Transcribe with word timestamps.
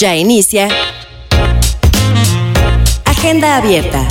Ya 0.00 0.16
inicia. 0.16 0.66
Agenda 3.04 3.58
abierta. 3.58 4.08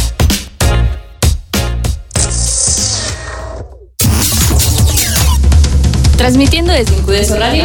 Transmitiendo 6.15 6.73
desde 6.73 6.95
Incudeso 6.95 7.39
Radio. 7.39 7.63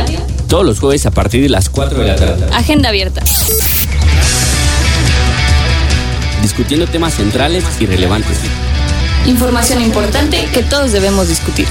Todos 0.48 0.64
los 0.64 0.80
jueves 0.80 1.04
a 1.04 1.10
partir 1.10 1.42
de 1.42 1.50
las 1.50 1.68
4 1.68 1.98
de 1.98 2.06
la 2.06 2.16
tarde. 2.16 2.46
Agenda 2.54 2.88
abierta. 2.88 3.22
Discutiendo 6.40 6.86
temas 6.86 7.12
centrales 7.12 7.62
y 7.78 7.84
relevantes. 7.84 8.38
Información 9.26 9.82
importante 9.82 10.48
que 10.54 10.62
todos 10.62 10.92
debemos 10.92 11.28
discutir. 11.28 11.66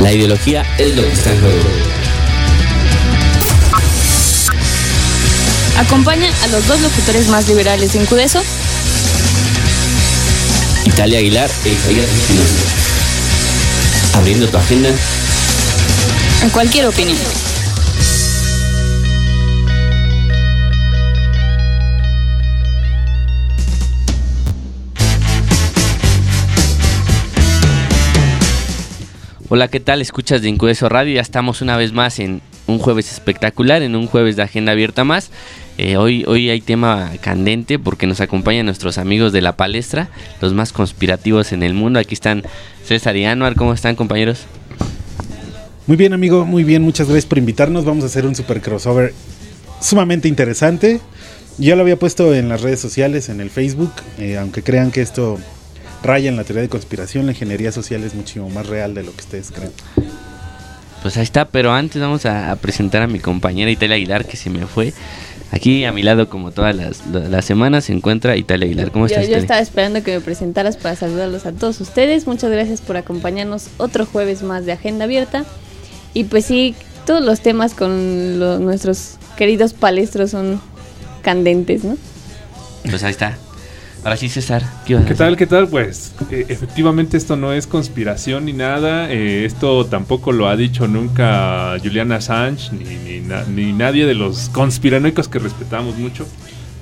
La 0.00 0.10
ideología 0.12 0.64
es 0.78 0.96
lo 0.96 1.02
que 1.02 1.12
está 1.12 1.30
en 1.32 1.40
juego. 1.42 2.05
Acompaña 5.78 6.30
a 6.42 6.46
los 6.48 6.66
dos 6.66 6.80
locutores 6.80 7.28
más 7.28 7.46
liberales 7.48 7.92
de 7.92 8.00
Incudeso. 8.00 8.42
Italia 10.86 11.18
Aguilar 11.18 11.50
e 11.64 11.68
Isaías 11.68 12.08
Espinosa. 12.10 12.54
Abriendo 14.14 14.48
tu 14.48 14.56
agenda 14.56 14.88
En 16.42 16.50
cualquier 16.50 16.86
opinión. 16.86 17.18
Hola, 29.48 29.68
¿qué 29.68 29.78
tal? 29.78 30.00
Escuchas 30.00 30.42
de 30.42 30.48
Incudeso 30.48 30.88
Radio. 30.88 31.14
Ya 31.14 31.20
estamos 31.20 31.60
una 31.60 31.76
vez 31.76 31.92
más 31.92 32.18
en 32.18 32.40
un 32.66 32.78
jueves 32.78 33.12
espectacular, 33.12 33.82
en 33.82 33.94
un 33.94 34.06
jueves 34.06 34.36
de 34.36 34.42
agenda 34.42 34.72
abierta 34.72 35.04
más. 35.04 35.30
Eh, 35.78 35.98
hoy, 35.98 36.24
hoy 36.26 36.48
hay 36.48 36.60
tema 36.62 37.12
candente 37.20 37.78
porque 37.78 38.06
nos 38.06 38.20
acompañan 38.20 38.64
nuestros 38.64 38.96
amigos 38.96 39.32
de 39.32 39.42
la 39.42 39.56
palestra, 39.56 40.08
los 40.40 40.54
más 40.54 40.72
conspirativos 40.72 41.52
en 41.52 41.62
el 41.62 41.74
mundo. 41.74 41.98
Aquí 41.98 42.14
están 42.14 42.44
César 42.84 43.16
y 43.16 43.26
Anuar. 43.26 43.56
¿Cómo 43.56 43.74
están, 43.74 43.94
compañeros? 43.94 44.46
Muy 45.86 45.96
bien, 45.96 46.14
amigo, 46.14 46.46
muy 46.46 46.64
bien. 46.64 46.82
Muchas 46.82 47.08
gracias 47.08 47.26
por 47.26 47.38
invitarnos. 47.38 47.84
Vamos 47.84 48.04
a 48.04 48.06
hacer 48.06 48.26
un 48.26 48.34
super 48.34 48.62
crossover 48.62 49.12
sumamente 49.80 50.28
interesante. 50.28 51.00
Ya 51.58 51.76
lo 51.76 51.82
había 51.82 51.98
puesto 51.98 52.34
en 52.34 52.48
las 52.48 52.62
redes 52.62 52.80
sociales, 52.80 53.28
en 53.28 53.40
el 53.40 53.50
Facebook, 53.50 53.92
eh, 54.18 54.36
aunque 54.38 54.62
crean 54.62 54.90
que 54.90 55.02
esto 55.02 55.38
raya 56.02 56.28
en 56.28 56.36
la 56.36 56.44
teoría 56.44 56.62
de 56.62 56.68
conspiración, 56.68 57.26
la 57.26 57.32
ingeniería 57.32 57.72
social 57.72 58.04
es 58.04 58.14
muchísimo 58.14 58.48
más 58.50 58.66
real 58.66 58.94
de 58.94 59.02
lo 59.02 59.12
que 59.12 59.20
ustedes 59.20 59.50
creen. 59.50 59.72
Pues 61.02 61.16
ahí 61.16 61.22
está, 61.22 61.46
pero 61.48 61.72
antes 61.72 62.00
vamos 62.00 62.26
a, 62.26 62.50
a 62.50 62.56
presentar 62.56 63.02
a 63.02 63.06
mi 63.06 63.20
compañera 63.20 63.70
Italia 63.70 63.96
Aguilar 63.96 64.26
que 64.26 64.36
se 64.36 64.50
me 64.50 64.66
fue. 64.66 64.92
Aquí 65.52 65.84
a 65.84 65.92
mi 65.92 66.02
lado, 66.02 66.28
como 66.28 66.50
todas 66.50 66.74
las, 66.74 67.06
las 67.06 67.44
semanas, 67.44 67.84
se 67.84 67.92
encuentra 67.92 68.36
Italia 68.36 68.66
Aguilar. 68.66 68.90
¿Cómo 68.90 69.06
Yo, 69.06 69.14
estás? 69.14 69.22
yo 69.24 69.28
Italia? 69.30 69.42
estaba 69.42 69.60
esperando 69.60 70.02
que 70.02 70.12
me 70.14 70.20
presentaras 70.20 70.76
para 70.76 70.96
saludarlos 70.96 71.46
a 71.46 71.52
todos 71.52 71.80
ustedes. 71.80 72.26
Muchas 72.26 72.50
gracias 72.50 72.80
por 72.80 72.96
acompañarnos 72.96 73.68
otro 73.78 74.06
jueves 74.06 74.42
más 74.42 74.66
de 74.66 74.72
Agenda 74.72 75.04
Abierta. 75.04 75.44
Y 76.14 76.24
pues 76.24 76.46
sí, 76.46 76.74
todos 77.06 77.24
los 77.24 77.40
temas 77.40 77.74
con 77.74 78.38
lo- 78.40 78.58
nuestros 78.58 79.14
queridos 79.36 79.72
palestros 79.72 80.30
son 80.32 80.60
candentes, 81.22 81.84
¿no? 81.84 81.96
Pues 82.90 83.02
ahí 83.04 83.10
está. 83.12 83.38
Ahora 84.06 84.16
sí, 84.16 84.28
César. 84.28 84.62
¿Qué, 84.86 84.96
¿Qué 85.04 85.16
tal? 85.16 85.36
¿Qué 85.36 85.48
tal? 85.48 85.66
Pues 85.66 86.14
eh, 86.30 86.46
efectivamente 86.48 87.16
esto 87.16 87.34
no 87.34 87.52
es 87.52 87.66
conspiración 87.66 88.44
ni 88.44 88.52
nada. 88.52 89.10
eh, 89.10 89.44
esto 89.44 89.84
tampoco 89.86 90.30
lo 90.30 90.46
ha 90.48 90.54
dicho 90.56 90.86
nunca 90.86 91.76
Julian 91.82 92.12
Assange 92.12 92.70
ni, 92.72 92.84
ni 92.98 93.18
na- 93.26 93.42
ni 93.52 93.72
nadie 93.72 94.06
de 94.06 94.14
los 94.14 94.48
conspiranoicos 94.50 95.26
que 95.26 95.40
respetamos 95.40 95.96
mucho. 95.98 96.24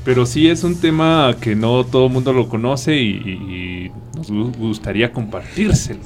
Pero 0.04 0.26
sí 0.26 0.48
es 0.50 0.64
un 0.64 0.78
tema 0.78 1.34
que 1.40 1.56
no 1.56 1.84
todo 1.84 2.08
el 2.08 2.12
mundo 2.12 2.34
lo 2.34 2.50
conoce 2.50 3.00
y, 3.00 3.08
y- 3.12 3.54
y 3.86 3.92
nos 4.18 4.30
gu- 4.30 4.54
gustaría 4.58 5.10
compartírselo. 5.10 6.00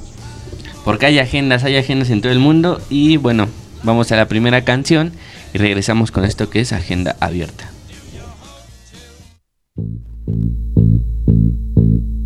Porque 0.85 1.05
hay 1.07 1.19
agendas, 1.19 1.65
hay 1.65 1.75
agendas 1.75 2.11
en 2.11 2.21
todo 2.21 2.31
el 2.31 2.39
mundo. 2.39 2.79
Y 2.89 3.17
bueno, 3.17 3.49
vamos 3.83 4.09
a 4.13 4.15
la 4.15 4.29
primera 4.29 4.63
canción 4.63 5.11
y 5.53 5.57
regresamos 5.57 6.11
con 6.11 6.23
esto 6.23 6.49
que 6.49 6.61
es 6.61 6.71
Agenda 6.71 7.17
Abierta. 7.19 7.69
thank 11.39 11.53
you 11.75 12.18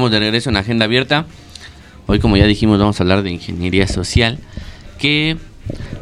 Estamos 0.00 0.12
de 0.12 0.18
regreso 0.20 0.48
en 0.48 0.56
Agenda 0.56 0.86
Abierta. 0.86 1.26
Hoy, 2.06 2.20
como 2.20 2.38
ya 2.38 2.46
dijimos, 2.46 2.78
vamos 2.78 2.98
a 2.98 3.02
hablar 3.02 3.22
de 3.22 3.32
ingeniería 3.32 3.86
social. 3.86 4.38
Que, 4.98 5.36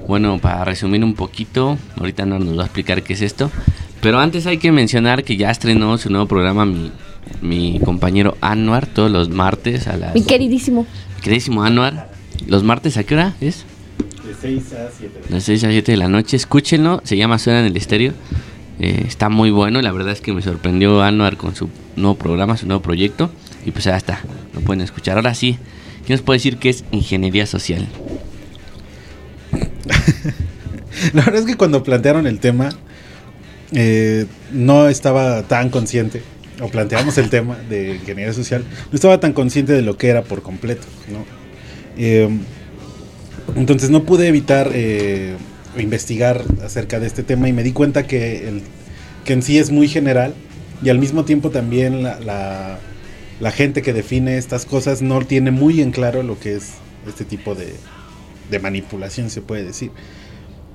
bueno, 0.07 0.39
para 0.39 0.65
resumir 0.65 1.03
un 1.03 1.15
poquito, 1.15 1.77
ahorita 1.97 2.25
no 2.25 2.39
nos 2.39 2.57
va 2.57 2.63
a 2.63 2.67
explicar 2.67 3.03
qué 3.03 3.15
es 3.15 3.23
esto. 3.23 3.51
Pero 4.01 4.21
antes 4.21 4.47
hay 4.47 4.59
que 4.59 4.71
mencionar 4.71 5.25
que 5.25 5.37
ya 5.37 5.51
estrenó 5.51 5.99
su 5.99 6.11
nuevo 6.11 6.29
programa 6.29 6.65
mi, 6.65 6.93
mi 7.43 7.81
compañero 7.81 8.37
Anwar 8.41 8.87
todos 8.87 9.11
los 9.11 9.31
martes 9.31 9.89
a 9.89 9.97
las. 9.97 10.15
Mi 10.15 10.23
queridísimo. 10.23 10.87
Queridísimo 11.21 11.65
Anwar. 11.65 12.09
¿Los 12.47 12.63
martes 12.63 12.99
a 12.99 13.03
qué 13.03 13.15
hora 13.15 13.35
es? 13.41 13.65
De 14.25 14.33
6 14.33 14.73
a 14.75 14.91
7. 14.97 15.21
De 15.29 15.41
6 15.41 15.65
a 15.65 15.71
7 15.71 15.91
de 15.91 15.99
la 15.99 16.07
noche. 16.07 16.37
Escúchenlo, 16.37 17.01
se 17.03 17.17
llama 17.17 17.41
Suena 17.41 17.59
en 17.59 17.67
el 17.67 17.77
Estéreo. 17.77 18.13
Eh, 18.79 19.07
está 19.09 19.29
muy 19.29 19.51
bueno, 19.51 19.83
la 19.83 19.91
verdad 19.91 20.13
es 20.13 20.21
que 20.21 20.33
me 20.33 20.41
sorprendió 20.41 21.03
Anuar 21.03 21.37
con 21.37 21.57
su 21.57 21.69
nuevo 21.97 22.15
programa, 22.15 22.57
su 22.57 22.69
nuevo 22.69 22.81
proyecto. 22.81 23.33
Y 23.69 23.71
pues 23.71 23.85
ya 23.85 23.99
está, 23.99 24.21
lo 24.55 24.63
pueden 24.63 24.81
escuchar. 24.81 25.19
Ahora 25.19 25.35
sí, 25.35 25.59
¿quién 26.07 26.17
nos 26.17 26.23
puede 26.23 26.39
decir 26.39 26.57
qué 26.57 26.71
es 26.71 26.85
ingeniería 26.91 27.45
social? 27.45 27.87
La 31.13 31.23
verdad 31.23 31.43
es 31.43 31.45
que 31.45 31.57
cuando 31.57 31.83
plantearon 31.83 32.27
el 32.27 32.41
tema, 32.41 32.71
eh, 33.73 34.25
no 34.53 34.89
estaba 34.89 35.43
tan 35.43 35.69
consciente, 35.69 36.23
o 36.63 36.69
planteamos 36.69 37.19
el 37.19 37.29
tema 37.29 37.59
de 37.69 37.97
ingeniería 37.97 38.33
social, 38.33 38.65
no 38.91 38.95
estaba 38.95 39.21
tan 39.21 39.35
consciente 39.35 39.75
de 39.75 39.83
lo 39.83 39.99
que 39.99 40.09
era 40.09 40.23
por 40.23 40.41
completo, 40.41 40.87
¿no? 41.13 41.27
Eh, 41.99 42.27
entonces 43.55 43.91
no 43.91 44.05
pude 44.05 44.29
evitar 44.29 44.71
eh, 44.73 45.37
investigar 45.77 46.43
acerca 46.65 47.01
de 47.01 47.07
este 47.07 47.23
tema 47.23 47.51
y 47.51 47.53
me 47.53 47.63
di 47.63 47.73
cuenta 47.73 48.07
que, 48.07 48.49
el, 48.49 48.63
que 49.27 49.35
en 49.35 49.43
sí 49.43 49.59
es 49.59 49.71
muy 49.71 49.89
general 49.89 50.33
y 50.83 50.89
al 50.89 50.99
mismo 50.99 51.27
tiempo 51.27 51.51
también 51.51 52.03
la, 52.03 52.79
la 53.41 53.51
gente 53.51 53.83
que 53.83 53.93
define 53.93 54.37
estas 54.37 54.65
cosas 54.67 55.03
no 55.03 55.25
tiene 55.25 55.51
muy 55.51 55.81
en 55.81 55.91
claro 55.91 56.23
lo 56.23 56.39
que 56.39 56.57
es 56.57 56.73
este 57.07 57.25
tipo 57.25 57.55
de, 57.55 57.75
manipulación, 58.61 59.31
se 59.31 59.41
puede 59.41 59.65
decir. 59.65 59.91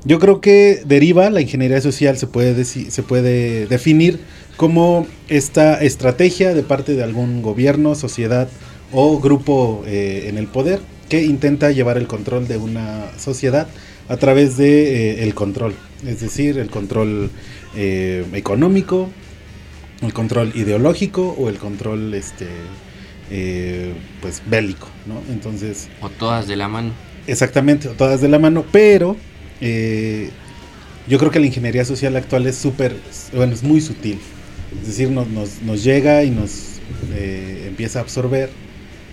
Yo 0.06 0.20
creo 0.20 0.42
que 0.42 0.82
deriva 0.86 1.30
la 1.30 1.42
ingeniería 1.42 1.82
social 1.82 2.18
se 2.18 2.28
puede, 2.28 2.66
se 2.66 3.04
puede 3.04 3.68
definir 3.68 4.20
como 4.58 5.08
esta 5.30 5.82
estrategia 5.82 6.54
de 6.54 6.64
parte 6.64 6.96
de 6.96 7.04
algún 7.04 7.42
gobierno, 7.42 7.96
sociedad 7.96 8.48
o 8.92 9.20
grupo 9.20 9.84
eh, 9.88 10.26
en 10.28 10.38
el 10.38 10.48
poder 10.48 10.80
que 11.10 11.24
intenta 11.24 11.72
llevar 11.72 11.98
el 11.98 12.08
control 12.08 12.48
de 12.48 12.58
una 12.58 13.06
sociedad 13.18 13.68
a 14.10 14.18
través 14.18 14.58
de 14.58 15.12
eh, 15.20 15.24
el 15.24 15.34
control, 15.34 15.74
es 16.06 16.22
decir, 16.22 16.58
el 16.58 16.70
control 16.70 17.30
eh, 17.76 18.26
económico, 18.34 19.10
el 20.06 20.14
control 20.14 20.52
ideológico 20.56 21.36
o 21.38 21.50
el 21.50 21.58
control 21.58 22.14
este 22.14 22.48
eh, 23.32 23.94
pues 24.22 24.42
bélico, 24.46 24.88
¿no? 25.06 25.22
Entonces 25.32 25.90
O 26.02 26.10
todas 26.10 26.48
de 26.48 26.56
la 26.56 26.68
mano. 26.68 26.92
Exactamente, 27.28 27.90
todas 27.90 28.22
de 28.22 28.28
la 28.28 28.40
mano, 28.40 28.66
pero 28.72 29.16
eh, 29.62 30.30
yo 31.08 31.18
creo 31.18 31.32
que 31.32 31.40
la 31.40 31.46
ingeniería 31.46 31.86
social 31.86 32.16
actual 32.16 32.46
es 32.48 32.58
súper, 32.58 32.96
bueno, 33.34 33.54
es 33.54 33.64
muy 33.64 33.82
sutil. 33.82 34.20
Es 34.82 34.88
decir, 34.88 35.10
nos, 35.10 35.28
nos, 35.28 35.62
nos 35.62 35.84
llega 35.84 36.24
y 36.24 36.32
nos 36.32 36.80
eh, 37.14 37.66
empieza 37.68 38.00
a 38.00 38.02
absorber 38.02 38.50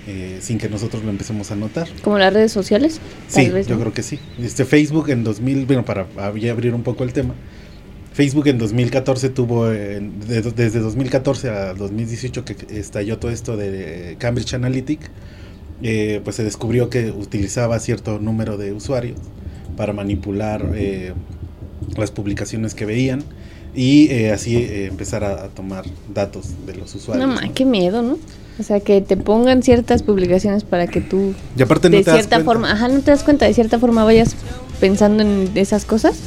eh, 0.07 0.39
sin 0.41 0.59
que 0.59 0.69
nosotros 0.69 1.05
lo 1.05 1.11
empecemos 1.11 1.51
a 1.51 1.57
notar. 1.57 1.89
Como 2.03 2.19
las 2.19 2.33
redes 2.33 2.53
sociales. 2.53 3.01
Sí, 3.29 3.47
yo 3.49 3.75
¿no? 3.75 3.81
creo 3.81 3.93
que 3.93 4.03
sí. 4.03 4.19
Este 4.43 4.65
Facebook 4.65 5.11
en 5.11 5.23
2000, 5.25 5.67
bueno, 5.67 5.85
para 5.85 6.07
ya 6.37 6.53
abrir 6.53 6.75
un 6.75 6.83
poco 6.83 7.05
el 7.05 7.13
tema, 7.13 7.35
Facebook 8.13 8.49
en 8.49 8.59
2014 8.59 9.29
tuvo, 9.31 9.71
eh, 9.71 10.01
de- 10.29 10.43
desde 10.43 10.81
2014 10.81 11.49
a 11.51 11.75
2018 11.75 12.45
que 12.45 12.57
estalló 12.79 13.19
todo 13.19 13.31
esto 13.31 13.57
de 13.57 14.17
Cambridge 14.19 14.55
Analytic, 14.55 15.01
eh, 15.83 16.21
pues 16.25 16.37
se 16.37 16.45
descubrió 16.45 16.91
que 16.91 17.11
utilizaba 17.11 17.79
cierto 17.79 18.19
número 18.19 18.57
de 18.59 18.73
usuarios 18.73 19.19
para 19.77 19.93
manipular 19.93 20.73
eh, 20.75 21.13
las 21.97 22.11
publicaciones 22.11 22.75
que 22.75 22.85
veían 22.85 23.23
y 23.75 24.09
eh, 24.11 24.33
así 24.33 24.57
eh, 24.57 24.87
empezar 24.87 25.23
a, 25.25 25.45
a 25.45 25.49
tomar 25.49 25.85
datos 26.13 26.49
de 26.67 26.75
los 26.75 26.95
usuarios. 26.95 27.27
No, 27.29 27.35
ma, 27.35 27.49
qué 27.55 27.65
miedo, 27.65 28.03
¿no? 28.03 28.19
O 28.59 28.63
sea, 28.63 28.81
que 28.81 29.01
te 29.01 29.17
pongan 29.17 29.63
ciertas 29.63 30.03
publicaciones 30.03 30.65
para 30.65 30.87
que 30.89 31.01
tú, 31.01 31.33
Y 31.57 31.63
aparte 31.63 31.89
no 31.89 31.97
de 31.97 32.05
te 32.05 32.11
cierta 32.13 32.41
forma, 32.41 32.73
ajá, 32.73 32.89
no 32.89 33.01
te 33.01 33.13
das 33.13 33.23
cuenta, 33.23 33.47
de 33.47 33.55
cierta 33.55 33.79
forma 33.79 34.05
vayas 34.05 34.35
pensando 34.81 35.23
en 35.23 35.49
esas 35.55 35.85
cosas. 35.87 36.19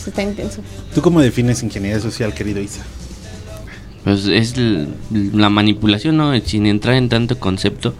Pues 0.00 0.08
está 0.08 0.22
intenso. 0.22 0.62
¿Tú 0.94 1.02
cómo 1.02 1.20
defines 1.20 1.62
ingeniería 1.62 2.00
social, 2.00 2.32
querido 2.32 2.58
Isa? 2.62 2.82
Pues 4.02 4.26
es 4.28 4.54
la 4.56 5.50
manipulación, 5.50 6.16
¿no? 6.16 6.32
Sin 6.40 6.64
entrar 6.64 6.94
en 6.94 7.10
tanto 7.10 7.38
concepto, 7.38 7.92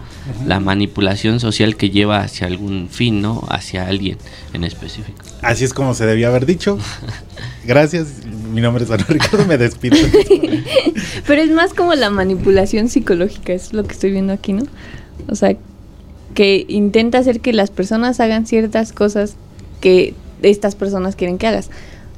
la 0.47 0.59
manipulación 0.59 1.39
social 1.39 1.75
que 1.75 1.91
lleva 1.91 2.21
hacia 2.21 2.47
algún 2.47 2.89
fin, 2.89 3.21
¿no? 3.21 3.45
Hacia 3.49 3.85
alguien 3.85 4.17
en 4.53 4.63
específico. 4.63 5.19
Así 5.43 5.63
es 5.63 5.75
como 5.75 5.93
se 5.93 6.07
debía 6.07 6.29
haber 6.29 6.47
dicho. 6.47 6.79
Gracias. 7.65 8.25
Mi 8.51 8.61
nombre 8.61 8.83
es 8.83 8.89
Ana 8.89 9.05
Ricardo, 9.07 9.45
me 9.45 9.59
despido. 9.59 9.95
Pero 11.27 11.41
es 11.43 11.51
más 11.51 11.75
como 11.75 11.93
la 11.93 12.09
manipulación 12.09 12.89
psicológica, 12.89 13.53
es 13.53 13.73
lo 13.73 13.83
que 13.83 13.93
estoy 13.93 14.09
viendo 14.09 14.33
aquí, 14.33 14.53
¿no? 14.53 14.63
O 15.27 15.35
sea, 15.35 15.55
que 16.33 16.65
intenta 16.67 17.19
hacer 17.19 17.41
que 17.41 17.53
las 17.53 17.69
personas 17.69 18.19
hagan 18.19 18.47
ciertas 18.47 18.91
cosas 18.91 19.35
que 19.81 20.15
estas 20.41 20.75
personas 20.75 21.15
quieren 21.15 21.37
que 21.37 21.47
hagas. 21.47 21.69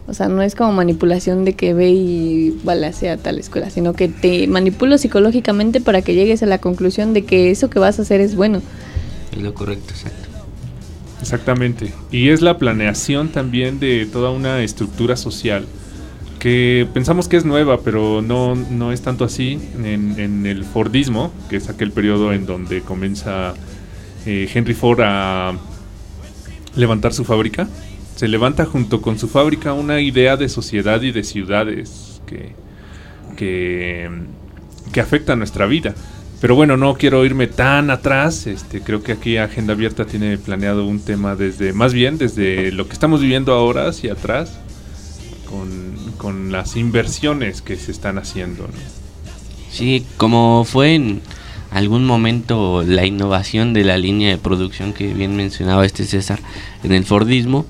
O 0.05 0.13
sea, 0.13 0.27
no 0.27 0.41
es 0.41 0.53
como 0.53 0.73
manipulación 0.73 1.45
de 1.45 1.53
que 1.53 1.73
ve 1.73 1.89
y 1.91 2.59
balacea 2.63 3.17
tal 3.17 3.39
escuela, 3.39 3.69
sino 3.69 3.93
que 3.93 4.09
te 4.09 4.47
manipulo 4.47 4.97
psicológicamente 4.97 5.79
para 5.79 6.01
que 6.01 6.13
llegues 6.13 6.43
a 6.43 6.45
la 6.45 6.57
conclusión 6.57 7.13
de 7.13 7.23
que 7.23 7.51
eso 7.51 7.69
que 7.69 7.79
vas 7.79 7.99
a 7.99 8.01
hacer 8.01 8.19
es 8.19 8.35
bueno. 8.35 8.61
Es 9.31 9.41
lo 9.41 9.53
correcto, 9.53 9.91
exacto. 9.91 10.27
Exactamente. 11.21 11.93
Y 12.11 12.29
es 12.29 12.41
la 12.41 12.57
planeación 12.57 13.29
también 13.29 13.79
de 13.79 14.05
toda 14.05 14.31
una 14.31 14.61
estructura 14.61 15.15
social 15.15 15.65
que 16.37 16.85
pensamos 16.93 17.29
que 17.29 17.37
es 17.37 17.45
nueva, 17.45 17.79
pero 17.79 18.21
no, 18.21 18.55
no 18.55 18.91
es 18.91 19.01
tanto 19.01 19.23
así. 19.23 19.57
En, 19.81 20.19
en 20.19 20.45
el 20.45 20.65
Fordismo, 20.65 21.31
que 21.49 21.55
es 21.55 21.69
aquel 21.69 21.93
periodo 21.93 22.33
en 22.33 22.45
donde 22.45 22.81
comienza 22.81 23.53
eh, 24.25 24.49
Henry 24.53 24.73
Ford 24.73 24.99
a 25.01 25.53
levantar 26.75 27.13
su 27.13 27.23
fábrica, 27.23 27.69
se 28.15 28.27
levanta 28.27 28.65
junto 28.65 29.01
con 29.01 29.17
su 29.19 29.27
fábrica 29.27 29.73
una 29.73 30.01
idea 30.01 30.37
de 30.37 30.49
sociedad 30.49 31.01
y 31.01 31.11
de 31.11 31.23
ciudades 31.23 32.21
que, 32.25 32.53
que, 33.35 34.09
que 34.91 35.01
afecta 35.01 35.35
nuestra 35.35 35.65
vida. 35.65 35.95
Pero 36.43 36.55
bueno, 36.55 36.75
no 36.75 36.95
quiero 36.95 37.23
irme 37.23 37.47
tan 37.47 37.89
atrás. 37.89 38.47
Este, 38.47 38.81
creo 38.81 39.01
que 39.01 39.13
aquí 39.13 39.37
Agenda 39.37 39.73
Abierta 39.73 40.05
tiene 40.05 40.37
planeado 40.37 40.85
un 40.85 40.99
tema 40.99 41.35
desde, 41.35 41.71
más 41.71 41.93
bien 41.93 42.17
desde 42.17 42.71
lo 42.73 42.87
que 42.87 42.93
estamos 42.93 43.21
viviendo 43.21 43.53
ahora 43.53 43.87
hacia 43.87 44.11
atrás, 44.11 44.59
con, 45.49 45.95
con 46.17 46.51
las 46.51 46.75
inversiones 46.75 47.61
que 47.61 47.77
se 47.77 47.91
están 47.91 48.17
haciendo. 48.17 48.63
¿no? 48.63 48.73
Sí, 49.71 50.05
como 50.17 50.65
fue 50.65 50.95
en 50.95 51.21
algún 51.71 52.05
momento 52.05 52.83
la 52.85 53.05
innovación 53.05 53.73
de 53.73 53.85
la 53.85 53.97
línea 53.97 54.29
de 54.29 54.37
producción 54.37 54.91
que 54.93 55.13
bien 55.13 55.35
mencionaba 55.35 55.85
este 55.85 56.03
César 56.03 56.39
en 56.83 56.91
el 56.91 57.05
Fordismo, 57.05 57.65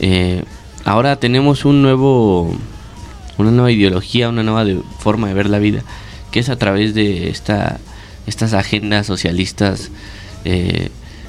eh, 0.00 0.42
ahora 0.84 1.16
tenemos 1.16 1.64
un 1.64 1.82
nuevo, 1.82 2.54
una 3.38 3.50
nueva 3.50 3.70
ideología, 3.70 4.28
una 4.28 4.42
nueva 4.42 4.64
de- 4.64 4.80
forma 4.98 5.28
de 5.28 5.34
ver 5.34 5.48
la 5.48 5.58
vida, 5.58 5.82
que 6.30 6.40
es 6.40 6.48
a 6.48 6.56
través 6.56 6.94
de 6.94 7.28
esta, 7.30 7.78
estas 8.26 8.52
agendas 8.54 9.06
socialistas. 9.06 9.90
eh, 10.44 10.88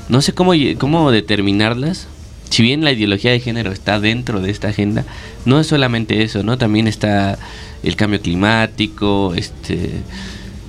no 0.10 0.22
sé 0.22 0.34
cómo, 0.34 0.52
cómo 0.78 1.12
determinarlas. 1.12 2.08
Si 2.50 2.64
bien 2.64 2.84
la 2.84 2.92
ideología 2.92 3.32
de 3.32 3.40
género 3.40 3.72
está 3.72 4.00
dentro 4.02 4.42
de 4.42 4.52
esta 4.52 4.68
agenda, 4.70 5.06
no 5.46 5.60
es 5.60 5.68
solamente 5.68 6.22
eso, 6.24 6.44
¿no? 6.44 6.58
También 6.58 6.88
está 6.88 7.38
el 7.82 7.96
cambio 7.96 8.20
climático, 8.22 9.34
este, 9.36 10.02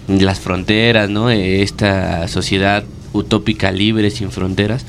las 0.07 0.39
fronteras, 0.39 1.11
¿no? 1.11 1.29
Esta 1.31 2.29
sociedad 2.29 2.85
utópica 3.13 3.73
libre 3.73 4.11
sin 4.11 4.31
fronteras 4.31 4.85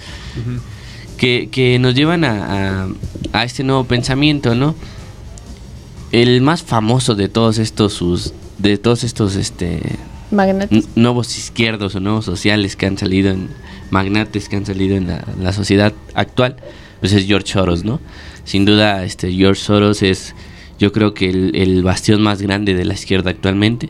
que, 1.23 1.47
que 1.49 1.79
nos 1.79 1.95
llevan 1.95 2.25
a, 2.25 2.83
a- 2.83 2.87
a 3.31 3.43
este 3.45 3.63
nuevo 3.63 3.85
pensamiento, 3.85 4.55
¿no? 4.55 4.75
El 6.11 6.41
más 6.41 6.63
famoso 6.63 7.15
de 7.15 7.29
todos 7.29 7.59
estos 7.59 7.93
sus 7.93 8.33
de 8.57 8.77
todos 8.77 9.03
estos 9.05 9.35
este 9.37 9.79
Magnates. 10.31 10.85
nuevos 10.95 11.37
izquierdos 11.37 11.95
o 11.95 11.99
nuevos 12.01 12.25
sociales 12.25 12.75
que 12.75 12.87
han 12.87 12.97
salido 12.97 13.31
en 13.31 13.47
magnates 13.89 14.49
que 14.49 14.57
han 14.57 14.65
salido 14.65 14.97
en 14.97 15.07
la, 15.07 15.23
la 15.39 15.53
sociedad 15.53 15.93
actual, 16.13 16.57
pues 16.99 17.13
es 17.13 17.25
George 17.25 17.47
Soros, 17.53 17.83
¿no? 17.85 18.01
Sin 18.43 18.65
duda, 18.65 19.03
este 19.05 19.31
George 19.31 19.61
Soros 19.61 20.01
es, 20.03 20.35
yo 20.77 20.91
creo 20.91 21.13
que 21.13 21.29
el, 21.29 21.55
el 21.55 21.83
bastión 21.83 22.21
más 22.21 22.41
grande 22.41 22.73
de 22.73 22.83
la 22.85 22.93
izquierda 22.95 23.29
actualmente, 23.31 23.89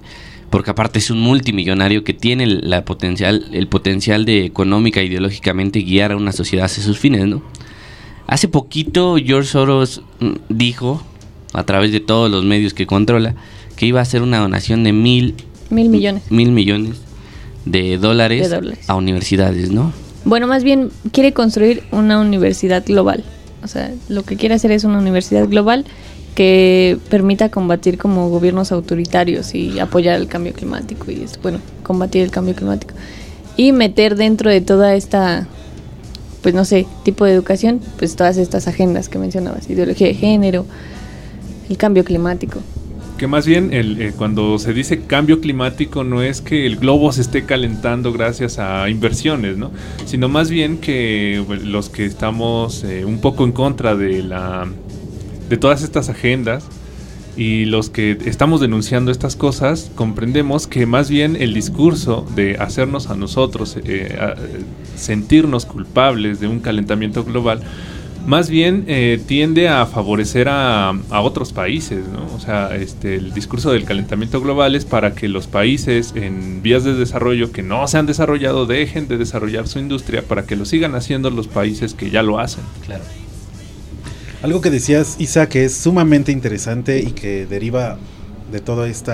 porque 0.53 0.69
aparte 0.69 0.99
es 0.99 1.09
un 1.09 1.19
multimillonario 1.19 2.03
que 2.03 2.13
tiene 2.13 2.43
el- 2.43 2.69
la 2.69 2.85
potencial, 2.85 3.47
el 3.53 3.65
potencial 3.67 4.23
de 4.23 4.45
económica 4.45 4.99
e 5.01 5.05
ideológicamente 5.05 5.79
guiar 5.81 6.11
a 6.11 6.15
una 6.15 6.31
sociedad 6.31 6.65
hacia 6.65 6.83
sus 6.83 6.99
fines, 6.99 7.25
¿no? 7.25 7.41
Hace 8.27 8.47
poquito 8.47 9.15
George 9.17 9.49
Soros 9.49 10.03
mm, 10.19 10.33
dijo, 10.49 11.01
a 11.53 11.63
través 11.63 11.91
de 11.91 12.01
todos 12.01 12.29
los 12.29 12.45
medios 12.45 12.75
que 12.75 12.85
controla, 12.85 13.33
que 13.75 13.87
iba 13.87 13.97
a 13.99 14.03
hacer 14.03 14.21
una 14.21 14.37
donación 14.37 14.83
de 14.83 14.93
mil 14.93 15.33
Mil 15.71 15.89
millones. 15.89 16.21
mil 16.29 16.51
millones 16.51 16.97
de 17.65 17.97
dólares, 17.97 18.47
De 18.47 18.55
dólares. 18.55 18.87
a 18.87 18.93
universidades, 18.93 19.71
¿no? 19.71 19.91
Bueno, 20.23 20.45
más 20.45 20.63
bien 20.63 20.91
quiere 21.11 21.33
construir 21.33 21.81
una 21.91 22.19
universidad 22.21 22.85
global. 22.85 23.23
O 23.63 23.67
sea, 23.67 23.91
lo 24.07 24.21
que 24.21 24.35
quiere 24.35 24.53
hacer 24.53 24.71
es 24.71 24.83
una 24.83 24.99
universidad 24.99 25.47
global 25.47 25.83
que 26.35 26.97
permita 27.09 27.49
combatir 27.49 27.97
como 27.97 28.29
gobiernos 28.29 28.71
autoritarios 28.71 29.53
y 29.53 29.79
apoyar 29.79 30.19
el 30.19 30.27
cambio 30.27 30.53
climático 30.53 31.11
y 31.11 31.25
bueno, 31.41 31.59
combatir 31.83 32.23
el 32.23 32.31
cambio 32.31 32.55
climático 32.55 32.93
y 33.55 33.71
meter 33.71 34.15
dentro 34.15 34.49
de 34.49 34.61
toda 34.61 34.95
esta 34.95 35.47
pues 36.43 36.53
no 36.53 36.65
sé, 36.65 36.85
tipo 37.03 37.23
de 37.23 37.33
educación, 37.33 37.79
pues 37.97 38.17
todas 38.17 38.35
estas 38.35 38.67
agendas 38.67 39.07
que 39.07 39.17
mencionabas, 39.17 39.69
ideología 39.69 40.07
de 40.07 40.13
género, 40.13 40.65
el 41.69 41.77
cambio 41.77 42.03
climático. 42.03 42.59
Que 43.17 43.27
más 43.27 43.47
bien 43.47 43.73
el, 43.73 44.01
eh, 44.01 44.13
cuando 44.17 44.59
se 44.59 44.73
dice 44.73 45.03
cambio 45.03 45.39
climático 45.39 46.03
no 46.03 46.21
es 46.21 46.41
que 46.41 46.65
el 46.65 46.75
globo 46.75 47.13
se 47.13 47.21
esté 47.21 47.45
calentando 47.45 48.11
gracias 48.11 48.59
a 48.59 48.89
inversiones, 48.89 49.55
¿no? 49.55 49.71
Sino 50.05 50.27
más 50.27 50.49
bien 50.49 50.79
que 50.79 51.41
bueno, 51.47 51.63
los 51.63 51.89
que 51.89 52.05
estamos 52.05 52.83
eh, 52.83 53.05
un 53.05 53.19
poco 53.19 53.45
en 53.45 53.53
contra 53.53 53.95
de 53.95 54.23
la 54.23 54.67
de 55.53 55.57
todas 55.57 55.83
estas 55.83 56.09
agendas 56.09 56.65
y 57.37 57.65
los 57.65 57.91
que 57.91 58.17
estamos 58.25 58.59
denunciando 58.59 59.11
estas 59.11 59.35
cosas 59.35 59.91
comprendemos 59.93 60.65
que 60.65 60.87
más 60.87 61.11
bien 61.11 61.35
el 61.39 61.53
discurso 61.53 62.25
de 62.35 62.57
hacernos 62.57 63.11
a 63.11 63.15
nosotros 63.15 63.77
eh, 63.85 64.17
sentirnos 64.95 65.67
culpables 65.67 66.39
de 66.39 66.47
un 66.47 66.59
calentamiento 66.59 67.23
global 67.23 67.61
más 68.25 68.49
bien 68.49 68.85
eh, 68.87 69.21
tiende 69.27 69.69
a 69.69 69.85
favorecer 69.85 70.49
a, 70.49 70.89
a 70.89 71.21
otros 71.21 71.53
países, 71.53 72.07
¿no? 72.07 72.33
O 72.33 72.39
sea, 72.39 72.73
este, 72.73 73.15
el 73.15 73.33
discurso 73.33 73.73
del 73.73 73.83
calentamiento 73.83 74.41
global 74.41 74.75
es 74.75 74.85
para 74.85 75.13
que 75.13 75.27
los 75.27 75.45
países 75.45 76.13
en 76.15 76.63
vías 76.63 76.83
de 76.83 76.95
desarrollo 76.95 77.51
que 77.51 77.61
no 77.63 77.85
se 77.87 77.97
han 77.97 78.05
desarrollado 78.05 78.65
dejen 78.65 79.07
de 79.07 79.17
desarrollar 79.17 79.67
su 79.67 79.77
industria 79.77 80.23
para 80.23 80.45
que 80.45 80.55
lo 80.55 80.63
sigan 80.63 80.95
haciendo 80.95 81.29
los 81.29 81.47
países 81.47 81.93
que 81.93 82.09
ya 82.09 82.23
lo 82.23 82.39
hacen. 82.39 82.63
Claro. 82.85 83.03
Algo 84.43 84.59
que 84.59 84.69
decías, 84.69 85.15
Isa, 85.19 85.47
que 85.47 85.63
es 85.63 85.73
sumamente 85.73 86.33
interesante 86.33 86.99
y 86.99 87.13
que 87.13 87.45
deriva 87.45 87.97
de 88.51 88.59
todo 88.59 88.85
este 88.85 89.13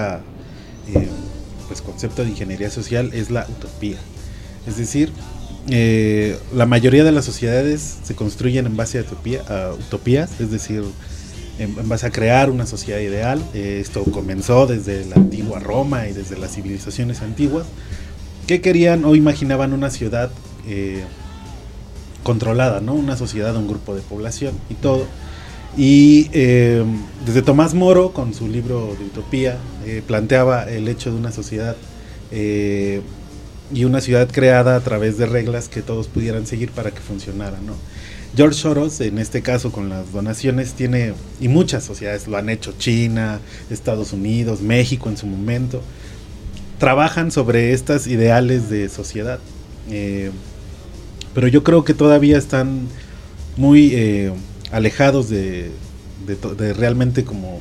pues, 1.67 1.83
concepto 1.83 2.24
de 2.24 2.31
ingeniería 2.31 2.71
social 2.71 3.12
es 3.13 3.29
la 3.29 3.45
utopía. 3.48 3.98
Es 4.65 4.77
decir, 4.77 5.12
eh, 5.69 6.36
la 6.51 6.65
mayoría 6.65 7.03
de 7.03 7.12
las 7.12 7.25
sociedades 7.25 8.00
se 8.03 8.15
construyen 8.15 8.65
en 8.65 8.75
base 8.75 8.98
a, 8.98 9.01
utopía, 9.01 9.43
a 9.48 9.74
utopías, 9.75 10.41
es 10.41 10.50
decir, 10.50 10.83
en, 11.59 11.77
en 11.77 11.88
base 11.88 12.07
a 12.07 12.09
crear 12.09 12.50
una 12.50 12.65
sociedad 12.65 13.00
ideal. 13.00 13.39
Eh, 13.53 13.77
esto 13.79 14.03
comenzó 14.05 14.65
desde 14.65 15.05
la 15.05 15.17
antigua 15.17 15.59
Roma 15.59 16.07
y 16.07 16.13
desde 16.13 16.39
las 16.39 16.55
civilizaciones 16.55 17.21
antiguas, 17.21 17.67
que 18.48 18.62
querían 18.62 19.05
o 19.05 19.13
imaginaban 19.13 19.74
una 19.74 19.91
ciudad 19.91 20.31
eh, 20.67 21.03
controlada, 22.23 22.81
¿no? 22.81 22.93
Una 22.93 23.17
sociedad, 23.17 23.55
un 23.55 23.67
grupo 23.67 23.95
de 23.95 24.01
población 24.01 24.53
y 24.69 24.75
todo. 24.75 25.05
Y 25.77 26.29
eh, 26.33 26.83
desde 27.25 27.41
Tomás 27.41 27.73
Moro, 27.73 28.11
con 28.11 28.33
su 28.33 28.47
libro 28.47 28.95
de 28.97 29.05
Utopía, 29.05 29.57
eh, 29.85 30.01
planteaba 30.05 30.63
el 30.63 30.88
hecho 30.88 31.11
de 31.11 31.17
una 31.17 31.31
sociedad 31.31 31.75
eh, 32.31 33.01
y 33.73 33.85
una 33.85 34.01
ciudad 34.01 34.29
creada 34.31 34.75
a 34.75 34.79
través 34.81 35.17
de 35.17 35.25
reglas 35.25 35.69
que 35.69 35.81
todos 35.81 36.07
pudieran 36.07 36.47
seguir 36.47 36.71
para 36.71 36.91
que 36.91 36.99
funcionara, 36.99 37.59
¿no? 37.65 37.73
George 38.35 38.59
Soros, 38.59 39.01
en 39.01 39.17
este 39.17 39.41
caso 39.41 39.71
con 39.71 39.89
las 39.89 40.11
donaciones, 40.11 40.73
tiene, 40.73 41.13
y 41.39 41.47
muchas 41.47 41.83
sociedades 41.83 42.27
lo 42.27 42.38
han 42.38 42.49
hecho, 42.49 42.73
China, 42.77 43.39
Estados 43.71 44.13
Unidos, 44.13 44.61
México 44.61 45.09
en 45.09 45.17
su 45.17 45.25
momento, 45.25 45.81
trabajan 46.77 47.31
sobre 47.31 47.73
estas 47.73 48.05
ideales 48.05 48.69
de 48.69 48.89
sociedad. 48.89 49.39
Pero 51.33 51.48
yo 51.48 51.63
creo 51.63 51.83
que 51.83 51.93
todavía 51.93 52.38
están 52.38 52.88
muy 53.57 53.91
eh, 53.93 54.31
alejados 54.71 55.29
de, 55.29 55.71
de, 56.27 56.36
to- 56.36 56.55
de 56.55 56.74
realmente 56.74 57.24
como 57.24 57.59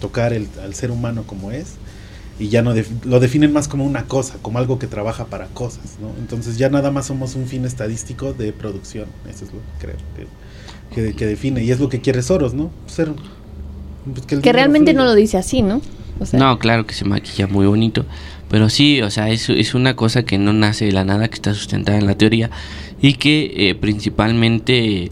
tocar 0.00 0.32
el, 0.32 0.48
al 0.62 0.74
ser 0.74 0.90
humano 0.90 1.24
como 1.26 1.52
es 1.52 1.74
y 2.38 2.48
ya 2.48 2.62
no 2.62 2.74
def- 2.74 2.90
lo 3.04 3.20
definen 3.20 3.52
más 3.52 3.68
como 3.68 3.84
una 3.84 4.06
cosa, 4.06 4.34
como 4.42 4.58
algo 4.58 4.78
que 4.78 4.86
trabaja 4.86 5.26
para 5.26 5.46
cosas, 5.48 5.98
¿no? 6.00 6.08
Entonces 6.18 6.58
ya 6.58 6.70
nada 6.70 6.90
más 6.90 7.06
somos 7.06 7.34
un 7.36 7.46
fin 7.46 7.64
estadístico 7.64 8.32
de 8.32 8.52
producción, 8.52 9.06
eso 9.30 9.44
es 9.44 9.52
lo 9.52 9.58
que 9.80 9.86
creo 9.86 9.96
que, 10.94 11.10
que, 11.10 11.16
que 11.16 11.26
define 11.26 11.62
y 11.62 11.70
es 11.70 11.78
lo 11.78 11.88
que 11.88 12.00
quiere 12.00 12.22
Soros, 12.22 12.54
¿no? 12.54 12.70
Ser, 12.86 13.12
pues, 14.12 14.26
Que 14.40 14.52
realmente 14.52 14.92
no 14.94 15.04
lo 15.04 15.14
dice 15.14 15.36
así, 15.38 15.62
¿no? 15.62 15.80
O 16.20 16.26
sea, 16.26 16.38
No, 16.40 16.58
claro 16.58 16.86
que 16.86 16.94
se 16.94 17.04
maquilla 17.04 17.46
muy 17.46 17.66
bonito. 17.66 18.04
Pero 18.52 18.68
sí, 18.68 19.00
o 19.02 19.10
sea, 19.10 19.30
es, 19.30 19.48
es 19.48 19.74
una 19.74 19.96
cosa 19.96 20.24
que 20.24 20.38
no 20.38 20.52
nace 20.52 20.84
de 20.84 20.92
la 20.92 21.04
nada, 21.04 21.26
que 21.28 21.34
está 21.34 21.54
sustentada 21.54 21.98
en 21.98 22.06
la 22.06 22.16
teoría 22.16 22.50
y 23.00 23.14
que 23.14 23.52
eh, 23.70 23.74
principalmente 23.74 25.10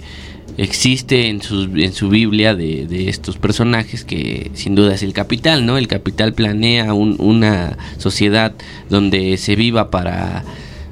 existe 0.59 1.29
en 1.29 1.41
su, 1.41 1.63
en 1.75 1.93
su 1.95 2.11
Biblia 2.11 2.55
de, 2.55 2.87
de 2.87 3.09
estos 3.09 3.39
personajes 3.39 4.05
que 4.05 4.51
sin 4.55 4.75
duda 4.75 4.95
es 4.95 5.03
el 5.03 5.15
capital, 5.15 5.65
¿no? 5.65 5.79
El 5.79 5.89
capital 5.89 6.35
planea 6.35 6.93
un- 6.93 7.17
una 7.19 7.79
sociedad 7.99 8.53
donde 8.91 9.39
se 9.39 9.57
viva 9.57 9.91
para, 9.91 10.45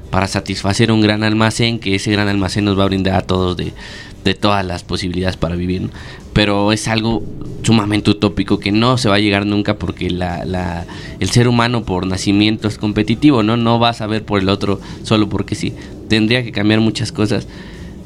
para 0.09 0.25
satisfacer 0.27 0.91
un 0.91 1.01
gran 1.01 1.23
almacén, 1.23 1.77
que 1.79 1.95
ese 1.95 2.11
gran 2.11 2.29
almacén 2.29 2.65
nos 2.65 2.79
va 2.79 2.83
a 2.85 2.87
brindar 2.87 3.13
a 3.15 3.21
todos 3.21 3.57
de, 3.57 3.73
de 4.23 4.33
todas 4.35 4.65
las 4.65 4.83
posibilidades 4.83 5.37
para 5.37 5.55
vivir, 5.55 5.89
pero 6.33 6.71
es 6.71 6.87
algo 6.87 7.23
sumamente 7.63 8.09
utópico 8.11 8.59
que 8.59 8.71
no 8.71 8.97
se 8.97 9.09
va 9.09 9.15
a 9.15 9.19
llegar 9.19 9.45
nunca 9.45 9.75
porque 9.77 10.09
la, 10.09 10.45
la- 10.45 10.85
el 11.19 11.29
ser 11.29 11.47
humano 11.47 11.83
por 11.83 12.05
nacimiento 12.07 12.67
es 12.67 12.77
competitivo, 12.77 13.43
¿no? 13.43 13.57
No 13.57 13.79
va 13.79 13.89
a 13.89 13.93
saber 13.93 14.23
por 14.25 14.39
el 14.41 14.49
otro 14.49 14.79
solo 15.03 15.29
porque 15.29 15.55
sí. 15.55 15.73
Tendría 16.07 16.43
que 16.43 16.51
cambiar 16.51 16.79
muchas 16.79 17.11
cosas. 17.11 17.47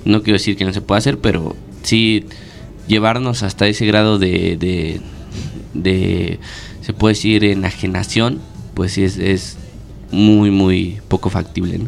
No 0.06 0.22
quiero 0.24 0.38
decir 0.38 0.56
que 0.58 0.66
no 0.66 0.74
se 0.74 0.82
pueda 0.82 1.00
hacer, 1.00 1.18
pero 1.20 1.56
sí 1.84 2.26
llevarnos 2.88 3.44
hasta 3.44 3.68
ese 3.68 3.86
grado 3.86 4.20
de, 4.20 5.00
de, 5.74 6.40
se 6.82 6.94
puede 6.94 7.14
decir, 7.14 7.44
enajenación, 7.46 8.40
pues 8.74 8.94
sí 8.94 9.04
es, 9.04 9.18
es 9.18 9.58
muy, 10.12 10.52
muy 10.52 11.00
poco 11.08 11.30
factible, 11.30 11.80
¿no? 11.80 11.88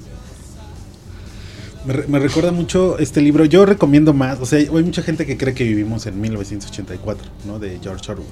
Me, 1.85 1.93
re- 1.93 2.07
me 2.07 2.19
recuerda 2.19 2.51
mucho 2.51 2.97
este 2.99 3.21
libro. 3.21 3.45
Yo 3.45 3.65
recomiendo 3.65 4.13
más. 4.13 4.39
O 4.39 4.45
sea, 4.45 4.59
hay 4.59 4.69
mucha 4.83 5.01
gente 5.01 5.25
que 5.25 5.37
cree 5.37 5.53
que 5.53 5.63
vivimos 5.63 6.05
en 6.07 6.19
1984, 6.19 7.27
¿no? 7.45 7.59
De 7.59 7.79
George 7.81 8.11
Orwell. 8.11 8.27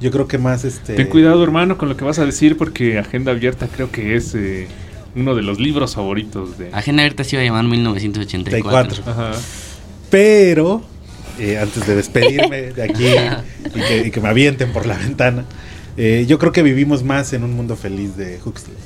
Yo 0.00 0.10
creo 0.10 0.28
que 0.28 0.36
más 0.38 0.64
este. 0.64 0.94
Ten 0.94 1.08
cuidado, 1.08 1.42
hermano, 1.42 1.78
con 1.78 1.88
lo 1.88 1.96
que 1.96 2.04
vas 2.04 2.18
a 2.18 2.26
decir, 2.26 2.56
porque 2.56 2.98
Agenda 2.98 3.32
Abierta 3.32 3.66
creo 3.68 3.90
que 3.90 4.14
es 4.16 4.34
eh, 4.34 4.68
uno 5.14 5.34
de 5.34 5.42
los 5.42 5.58
libros 5.58 5.94
favoritos 5.94 6.58
de. 6.58 6.68
Agenda 6.72 7.02
Abierta 7.02 7.24
se 7.24 7.36
iba 7.36 7.42
a 7.42 7.46
llamar 7.46 7.64
1984. 7.64 9.02
84. 9.02 9.10
Ajá. 9.10 9.38
Pero, 10.10 10.82
eh, 11.38 11.58
antes 11.58 11.86
de 11.86 11.96
despedirme 11.96 12.72
de 12.72 12.82
aquí 12.82 13.06
y 13.74 13.80
que, 13.80 14.06
y 14.06 14.10
que 14.10 14.20
me 14.20 14.28
avienten 14.28 14.72
por 14.72 14.86
la 14.86 14.96
ventana, 14.96 15.44
eh, 15.96 16.26
yo 16.28 16.38
creo 16.38 16.52
que 16.52 16.62
vivimos 16.62 17.02
más 17.02 17.32
en 17.32 17.42
un 17.42 17.54
mundo 17.54 17.74
feliz 17.76 18.16
de 18.16 18.38
Huxley. 18.44 18.76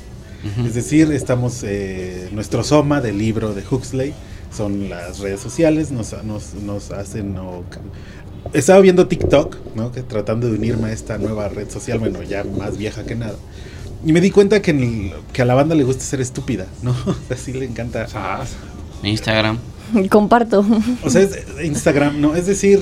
Ujú. 0.43 0.67
Es 0.67 0.73
decir, 0.73 1.11
estamos, 1.11 1.61
eh, 1.63 2.29
nuestro 2.31 2.63
soma 2.63 2.99
del 3.01 3.17
libro 3.17 3.53
de 3.53 3.63
Huxley 3.69 4.13
son 4.55 4.89
las 4.89 5.19
redes 5.19 5.39
sociales, 5.39 5.91
nos, 5.91 6.13
nos, 6.23 6.53
nos 6.55 6.91
hacen... 6.91 7.37
o- 7.37 7.63
estaba 8.53 8.79
viendo 8.79 9.07
TikTok, 9.07 9.55
¿no? 9.75 9.91
que 9.91 10.01
tratando 10.01 10.47
de 10.49 10.57
unirme 10.57 10.87
a 10.89 10.91
esta 10.91 11.17
nueva 11.19 11.47
red 11.47 11.69
social, 11.69 11.99
bueno, 11.99 12.23
ya 12.23 12.43
más 12.43 12.77
vieja 12.77 13.03
que 13.05 13.15
nada. 13.15 13.35
Y 14.03 14.13
me 14.13 14.19
di 14.19 14.31
cuenta 14.31 14.61
que, 14.61 14.71
en 14.71 14.79
el- 14.81 15.13
que 15.31 15.43
a 15.43 15.45
la 15.45 15.53
banda 15.53 15.75
le 15.75 15.83
gusta 15.83 16.03
ser 16.03 16.21
estúpida, 16.21 16.65
¿no? 16.81 16.95
Así 17.29 17.53
le 17.53 17.65
encanta. 17.65 18.07
Sas. 18.07 18.49
Instagram. 19.03 19.57
comparto. 20.09 20.65
O 21.03 21.09
sea, 21.09 21.21
es 21.21 21.37
Instagram, 21.63 22.19
¿no? 22.19 22.35
Es 22.35 22.47
decir, 22.47 22.79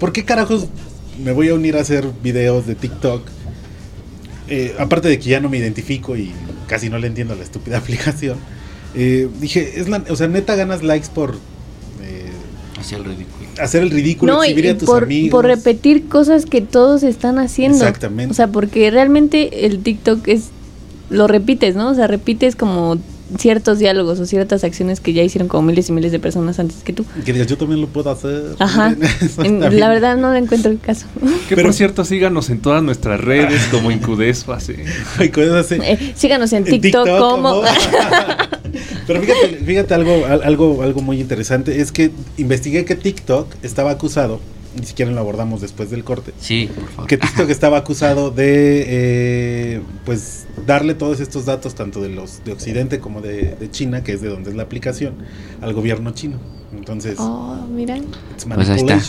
¿por 0.00 0.12
qué 0.12 0.24
carajos 0.24 0.66
me 1.22 1.32
voy 1.32 1.48
a 1.50 1.54
unir 1.54 1.76
a 1.76 1.80
hacer 1.80 2.06
videos 2.22 2.66
de 2.66 2.74
TikTok? 2.74 3.22
Eh, 4.48 4.74
aparte 4.78 5.08
de 5.08 5.18
que 5.18 5.28
ya 5.30 5.40
no 5.40 5.48
me 5.48 5.58
identifico 5.58 6.16
y 6.16 6.32
casi 6.68 6.88
no 6.88 6.98
le 6.98 7.06
entiendo 7.08 7.34
a 7.34 7.36
la 7.36 7.42
estúpida 7.44 7.78
aplicación. 7.82 8.38
eh, 8.94 9.28
dije, 9.40 9.80
es 9.80 9.88
la, 9.88 10.04
o 10.08 10.16
sea, 10.16 10.28
neta 10.28 10.54
ganas 10.56 10.82
likes 10.82 11.08
por 11.12 11.34
eh, 12.02 12.30
Hacia 12.78 12.98
el 12.98 13.04
ridículo. 13.04 13.48
hacer 13.60 13.82
el 13.82 13.90
ridículo, 13.90 14.32
No, 14.34 14.44
y, 14.44 14.48
exhibir 14.48 14.64
y 14.66 14.68
a 14.68 14.78
tus 14.78 14.86
por, 14.86 15.04
amigos. 15.04 15.30
por 15.30 15.46
repetir 15.46 16.08
cosas 16.08 16.44
que 16.46 16.60
todos 16.60 17.02
están 17.02 17.38
haciendo. 17.38 17.78
Exactamente. 17.78 18.30
O 18.30 18.34
sea, 18.34 18.48
porque 18.48 18.90
realmente 18.90 19.66
el 19.66 19.82
TikTok 19.82 20.28
es 20.28 20.50
lo 21.10 21.26
repites, 21.28 21.74
¿no? 21.76 21.90
O 21.90 21.94
sea, 21.94 22.06
repites 22.06 22.54
como 22.56 22.98
ciertos 23.38 23.78
diálogos 23.78 24.20
o 24.20 24.26
ciertas 24.26 24.62
acciones 24.64 25.00
que 25.00 25.12
ya 25.12 25.22
hicieron 25.22 25.48
como 25.48 25.62
miles 25.68 25.88
y 25.88 25.92
miles 25.92 26.12
de 26.12 26.18
personas 26.18 26.58
antes 26.58 26.78
que 26.84 26.92
tú. 26.92 27.04
Que 27.24 27.32
digas, 27.32 27.46
yo 27.48 27.56
también 27.58 27.80
lo 27.80 27.88
puedo 27.88 28.10
hacer. 28.10 28.54
Ajá. 28.58 28.90
Miren, 28.90 29.62
En- 29.64 29.80
la 29.80 29.88
verdad 29.88 30.16
no 30.16 30.32
le 30.32 30.38
encuentro 30.38 30.70
el 30.70 30.78
caso. 30.78 31.06
Que 31.48 31.56
Pero- 31.56 31.68
por 31.68 31.74
cierto, 31.74 32.04
síganos 32.04 32.50
en 32.50 32.60
todas 32.60 32.82
nuestras 32.82 33.20
redes 33.20 33.62
como 33.70 33.90
cosas 33.90 34.52
así. 35.54 35.76
Eh, 35.82 36.12
síganos 36.16 36.52
en 36.52 36.66
En 36.66 36.80
TikTok, 36.80 37.06
como... 37.18 37.50
¿cómo? 37.50 37.62
Pero 39.06 39.20
fíjate, 39.22 39.56
fíjate 39.64 39.94
algo, 39.94 40.26
al- 40.26 40.42
algo, 40.42 40.82
algo 40.82 41.00
muy 41.00 41.20
interesante, 41.20 41.80
es 41.80 41.92
que 41.92 42.10
investigué 42.36 42.84
que 42.84 42.94
TikTok 42.96 43.48
estaba 43.62 43.90
acusado 43.92 44.40
ni 44.78 44.86
siquiera 44.86 45.10
lo 45.10 45.20
abordamos 45.20 45.60
después 45.60 45.90
del 45.90 46.04
corte. 46.04 46.32
Sí, 46.38 46.68
por 46.74 46.88
favor. 46.88 47.06
Que 47.08 47.16
TikTok 47.18 47.48
estaba 47.50 47.78
acusado 47.78 48.30
de, 48.30 48.84
eh, 48.86 49.80
pues, 50.04 50.46
darle 50.66 50.94
todos 50.94 51.20
estos 51.20 51.44
datos, 51.46 51.74
tanto 51.74 52.00
de 52.00 52.08
los 52.10 52.44
de 52.44 52.52
Occidente 52.52 52.98
como 53.00 53.20
de, 53.20 53.56
de 53.56 53.70
China, 53.70 54.02
que 54.02 54.12
es 54.12 54.20
de 54.20 54.28
donde 54.28 54.50
es 54.50 54.56
la 54.56 54.62
aplicación, 54.64 55.14
al 55.60 55.72
gobierno 55.72 56.12
chino. 56.12 56.38
Entonces, 56.76 57.16
Oh, 57.18 57.56
mira. 57.70 57.96
it's 57.96 58.44
Pues 58.52 58.68
ahí 58.68 58.80
está. 58.80 59.00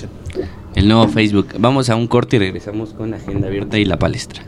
El 0.76 0.88
nuevo 0.88 1.08
Facebook. 1.08 1.48
Vamos 1.60 1.90
a 1.90 1.96
un 1.96 2.08
corte 2.08 2.36
y 2.36 2.40
regresamos 2.40 2.94
con 2.94 3.12
la 3.12 3.18
agenda 3.18 3.48
abierta 3.48 3.78
y 3.78 3.86
la 3.86 3.98
palestra. 3.98 4.44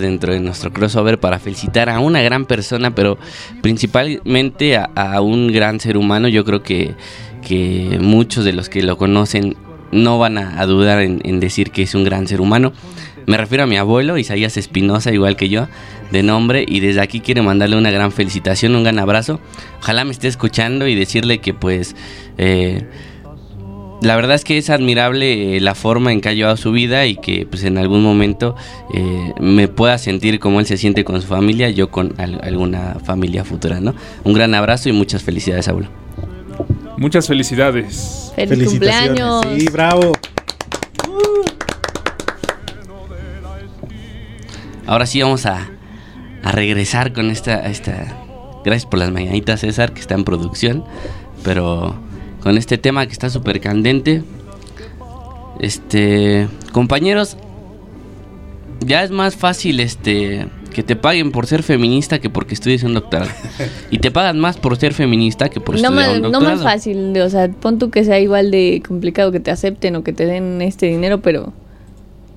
Dentro 0.00 0.32
de 0.32 0.40
nuestro 0.40 0.72
crossover 0.72 1.18
para 1.18 1.38
felicitar 1.38 1.88
a 1.90 2.00
una 2.00 2.22
gran 2.22 2.46
persona, 2.46 2.94
pero 2.94 3.18
principalmente 3.60 4.76
a, 4.76 5.20
un 5.20 5.52
gran 5.52 5.80
ser 5.80 5.96
humano. 5.96 6.28
Yo 6.28 6.44
creo 6.44 6.62
que, 6.62 6.94
que 7.46 7.98
muchos 8.00 8.44
de 8.44 8.52
los 8.52 8.68
que 8.68 8.82
lo 8.82 8.96
conocen 8.96 9.56
no 9.90 10.18
van 10.18 10.38
a, 10.38 10.60
a 10.60 10.66
dudar 10.66 11.02
en, 11.02 11.20
en 11.24 11.40
decir 11.40 11.70
que 11.70 11.82
es 11.82 11.94
un 11.94 12.04
gran 12.04 12.26
ser 12.26 12.40
humano. 12.40 12.72
Me 13.26 13.36
refiero 13.36 13.64
a 13.64 13.66
mi 13.66 13.76
abuelo, 13.76 14.18
Isaías 14.18 14.56
Espinosa, 14.56 15.12
igual 15.12 15.36
que 15.36 15.48
yo, 15.48 15.68
de 16.10 16.22
nombre, 16.22 16.64
y 16.66 16.80
desde 16.80 17.00
aquí 17.00 17.20
quiero 17.20 17.42
mandarle 17.42 17.76
una 17.76 17.90
gran 17.90 18.10
felicitación, 18.10 18.74
un 18.74 18.82
gran 18.82 18.98
abrazo. 18.98 19.40
Ojalá 19.80 20.04
me 20.04 20.10
esté 20.10 20.28
escuchando 20.28 20.88
y 20.88 20.94
decirle 20.94 21.38
que 21.38 21.54
pues... 21.54 21.94
eh, 22.38 22.86
la 24.02 24.16
verdad 24.16 24.34
es 24.34 24.44
que 24.44 24.58
es 24.58 24.68
admirable 24.70 25.56
eh, 25.56 25.60
la 25.60 25.74
forma 25.74 26.12
en 26.12 26.20
que 26.20 26.28
ha 26.28 26.32
llevado 26.32 26.56
su 26.56 26.72
vida 26.72 27.06
y 27.06 27.16
que 27.16 27.46
pues 27.48 27.64
en 27.64 27.78
algún 27.78 28.02
momento 28.02 28.54
eh, 28.92 29.32
me 29.40 29.68
pueda 29.68 29.96
sentir 29.98 30.38
como 30.40 30.60
él 30.60 30.66
se 30.66 30.76
siente 30.76 31.04
con 31.04 31.20
su 31.22 31.28
familia, 31.28 31.70
yo 31.70 31.90
con 31.90 32.14
al- 32.18 32.40
alguna 32.42 32.96
familia 33.04 33.44
futura, 33.44 33.80
¿no? 33.80 33.94
Un 34.24 34.34
gran 34.34 34.54
abrazo 34.54 34.88
y 34.88 34.92
muchas 34.92 35.22
felicidades, 35.22 35.68
abuelo. 35.68 35.88
Muchas 36.98 37.26
felicidades. 37.26 38.32
¡Feliz 38.36 38.68
cumpleaños! 38.68 39.46
Sí, 39.58 39.66
bravo. 39.72 40.12
Ahora 44.86 45.06
sí 45.06 45.22
vamos 45.22 45.46
a, 45.46 45.68
a 46.42 46.52
regresar 46.52 47.12
con 47.12 47.30
esta, 47.30 47.66
esta... 47.68 48.16
Gracias 48.64 48.86
por 48.86 48.98
las 49.00 49.10
mañanitas, 49.10 49.60
César, 49.60 49.92
que 49.92 50.00
está 50.00 50.14
en 50.14 50.24
producción. 50.24 50.84
Pero 51.42 51.96
con 52.42 52.58
este 52.58 52.78
tema 52.78 53.06
que 53.06 53.12
está 53.12 53.30
súper 53.30 53.60
candente. 53.60 54.22
Este, 55.60 56.48
compañeros, 56.72 57.36
ya 58.80 59.04
es 59.04 59.10
más 59.10 59.36
fácil 59.36 59.80
este 59.80 60.48
que 60.72 60.82
te 60.82 60.96
paguen 60.96 61.32
por 61.32 61.46
ser 61.46 61.62
feminista 61.62 62.18
que 62.18 62.30
porque 62.30 62.54
estudies 62.54 62.82
un 62.82 62.94
doctorado. 62.94 63.30
y 63.90 63.98
te 63.98 64.10
pagan 64.10 64.40
más 64.40 64.56
por 64.56 64.76
ser 64.78 64.94
feminista 64.94 65.50
que 65.50 65.60
por 65.60 65.74
no 65.74 65.82
estudiar 65.82 65.94
más, 65.94 66.16
un 66.16 66.22
no 66.22 66.30
doctorado. 66.30 66.64
más 66.64 66.64
fácil, 66.64 67.20
o 67.20 67.30
sea, 67.30 67.48
pon 67.48 67.78
tú 67.78 67.90
que 67.90 68.04
sea 68.04 68.18
igual 68.18 68.50
de 68.50 68.82
complicado 68.86 69.30
que 69.32 69.40
te 69.40 69.50
acepten 69.50 69.96
o 69.96 70.02
que 70.02 70.12
te 70.12 70.24
den 70.24 70.62
este 70.62 70.86
dinero, 70.86 71.20
pero 71.20 71.52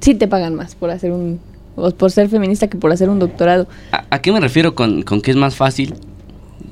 sí 0.02 0.16
te 0.16 0.28
pagan 0.28 0.54
más 0.54 0.76
por 0.76 0.92
hacer 0.92 1.12
un 1.12 1.40
o 1.78 1.92
por 1.92 2.12
ser 2.12 2.30
feminista 2.30 2.68
que 2.68 2.78
por 2.78 2.92
hacer 2.92 3.10
un 3.10 3.20
doctorado. 3.20 3.68
¿A, 3.92 4.06
a 4.10 4.22
qué 4.22 4.32
me 4.32 4.40
refiero 4.40 4.76
con, 4.76 5.02
con 5.02 5.22
que 5.22 5.32
es 5.32 5.38
más 5.38 5.56
fácil? 5.56 5.96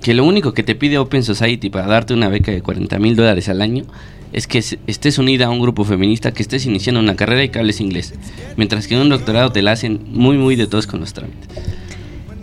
Que 0.04 0.14
lo 0.14 0.26
único 0.26 0.54
que 0.54 0.64
te 0.64 0.76
pide 0.76 0.98
Open 0.98 1.24
Society 1.24 1.70
para 1.70 1.88
darte 1.88 2.14
una 2.14 2.28
beca 2.28 2.52
de 2.52 2.62
40 2.62 3.00
mil 3.00 3.16
dólares 3.16 3.48
al 3.48 3.62
año 3.62 3.86
es 4.34 4.48
que 4.48 4.58
estés 4.58 5.18
unida 5.18 5.46
a 5.46 5.50
un 5.50 5.62
grupo 5.62 5.86
feminista, 5.86 6.34
que 6.34 6.44
estés 6.44 6.66
iniciando 6.66 7.00
una 7.00 7.16
carrera 7.16 7.44
y 7.44 7.50
que 7.50 7.60
hables 7.60 7.80
inglés. 7.80 8.14
Mientras 8.58 8.88
que 8.88 8.96
en 8.96 9.02
un 9.02 9.10
doctorado 9.10 9.54
te 9.54 9.62
la 9.62 9.72
hacen 9.72 10.02
muy, 10.08 10.38
muy 10.38 10.58
de 10.58 10.68
todos 10.68 10.88
con 10.88 11.00
los 11.00 11.14
trámites. 11.14 11.48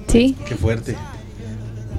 Sí, 0.07 0.35
Qué 0.49 0.55
fuerte. 0.55 0.96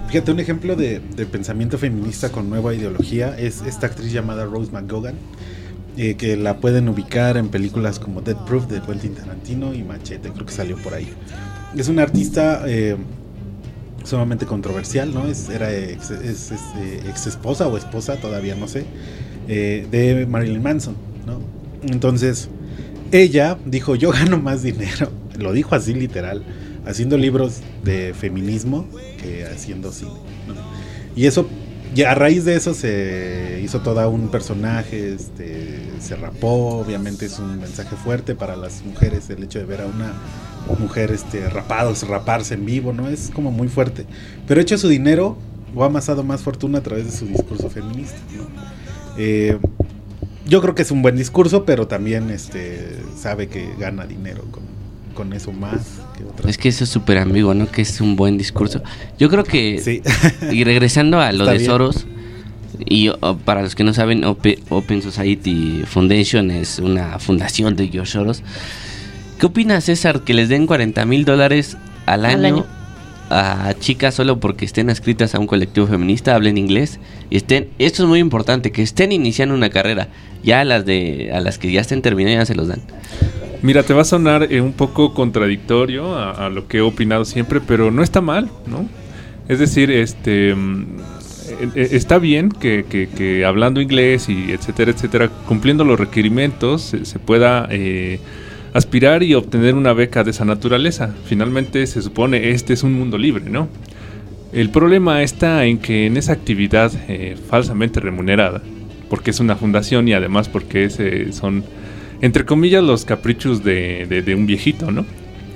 Fíjate, 0.07 0.31
un 0.31 0.39
ejemplo 0.39 0.75
de, 0.75 0.99
de 0.99 1.25
pensamiento 1.25 1.77
feminista 1.77 2.31
con 2.31 2.49
nueva 2.49 2.73
ideología 2.73 3.37
es 3.37 3.61
esta 3.61 3.85
actriz 3.85 4.11
llamada 4.11 4.45
Rose 4.45 4.71
McGowan, 4.71 5.15
eh, 5.95 6.15
que 6.15 6.37
la 6.37 6.57
pueden 6.57 6.89
ubicar 6.89 7.37
en 7.37 7.49
películas 7.49 7.99
como 7.99 8.21
Dead 8.21 8.35
Proof 8.45 8.67
de 8.67 8.81
Quentin 8.81 9.13
Tarantino 9.13 9.73
y 9.73 9.83
Machete, 9.83 10.31
creo 10.31 10.45
que 10.45 10.53
salió 10.53 10.75
por 10.77 10.95
ahí. 10.95 11.09
Es 11.77 11.87
una 11.87 12.01
artista 12.01 12.63
eh, 12.65 12.97
sumamente 14.03 14.45
controversial, 14.45 15.13
¿no? 15.13 15.27
Es, 15.27 15.49
era 15.49 15.71
eh, 15.71 15.97
ex 17.07 17.27
esposa 17.27 17.67
o 17.67 17.77
esposa, 17.77 18.17
todavía 18.17 18.55
no 18.55 18.67
sé, 18.67 18.85
eh, 19.47 19.87
de 19.89 20.25
Marilyn 20.25 20.61
Manson, 20.61 20.95
¿no? 21.25 21.39
Entonces, 21.91 22.49
ella 23.11 23.57
dijo, 23.65 23.95
yo 23.95 24.11
gano 24.11 24.37
más 24.37 24.63
dinero, 24.63 25.11
lo 25.37 25.53
dijo 25.53 25.75
así 25.75 25.93
literal, 25.93 26.43
haciendo 26.85 27.17
libros 27.17 27.61
de 27.83 28.13
feminismo 28.13 28.87
que 29.21 29.45
haciendo 29.45 29.91
cine. 29.91 30.11
Y 31.15 31.25
eso, 31.25 31.47
a 32.07 32.15
raíz 32.15 32.45
de 32.45 32.55
eso 32.55 32.73
se 32.73 33.61
hizo 33.63 33.81
toda 33.81 34.07
un 34.07 34.29
personaje, 34.29 35.13
este, 35.13 35.89
se 35.99 36.15
rapó, 36.15 36.79
obviamente 36.79 37.25
es 37.25 37.37
un 37.37 37.59
mensaje 37.59 37.95
fuerte 37.95 38.33
para 38.33 38.55
las 38.55 38.83
mujeres 38.83 39.29
el 39.29 39.43
hecho 39.43 39.59
de 39.59 39.65
ver 39.65 39.81
a 39.81 39.85
una 39.85 40.13
mujer 40.79 41.11
este, 41.11 41.49
rapados, 41.49 42.07
raparse 42.07 42.53
en 42.53 42.65
vivo, 42.65 42.93
¿no? 42.93 43.09
Es 43.09 43.31
como 43.33 43.51
muy 43.51 43.67
fuerte. 43.67 44.05
Pero 44.47 44.59
ha 44.59 44.63
hecho 44.63 44.77
su 44.77 44.87
dinero 44.87 45.37
o 45.75 45.83
ha 45.83 45.87
amasado 45.87 46.23
más 46.23 46.41
fortuna 46.41 46.79
a 46.79 46.83
través 46.83 47.05
de 47.05 47.11
su 47.11 47.25
discurso 47.25 47.69
feminista, 47.69 48.17
¿no? 48.35 48.47
Eh, 49.17 49.57
yo 50.47 50.61
creo 50.61 50.73
que 50.75 50.81
es 50.81 50.91
un 50.91 51.01
buen 51.01 51.15
discurso, 51.15 51.65
pero 51.65 51.87
también 51.87 52.29
este, 52.29 52.97
sabe 53.17 53.47
que 53.47 53.69
gana 53.79 54.05
dinero 54.05 54.43
con, 54.51 54.63
con 55.13 55.33
eso 55.33 55.51
más 55.51 56.01
que 56.17 56.23
otras. 56.23 56.49
Es 56.49 56.57
que 56.57 56.69
eso 56.69 56.83
es 56.83 56.89
súper 56.89 57.19
ambiguo, 57.19 57.53
¿no? 57.53 57.69
Que 57.69 57.83
es 57.83 58.01
un 58.01 58.15
buen 58.15 58.37
discurso. 58.37 58.81
Yo 59.19 59.29
creo 59.29 59.43
que... 59.43 59.79
Sí. 59.83 60.01
Y 60.51 60.63
regresando 60.63 61.19
a 61.19 61.31
lo 61.31 61.43
Está 61.43 61.51
de 61.51 61.57
bien. 61.59 61.69
Soros, 61.69 62.07
y 62.83 63.09
o, 63.09 63.37
para 63.37 63.61
los 63.61 63.75
que 63.75 63.83
no 63.83 63.93
saben, 63.93 64.23
Ope- 64.23 64.59
Open 64.69 65.01
Society 65.01 65.83
Foundation 65.85 66.49
es 66.49 66.79
una 66.79 67.19
fundación 67.19 67.75
de 67.75 67.87
George 67.89 68.11
Soros. 68.13 68.43
¿Qué 69.41 69.47
opinas, 69.47 69.85
César, 69.85 70.21
que 70.21 70.35
les 70.35 70.49
den 70.49 70.67
40 70.67 71.03
mil 71.07 71.25
dólares 71.25 71.75
al 72.05 72.25
Al 72.25 72.45
año, 72.45 72.63
a 73.31 73.73
chicas 73.79 74.13
solo 74.13 74.39
porque 74.39 74.65
estén 74.65 74.91
escritas 74.91 75.33
a 75.33 75.39
un 75.39 75.47
colectivo 75.47 75.87
feminista, 75.87 76.35
hablen 76.35 76.59
inglés 76.59 76.99
y 77.31 77.37
estén, 77.37 77.69
esto 77.79 78.03
es 78.03 78.07
muy 78.07 78.19
importante, 78.19 78.71
que 78.71 78.83
estén 78.83 79.11
iniciando 79.11 79.55
una 79.55 79.71
carrera, 79.71 80.09
ya 80.43 80.59
a 80.61 80.63
las 80.63 80.85
de 80.85 81.31
a 81.33 81.39
las 81.39 81.57
que 81.57 81.71
ya 81.71 81.81
estén 81.81 82.03
terminando 82.03 82.39
ya 82.39 82.45
se 82.45 82.53
los 82.53 82.67
dan. 82.67 82.81
Mira, 83.63 83.81
te 83.81 83.95
va 83.95 84.03
a 84.03 84.05
sonar 84.05 84.47
eh, 84.51 84.61
un 84.61 84.73
poco 84.73 85.15
contradictorio 85.15 86.15
a, 86.15 86.45
a 86.45 86.49
lo 86.51 86.67
que 86.67 86.77
he 86.77 86.81
opinado 86.81 87.25
siempre, 87.25 87.61
pero 87.61 87.89
no 87.89 88.03
está 88.03 88.21
mal, 88.21 88.47
¿no? 88.67 88.87
Es 89.47 89.57
decir, 89.57 89.89
este 89.89 90.53
mm, 90.53 90.81
eh, 91.49 91.69
eh, 91.77 91.89
está 91.93 92.19
bien 92.19 92.49
que, 92.49 92.85
que- 92.87 93.09
que 93.09 93.43
hablando 93.43 93.81
inglés 93.81 94.29
y 94.29 94.51
etcétera, 94.51 94.91
etcétera, 94.91 95.29
cumpliendo 95.47 95.83
los 95.83 95.99
requerimientos, 95.99 96.83
se, 96.83 97.05
se 97.05 97.17
pueda 97.17 97.67
eh, 97.71 98.19
aspirar 98.73 99.23
y 99.23 99.33
obtener 99.33 99.75
una 99.75 99.93
beca 99.93 100.23
de 100.23 100.31
esa 100.31 100.45
naturaleza. 100.45 101.13
Finalmente 101.25 101.85
se 101.87 102.01
supone 102.01 102.51
este 102.51 102.73
es 102.73 102.83
un 102.83 102.93
mundo 102.93 103.17
libre, 103.17 103.49
¿no? 103.49 103.67
El 104.53 104.69
problema 104.69 105.23
está 105.23 105.65
en 105.65 105.77
que 105.77 106.05
en 106.05 106.17
esa 106.17 106.33
actividad 106.33 106.91
eh, 107.07 107.37
falsamente 107.49 107.99
remunerada, 107.99 108.61
porque 109.09 109.31
es 109.31 109.39
una 109.39 109.55
fundación 109.55 110.07
y 110.07 110.13
además 110.13 110.49
porque 110.49 110.85
es, 110.85 110.99
son, 111.35 111.63
entre 112.21 112.45
comillas, 112.45 112.83
los 112.83 113.05
caprichos 113.05 113.63
de, 113.63 114.05
de- 114.09 114.21
de 114.21 114.35
un 114.35 114.45
viejito, 114.47 114.91
¿no? 114.91 115.05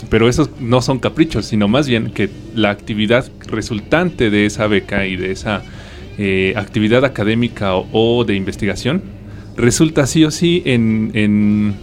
Pero 0.10 0.30
esos 0.30 0.49
no 0.62 0.82
son 0.82 0.99
caprichos, 0.99 1.45
sino 1.45 1.67
más 1.67 1.88
bien 1.88 2.12
que 2.12 2.30
la 2.54 2.69
actividad 2.69 3.25
resultante 3.47 4.30
de 4.30 4.45
esa 4.45 4.67
beca 4.67 5.08
y 5.08 5.15
de 5.17 5.32
esa 5.32 5.62
eh, 6.17 6.54
actividad 6.56 7.04
académica 7.04 7.75
o, 7.75 7.88
o 7.91 8.23
de 8.23 8.36
investigación 8.36 9.01
resulta 9.58 10.06
sí 10.06 10.23
o 10.23 10.32
sí 10.32 10.62
en, 10.65 11.12
en 11.13 11.75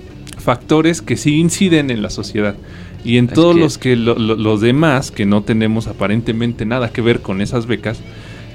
factores 0.42 1.00
que 1.02 1.16
sí 1.16 1.38
inciden 1.38 1.90
en 1.90 2.02
la 2.02 2.11
sociedad. 2.11 2.55
Y 3.05 3.16
en 3.18 3.26
Es 3.26 3.33
todos 3.35 3.55
que- 3.55 3.61
los 3.61 3.78
que 3.78 3.96
lo- 3.96 4.14
lo- 4.18 4.37
los 4.37 4.61
demás 4.61 5.11
que 5.11 5.26
no 5.26 5.42
tenemos 5.42 5.87
aparentemente 5.88 6.64
nada 6.66 6.90
que 6.92 7.00
ver 7.00 7.20
con 7.20 7.40
esas 7.40 7.66
becas 7.66 7.98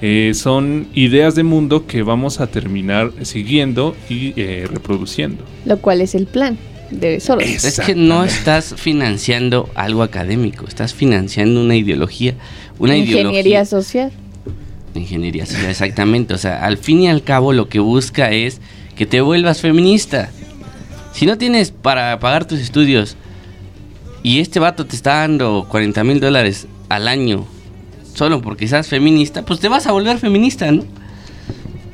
eh, 0.01 0.33
son 0.35 0.87
ideas 0.93 1.33
de 1.33 1.41
mundo 1.43 1.87
que 1.87 2.03
vamos 2.03 2.39
a 2.39 2.47
terminar 2.47 3.11
siguiendo 3.23 3.95
y 4.09 4.33
eh, 4.37 4.67
reproduciendo. 4.71 5.43
lo 5.65 5.77
cual 5.79 6.01
es 6.01 6.13
el 6.13 6.27
plan 6.27 6.55
de 6.91 7.19
Soros. 7.19 7.43
Es 7.43 7.79
que 7.81 7.95
no 7.95 8.23
estás 8.23 8.75
financiando 8.77 9.69
algo 9.75 10.03
académico, 10.03 10.65
estás 10.67 10.93
financiando 10.93 11.59
una 11.61 11.75
ideología, 11.75 12.35
una 12.79 12.95
Ingeniería 12.95 13.31
ideología 13.31 13.65
social. 13.65 14.11
Ingeniería 14.95 15.45
social, 15.45 15.69
exactamente. 15.69 16.33
O 16.33 16.37
sea, 16.37 16.63
al 16.63 16.77
fin 16.77 17.01
y 17.01 17.09
al 17.09 17.23
cabo 17.23 17.51
lo 17.53 17.67
que 17.67 17.79
busca 17.79 18.31
es 18.31 18.61
que 18.95 19.05
te 19.05 19.19
vuelvas 19.21 19.61
feminista. 19.61 20.29
Si 21.17 21.25
no 21.25 21.37
tienes 21.37 21.71
para 21.71 22.19
pagar 22.19 22.45
tus 22.45 22.59
estudios 22.59 23.15
y 24.23 24.39
este 24.39 24.59
vato 24.59 24.85
te 24.85 24.95
está 24.95 25.15
dando 25.21 25.65
40 25.69 26.03
mil 26.03 26.19
dólares 26.19 26.67
al 26.89 27.07
año 27.07 27.45
solo 28.13 28.41
porque 28.41 28.67
seas 28.67 28.87
feminista, 28.87 29.43
pues 29.43 29.59
te 29.59 29.67
vas 29.69 29.85
a 29.87 29.91
volver 29.91 30.17
feminista, 30.19 30.71
¿no? 30.71 30.83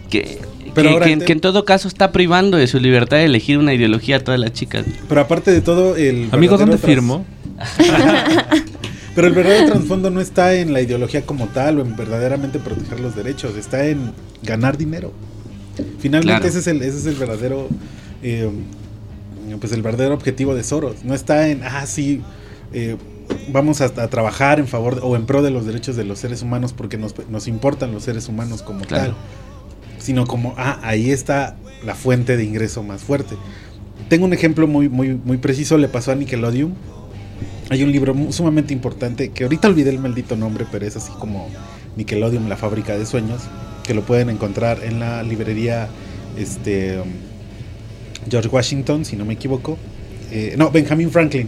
Que, 0.09 0.39
Pero 0.73 0.89
que- 0.89 0.93
ahora 0.93 1.05
que- 1.05 1.17
te- 1.17 1.25
que 1.25 1.31
en 1.33 1.39
todo 1.41 1.65
caso 1.65 1.87
está 1.87 2.11
privando 2.11 2.57
de 2.57 2.67
su 2.67 2.79
libertad 2.79 3.17
de 3.17 3.25
elegir 3.25 3.57
una 3.57 3.73
ideología 3.73 4.17
a 4.17 4.19
todas 4.19 4.39
las 4.39 4.53
chicas. 4.53 4.85
Pero 5.09 5.21
aparte 5.21 5.51
de 5.51 5.61
todo, 5.61 5.95
el. 5.95 6.29
Amigo, 6.31 6.57
¿dónde 6.57 6.77
tras- 6.77 6.85
firmo? 6.85 7.25
Pero 9.15 9.27
el 9.27 9.33
verdadero 9.33 9.67
trasfondo 9.73 10.09
no 10.09 10.21
está 10.21 10.55
en 10.55 10.73
la 10.73 10.81
ideología 10.81 11.23
como 11.25 11.47
tal 11.47 11.77
o 11.79 11.81
en 11.83 11.95
verdaderamente 11.95 12.57
proteger 12.59 12.99
los 12.99 13.15
derechos, 13.15 13.55
está 13.55 13.85
en 13.85 14.11
ganar 14.41 14.77
dinero. 14.77 15.13
Finalmente 15.99 16.31
Claro. 16.39 16.45
ese 16.47 16.59
es 16.59 16.67
el, 16.67 16.81
ese 16.81 16.97
es 16.97 17.05
el 17.05 17.15
verdadero, 17.15 17.69
eh, 18.23 18.49
pues 19.59 19.71
el 19.73 19.81
verdadero 19.81 20.13
objetivo 20.15 20.55
de 20.55 20.63
Soros. 20.63 21.03
No 21.03 21.13
está 21.13 21.47
en, 21.49 21.63
ah, 21.63 21.85
sí, 21.85 22.21
eh, 22.73 22.97
vamos 23.51 23.81
a, 23.81 23.85
a 23.85 24.07
trabajar 24.09 24.59
en 24.59 24.67
favor 24.67 24.95
de- 24.95 25.01
o 25.01 25.15
en 25.15 25.25
pro 25.25 25.41
de 25.41 25.51
los 25.51 25.65
derechos 25.65 25.95
de 25.95 26.03
los 26.05 26.19
seres 26.19 26.41
humanos 26.41 26.73
porque 26.73 26.97
nos, 26.97 27.13
nos 27.29 27.47
importan 27.47 27.91
los 27.91 28.03
seres 28.03 28.27
humanos 28.27 28.61
como 28.61 28.81
Claro. 28.85 29.13
tal, 29.13 29.15
sino 29.99 30.25
como, 30.25 30.53
ah, 30.57 30.79
ahí 30.83 31.11
está 31.11 31.55
la 31.85 31.95
fuente 31.95 32.35
de 32.37 32.43
ingreso 32.43 32.83
más 32.83 33.01
fuerte. 33.01 33.35
Tengo 34.09 34.25
un 34.25 34.33
ejemplo 34.33 34.67
muy, 34.67 34.89
muy, 34.89 35.13
muy 35.23 35.37
preciso, 35.37 35.77
le 35.77 35.87
pasó 35.87 36.11
a 36.11 36.15
Nickelodeon. 36.15 36.73
Hay 37.69 37.83
un 37.83 37.91
libro 37.91 38.13
sumamente 38.31 38.73
importante 38.73 39.29
que 39.29 39.43
ahorita 39.43 39.67
olvidé 39.67 39.89
el 39.89 39.99
maldito 39.99 40.35
nombre, 40.35 40.65
pero 40.71 40.85
es 40.85 40.95
así 40.97 41.11
como 41.19 41.47
Nickelodeon, 41.95 42.49
la 42.49 42.57
fábrica 42.57 42.97
de 42.97 43.05
sueños, 43.05 43.41
que 43.83 43.93
lo 43.93 44.01
pueden 44.01 44.29
encontrar 44.29 44.79
en 44.83 44.99
la 44.99 45.23
librería 45.23 45.87
este, 46.37 46.99
George 48.29 48.49
Washington, 48.49 49.05
si 49.05 49.15
no 49.15 49.25
me 49.25 49.33
equivoco. 49.33 49.77
Eh, 50.31 50.55
no, 50.57 50.71
Benjamin 50.71 51.11
Franklin, 51.11 51.47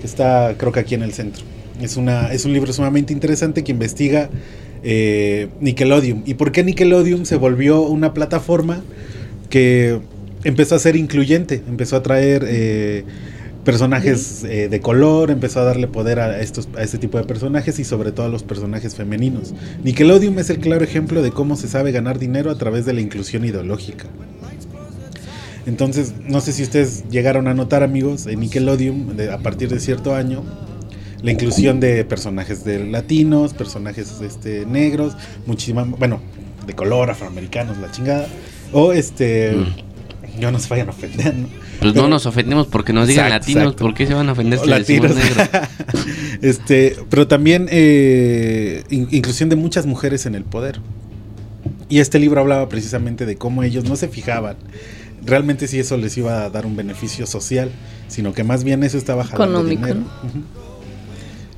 que 0.00 0.06
está 0.06 0.54
creo 0.56 0.72
que 0.72 0.80
aquí 0.80 0.94
en 0.94 1.02
el 1.02 1.12
centro. 1.12 1.44
Es, 1.80 1.96
una, 1.96 2.32
es 2.32 2.44
un 2.44 2.52
libro 2.52 2.72
sumamente 2.72 3.12
interesante 3.12 3.64
que 3.64 3.72
investiga 3.72 4.28
eh, 4.82 5.48
Nickelodeon 5.60 6.22
y 6.26 6.34
por 6.34 6.52
qué 6.52 6.64
Nickelodeon 6.64 7.26
se 7.26 7.36
volvió 7.36 7.82
una 7.82 8.14
plataforma 8.14 8.82
que 9.50 10.00
empezó 10.44 10.74
a 10.74 10.78
ser 10.78 10.96
incluyente, 10.96 11.62
empezó 11.68 11.96
a 11.96 12.02
traer 12.02 12.44
eh, 12.46 13.04
personajes 13.64 14.42
eh, 14.44 14.68
de 14.68 14.80
color, 14.80 15.30
empezó 15.30 15.60
a 15.60 15.64
darle 15.64 15.86
poder 15.86 16.18
a, 16.20 16.40
estos, 16.40 16.68
a 16.76 16.82
este 16.82 16.98
tipo 16.98 17.18
de 17.18 17.24
personajes 17.24 17.78
y 17.78 17.84
sobre 17.84 18.12
todo 18.12 18.26
a 18.26 18.28
los 18.28 18.42
personajes 18.42 18.94
femeninos. 18.94 19.54
Nickelodeon 19.84 20.38
es 20.38 20.50
el 20.50 20.58
claro 20.58 20.84
ejemplo 20.84 21.22
de 21.22 21.30
cómo 21.30 21.56
se 21.56 21.68
sabe 21.68 21.92
ganar 21.92 22.18
dinero 22.18 22.50
a 22.50 22.56
través 22.56 22.86
de 22.86 22.94
la 22.94 23.00
inclusión 23.00 23.44
ideológica. 23.44 24.06
Entonces, 25.70 26.14
no 26.26 26.40
sé 26.40 26.52
si 26.52 26.64
ustedes 26.64 27.04
llegaron 27.10 27.46
a 27.46 27.54
notar, 27.54 27.84
amigos, 27.84 28.26
en 28.26 28.40
Nickelodeon, 28.40 29.16
de- 29.16 29.30
a 29.30 29.38
partir 29.38 29.68
de 29.68 29.78
cierto 29.78 30.16
año, 30.16 30.42
la 31.22 31.30
inclusión 31.30 31.78
de 31.78 32.04
personajes 32.04 32.64
de 32.64 32.84
latinos, 32.86 33.54
personajes 33.54 34.20
este, 34.20 34.66
negros, 34.66 35.16
muchísima, 35.46 35.84
bueno, 35.84 36.20
de 36.66 36.74
color, 36.74 37.08
afroamericanos, 37.08 37.78
la 37.78 37.88
chingada. 37.92 38.26
O 38.72 38.92
este, 38.92 39.54
yo 40.40 40.50
no 40.50 40.58
se 40.58 40.68
vayan 40.68 40.88
a 40.88 40.90
ofender, 40.90 41.34
¿no? 41.36 41.46
Pues 41.78 41.92
Pero- 41.92 42.02
no 42.02 42.08
nos 42.08 42.26
ofendemos 42.26 42.66
porque 42.66 42.92
nos 42.92 43.06
digan 43.06 43.26
Exacto, 43.26 43.40
latinos, 43.46 43.62
exacto. 43.62 43.84
¿por 43.84 43.94
qué 43.94 44.06
se 44.08 44.14
van 44.14 44.28
a 44.28 44.32
ofender 44.32 44.58
si 44.58 44.66
latinos. 44.68 45.14
negros? 45.14 45.48
este, 46.42 46.96
pero 47.08 47.28
también 47.28 47.68
eh, 47.70 48.82
in- 48.90 49.08
inclusión 49.12 49.48
de 49.48 49.56
muchas 49.56 49.86
mujeres 49.86 50.26
en 50.26 50.34
el 50.34 50.42
poder. 50.42 50.80
Y 51.88 52.00
este 52.00 52.18
libro 52.18 52.40
hablaba 52.40 52.68
precisamente 52.68 53.24
de 53.24 53.36
cómo 53.36 53.62
ellos 53.62 53.84
no 53.84 53.94
se 53.96 54.08
fijaban 54.08 54.56
realmente 55.24 55.68
si 55.68 55.78
eso 55.78 55.96
les 55.96 56.16
iba 56.18 56.44
a 56.44 56.50
dar 56.50 56.66
un 56.66 56.76
beneficio 56.76 57.26
social, 57.26 57.70
sino 58.08 58.32
que 58.32 58.44
más 58.44 58.64
bien 58.64 58.82
eso 58.82 58.98
estaba 58.98 59.24
jalando 59.24 59.60
Económico, 59.60 59.86
dinero. 59.86 60.00
Ujú. 60.24 60.42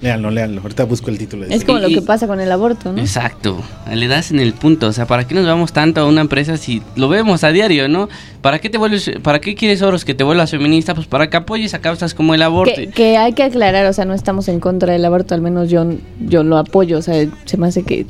Léanlo, 0.00 0.32
léanlo. 0.32 0.62
Ahorita 0.62 0.82
busco 0.84 1.10
el 1.10 1.18
título. 1.18 1.46
de 1.46 1.54
Es 1.54 1.64
como 1.64 1.78
lo 1.78 1.86
que 1.86 2.02
pasa 2.02 2.26
con 2.26 2.40
el 2.40 2.50
aborto, 2.50 2.92
¿no? 2.92 2.98
Exacto, 3.00 3.62
le 3.88 4.08
das 4.08 4.32
en 4.32 4.40
el 4.40 4.52
punto, 4.52 4.88
o 4.88 4.92
sea, 4.92 5.06
¿para 5.06 5.28
qué 5.28 5.34
nos 5.36 5.46
vamos 5.46 5.72
tanto 5.72 6.00
a 6.00 6.06
una 6.06 6.22
empresa 6.22 6.56
si 6.56 6.82
lo 6.96 7.08
vemos 7.08 7.44
a 7.44 7.52
diario, 7.52 7.86
no? 7.86 8.08
¿Para 8.40 8.58
qué 8.58 8.68
te 8.68 8.78
vuelves, 8.78 9.12
para 9.22 9.40
qué 9.40 9.54
quieres 9.54 9.80
Oros 9.80 10.04
que 10.04 10.14
te 10.14 10.24
vuelvas 10.24 10.50
feminista? 10.50 10.96
Pues 10.96 11.06
para 11.06 11.30
que 11.30 11.36
apoyes 11.36 11.72
a 11.74 11.80
causas 11.80 12.14
como 12.14 12.34
el 12.34 12.42
aborto. 12.42 12.74
Que, 12.74 12.88
que 12.88 13.16
hay 13.16 13.32
que 13.32 13.44
aclarar, 13.44 13.86
o 13.86 13.92
sea, 13.92 14.04
no 14.04 14.12
estamos 14.14 14.48
en 14.48 14.58
contra 14.58 14.92
del 14.92 15.04
aborto, 15.04 15.36
al 15.36 15.40
menos 15.40 15.70
yo, 15.70 15.86
yo 16.18 16.42
lo 16.42 16.58
apoyo, 16.58 16.98
o 16.98 17.02
sea, 17.02 17.24
se 17.44 17.56
me 17.56 17.68
hace 17.68 17.84
que 17.84 18.04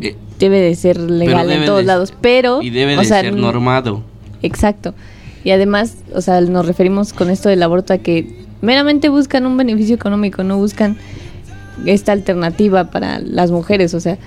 Eh, 0.00 0.16
debe 0.40 0.58
de 0.60 0.74
ser 0.74 0.98
legal 0.98 1.48
en 1.52 1.64
todos 1.64 1.78
de- 1.78 1.84
lados, 1.84 2.12
pero... 2.20 2.60
y 2.60 2.70
debe 2.70 2.96
o 2.96 3.00
de 3.02 3.06
sea, 3.06 3.20
ser 3.20 3.36
normado. 3.36 4.02
Exacto. 4.42 4.94
Y 5.44 5.50
además, 5.50 5.96
o 6.14 6.20
sea, 6.20 6.40
nos 6.40 6.66
referimos 6.66 7.12
con 7.12 7.30
esto 7.30 7.48
del 7.48 7.62
aborto 7.62 7.92
a 7.92 7.98
que 7.98 8.26
meramente 8.60 9.08
buscan 9.08 9.46
un 9.46 9.56
beneficio 9.56 9.94
económico, 9.94 10.44
no 10.44 10.58
buscan 10.58 10.96
esta 11.86 12.12
alternativa 12.12 12.90
para 12.90 13.20
las 13.20 13.50
mujeres, 13.50 13.94
o 13.94 14.00
sea, 14.00 14.18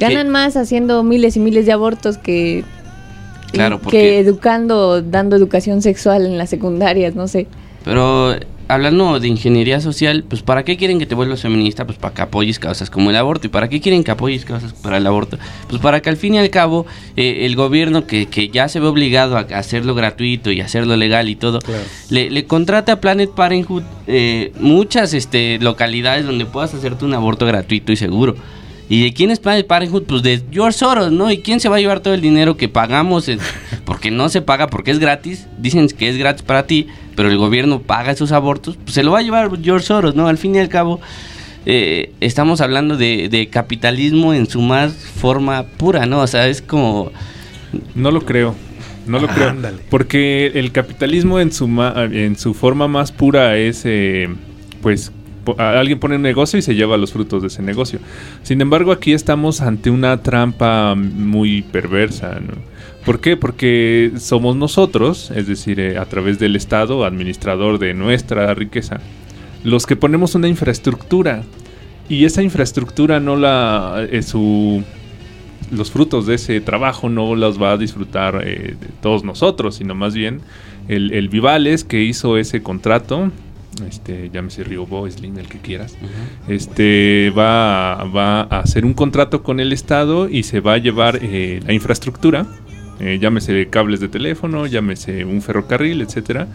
ganan 0.00 0.28
más 0.28 0.56
haciendo 0.56 1.04
miles 1.04 1.36
y 1.36 1.40
miles 1.40 1.66
de 1.66 1.72
abortos 1.72 2.18
que 2.18 2.64
Claro, 3.52 3.80
que 3.80 4.18
educando, 4.18 5.02
dando 5.02 5.36
educación 5.36 5.82
sexual 5.82 6.24
en 6.24 6.38
las 6.38 6.48
secundarias, 6.48 7.14
no 7.14 7.28
sé. 7.28 7.46
Pero 7.84 8.34
hablando 8.74 9.20
de 9.20 9.28
ingeniería 9.28 9.80
social, 9.80 10.24
pues 10.28 10.42
¿para 10.42 10.64
qué 10.64 10.76
quieren 10.76 10.98
que 10.98 11.06
te 11.06 11.14
vuelvas 11.14 11.42
feminista? 11.42 11.84
Pues 11.86 11.98
para 11.98 12.14
que 12.14 12.22
apoyes 12.22 12.58
causas 12.58 12.90
como 12.90 13.10
el 13.10 13.16
aborto. 13.16 13.46
¿Y 13.46 13.50
para 13.50 13.68
qué 13.68 13.80
quieren 13.80 14.04
que 14.04 14.10
apoyes 14.10 14.44
causas 14.44 14.72
para 14.72 14.96
el 14.98 15.06
aborto? 15.06 15.38
Pues 15.68 15.80
para 15.80 16.00
que 16.02 16.10
al 16.10 16.16
fin 16.16 16.34
y 16.34 16.38
al 16.38 16.50
cabo 16.50 16.86
eh, 17.16 17.46
el 17.46 17.56
gobierno 17.56 18.06
que, 18.06 18.26
que 18.26 18.48
ya 18.48 18.68
se 18.68 18.80
ve 18.80 18.86
obligado 18.86 19.36
a 19.36 19.40
hacerlo 19.40 19.94
gratuito 19.94 20.50
y 20.50 20.60
hacerlo 20.60 20.96
legal 20.96 21.28
y 21.28 21.36
todo, 21.36 21.60
Claro. 21.60 21.82
le, 22.10 22.30
le 22.30 22.44
contrata 22.46 22.92
a 22.92 23.00
Planet 23.00 23.30
Parenthood 23.30 23.82
eh, 24.06 24.52
muchas 24.58 25.14
este, 25.14 25.58
localidades 25.60 26.26
donde 26.26 26.46
puedas 26.46 26.74
hacerte 26.74 27.04
un 27.04 27.14
aborto 27.14 27.46
gratuito 27.46 27.92
y 27.92 27.96
seguro. 27.96 28.34
¿Y 28.88 29.02
de 29.04 29.14
quién 29.14 29.30
es 29.30 29.38
Planet 29.40 29.66
Parenthood? 29.66 30.02
Pues 30.02 30.22
de 30.22 30.42
George 30.50 30.78
Soros, 30.78 31.10
¿no? 31.10 31.30
¿Y 31.30 31.38
quién 31.38 31.60
se 31.60 31.68
va 31.70 31.76
a 31.76 31.80
llevar 31.80 32.00
todo 32.00 32.12
el 32.12 32.20
dinero 32.20 32.58
que 32.58 32.68
pagamos? 32.68 33.30
Porque 33.86 34.10
no 34.10 34.28
se 34.28 34.42
paga, 34.42 34.66
porque 34.66 34.90
es 34.90 34.98
gratis. 34.98 35.46
Dicen 35.56 35.88
que 35.88 36.10
es 36.10 36.18
gratis 36.18 36.42
para 36.42 36.66
ti, 36.66 36.88
pero 37.16 37.28
el 37.30 37.36
gobierno 37.38 37.80
paga 37.80 38.12
esos 38.12 38.32
abortos. 38.32 38.76
Pues 38.76 38.94
se 38.94 39.02
lo 39.02 39.12
va 39.12 39.18
a 39.18 39.22
llevar 39.22 39.50
George 39.62 39.86
Soros, 39.86 40.14
¿no? 40.14 40.28
Al 40.28 40.38
fin 40.38 40.54
y 40.54 40.58
al 40.58 40.68
cabo, 40.68 41.00
eh, 41.66 42.12
estamos 42.20 42.60
hablando 42.60 42.96
de, 42.96 43.28
de 43.28 43.48
capitalismo 43.48 44.34
en 44.34 44.46
su 44.48 44.60
más 44.60 44.92
forma 44.94 45.64
pura, 45.64 46.06
¿no? 46.06 46.20
O 46.20 46.26
sea, 46.26 46.48
es 46.48 46.62
como... 46.62 47.12
No 47.94 48.10
lo 48.10 48.20
creo. 48.22 48.54
No 49.06 49.18
lo 49.18 49.26
creo. 49.28 49.50
Ándale. 49.50 49.78
Porque 49.90 50.52
el 50.54 50.72
capitalismo 50.72 51.40
en 51.40 51.52
su, 51.52 51.66
ma- 51.68 51.94
en 52.10 52.36
su 52.36 52.54
forma 52.54 52.86
más 52.88 53.10
pura 53.12 53.56
es, 53.56 53.82
eh, 53.84 54.28
pues, 54.80 55.10
po- 55.44 55.56
a- 55.58 55.78
alguien 55.80 55.98
pone 55.98 56.16
un 56.16 56.22
negocio 56.22 56.58
y 56.58 56.62
se 56.62 56.74
lleva 56.74 56.96
los 56.96 57.12
frutos 57.12 57.42
de 57.42 57.48
ese 57.48 57.62
negocio. 57.62 57.98
Sin 58.44 58.60
embargo, 58.60 58.92
aquí 58.92 59.12
estamos 59.12 59.60
ante 59.60 59.90
una 59.90 60.22
trampa 60.22 60.94
muy 60.94 61.62
perversa. 61.62 62.38
¿no? 62.40 62.54
¿Por 63.04 63.20
qué? 63.20 63.36
Porque 63.36 64.12
somos 64.18 64.54
nosotros, 64.56 65.30
es 65.34 65.46
decir, 65.46 65.80
eh, 65.80 65.98
a 65.98 66.04
través 66.04 66.38
del 66.38 66.54
Estado, 66.56 67.04
administrador 67.04 67.78
de 67.78 67.94
nuestra 67.94 68.52
riqueza, 68.54 69.00
los 69.64 69.86
que 69.86 69.96
ponemos 69.96 70.34
una 70.34 70.48
infraestructura. 70.48 71.42
Y 72.08 72.24
esa 72.24 72.42
infraestructura 72.42 73.20
no 73.20 73.36
la... 73.36 74.06
eh, 74.10 74.22
su 74.22 74.82
los 75.70 75.90
frutos 75.90 76.26
de 76.26 76.34
ese 76.34 76.60
trabajo 76.60 77.08
no 77.08 77.34
los 77.34 77.60
va 77.62 77.72
a 77.72 77.76
disfrutar 77.78 78.42
eh, 78.46 78.76
de 78.78 78.86
todos 79.00 79.24
nosotros, 79.24 79.76
sino 79.76 79.94
más 79.94 80.12
bien 80.14 80.40
el, 80.88 81.12
el 81.14 81.30
Vivales 81.30 81.82
que 81.84 82.02
hizo 82.02 82.36
ese 82.36 82.62
contrato, 82.62 83.30
este, 83.88 84.28
llámese 84.30 84.64
Riobó, 84.64 85.08
Slim, 85.10 85.38
el 85.38 85.48
que 85.48 85.58
quieras, 85.58 85.96
este, 86.48 87.32
va, 87.36 87.94
a- 87.94 88.04
va 88.04 88.40
a 88.42 88.60
hacer 88.60 88.84
un 88.84 88.92
contrato 88.92 89.42
con 89.42 89.60
el 89.60 89.72
Estado 89.72 90.28
y 90.28 90.42
se 90.42 90.60
va 90.60 90.74
a 90.74 90.78
llevar 90.78 91.20
eh, 91.22 91.60
la 91.66 91.72
infraestructura, 91.72 92.46
eh, 93.02 93.18
llámese 93.20 93.68
cables 93.68 94.00
de 94.00 94.08
teléfono, 94.08 94.66
llámese 94.66 95.24
un 95.24 95.42
ferrocarril, 95.42 96.00
etcétera, 96.00 96.46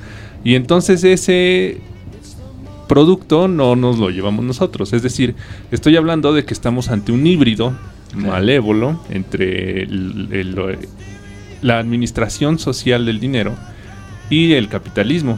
y 0.43 0.55
entonces 0.55 1.03
ese 1.03 1.77
producto 2.87 3.47
no 3.47 3.75
nos 3.75 3.99
lo 3.99 4.09
llevamos 4.09 4.45
nosotros. 4.45 4.93
Es 4.93 5.03
decir, 5.03 5.35
estoy 5.71 5.97
hablando 5.97 6.33
de 6.33 6.45
que 6.45 6.53
estamos 6.53 6.89
ante 6.89 7.11
un 7.11 7.25
híbrido 7.27 7.73
Claro. 8.13 8.31
malévolo 8.31 9.03
entre 9.09 9.83
el- 9.83 10.29
el- 10.31 10.77
la 11.61 11.79
administración 11.79 12.57
social 12.59 13.05
del 13.05 13.19
dinero 13.19 13.55
y 14.29 14.53
el 14.53 14.69
capitalismo. 14.69 15.37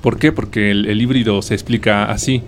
¿Por 0.00 0.18
qué? 0.18 0.32
Porque 0.32 0.70
el, 0.70 0.86
el 0.86 1.02
híbrido 1.02 1.42
se 1.42 1.52
explica 1.54 2.04
así. 2.10 2.42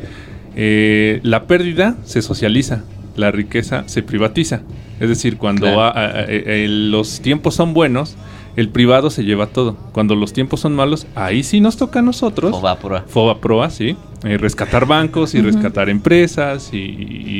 Eh, 0.54 1.20
la 1.22 1.46
pérdida 1.46 1.96
se 2.04 2.22
socializa, 2.22 2.84
la 3.16 3.30
riqueza 3.30 3.84
se 3.86 4.02
privatiza. 4.02 4.62
Es 5.00 5.08
decir, 5.08 5.36
cuando 5.36 5.62
Claro. 5.66 5.82
a- 5.82 5.88
a- 5.90 6.06
a- 6.20 6.24
eh, 6.28 6.66
los 6.68 7.20
tiempos 7.20 7.54
son 7.54 7.74
buenos, 7.74 8.16
el 8.56 8.70
privado 8.70 9.10
se 9.10 9.22
lleva 9.24 9.48
todo. 9.48 9.76
Cuando 9.92 10.14
los 10.14 10.32
tiempos 10.32 10.60
son 10.60 10.74
malos, 10.74 11.06
ahí 11.14 11.42
sí 11.42 11.60
nos 11.60 11.76
toca 11.76 11.98
a 11.98 12.02
nosotros. 12.02 12.54
O 12.54 12.62
va 12.62 12.78
por 12.78 13.06
Foba 13.06 13.38
Proa, 13.38 13.68
sí. 13.68 13.96
Eh, 14.24 14.38
rescatar 14.38 14.86
bancos 14.86 15.34
y 15.34 15.42
rescatar 15.42 15.90
empresas 15.90 16.70
y, 16.72 16.78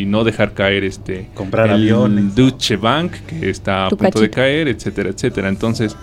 y 0.02 0.04
no 0.06 0.24
dejar 0.24 0.52
caer 0.52 0.84
este 0.84 1.28
Comprar 1.34 1.68
el 1.68 1.74
aviones. 1.76 2.34
Deutsche 2.34 2.76
Bank 2.76 3.12
que 3.26 3.48
está 3.48 3.86
a 3.86 3.88
Tu 3.88 3.96
punto 3.96 4.20
de 4.20 4.28
caer, 4.28 4.68
etcétera, 4.68 5.08
etcétera. 5.08 5.48
Entonces, 5.48 5.96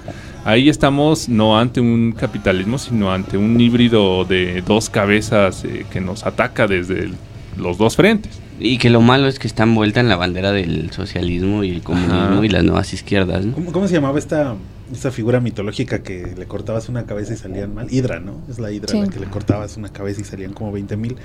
ahí 0.45 0.67
estamos 0.67 1.29
no 1.29 1.59
ante 1.59 1.79
un 1.79 2.13
capitalismo, 2.13 2.79
sino 2.79 3.13
ante 3.13 3.37
un 3.37 3.61
híbrido 3.61 4.25
de 4.25 4.63
dos 4.63 4.89
cabezas 4.89 5.63
eh, 5.63 5.85
que 5.91 6.01
nos 6.01 6.25
ataca 6.25 6.65
desde 6.65 7.03
el- 7.03 7.13
los 7.55 7.77
dos 7.77 7.95
frentes. 7.95 8.39
Y 8.59 8.77
que 8.77 8.89
lo 8.89 9.01
malo 9.01 9.27
es 9.27 9.39
que 9.39 9.47
está 9.47 9.63
envuelta 9.63 9.99
en 9.99 10.09
la 10.09 10.15
bandera 10.15 10.51
del 10.51 10.91
socialismo 10.91 11.63
y 11.63 11.71
el 11.71 11.81
comunismo 11.81 12.15
Ajá. 12.15 12.45
y 12.45 12.49
las 12.49 12.63
nuevas 12.63 12.93
izquierdas, 12.93 13.45
¿no? 13.45 13.53
¿Cómo, 13.53 13.71
cómo 13.71 13.87
se 13.87 13.95
llamaba 13.95 14.19
esta, 14.19 14.55
esta 14.91 15.11
figura 15.11 15.39
mitológica 15.39 16.03
que 16.03 16.33
le 16.37 16.45
cortabas 16.45 16.87
una 16.87 17.05
cabeza 17.05 17.33
y 17.33 17.37
salían 17.37 17.73
mal? 17.73 17.87
Hidra, 17.91 18.19
¿no? 18.19 18.41
Es 18.49 18.59
la 18.59 18.71
Hidra 18.71 18.89
Sí. 18.89 18.99
la 18.99 19.07
que 19.07 19.19
le 19.19 19.25
cortabas 19.25 19.75
una 19.77 19.89
cabeza 19.89 20.21
y 20.21 20.23
salían 20.23 20.53
como 20.53 20.71
20 20.71 20.95
mil. 20.97 21.15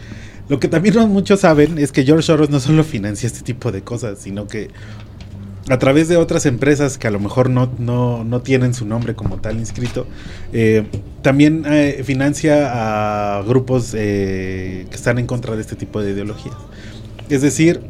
Lo 0.49 0.59
que 0.59 0.69
también 0.69 0.95
no 0.95 1.07
muchos 1.07 1.41
saben 1.41 1.79
es 1.79 1.93
que 1.93 2.05
George 2.05 2.23
Soros 2.23 2.51
no 2.51 2.61
solo 2.61 2.83
financia 2.83 3.27
este 3.27 3.43
tipo 3.43 3.73
de 3.73 3.83
cosas, 3.83 4.19
sino 4.19 4.47
que 4.47 4.71
a 5.69 5.79
través 5.79 6.09
de 6.09 6.17
otras 6.17 6.47
empresas 6.47 6.97
que 6.97 7.09
a 7.09 7.11
lo 7.11 7.21
mejor 7.21 7.51
no, 7.51 7.71
no, 7.79 8.25
no 8.25 8.41
tienen 8.41 8.73
su 8.73 8.87
nombre 8.87 9.15
como 9.15 9.37
tal 9.37 9.59
inscrito, 9.59 10.07
eh, 10.55 10.87
también 11.21 11.65
eh, 11.69 12.03
financia 12.05 13.37
a 13.39 13.43
grupos 13.43 13.93
eh, 13.95 14.87
que 14.89 14.97
están 14.97 15.19
en 15.19 15.27
contra 15.27 15.57
de 15.57 15.61
este 15.61 15.77
tipo 15.77 16.01
de 16.01 16.13
ideologías. 16.13 16.55
Es 17.29 17.43
decir, 17.43 17.81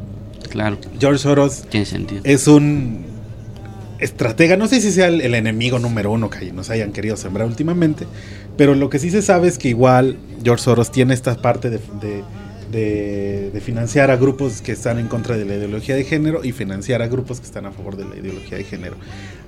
Claro, 0.51 0.79
George 0.99 1.19
Soros 1.19 1.63
tiene 1.69 1.85
sentido. 1.87 2.23
es 2.25 2.47
un 2.49 3.05
estratega, 3.99 4.57
no 4.57 4.67
sé 4.69 4.81
si 4.81 4.91
sea 4.93 5.09
el, 5.09 5.21
el 5.21 5.35
enemigo 5.35 5.79
número 5.79 6.11
uno 6.13 6.31
que 6.31 6.53
nos 6.53 6.71
hayan 6.71 6.93
querido 6.93 7.17
sembrar 7.17 7.47
últimamente, 7.49 8.07
pero 8.57 8.75
lo 8.75 8.89
que 8.91 8.99
sí 8.99 9.11
se 9.11 9.23
sabe 9.23 9.49
es 9.49 9.59
que 9.59 9.69
igual 9.69 10.17
George 10.45 10.65
Soros 10.65 10.91
tiene 10.93 11.15
esta 11.15 11.35
parte 11.37 11.69
de, 11.71 11.79
de- 12.01 12.23
de- 12.71 13.51
de 13.51 13.61
financiar 13.63 14.11
a 14.11 14.17
grupos 14.17 14.61
que 14.61 14.73
están 14.73 14.99
en 14.99 15.09
contra 15.09 15.37
de 15.39 15.45
la 15.47 15.55
ideología 15.55 15.95
de 15.97 16.05
género 16.05 16.45
y 16.45 16.53
financiar 16.53 17.01
a 17.03 17.09
grupos 17.09 17.41
que 17.41 17.47
están 17.47 17.65
a 17.67 17.73
favor 17.73 17.97
de 17.97 18.05
la 18.05 18.17
ideología 18.17 18.59
de 18.59 18.65
género. 18.65 18.95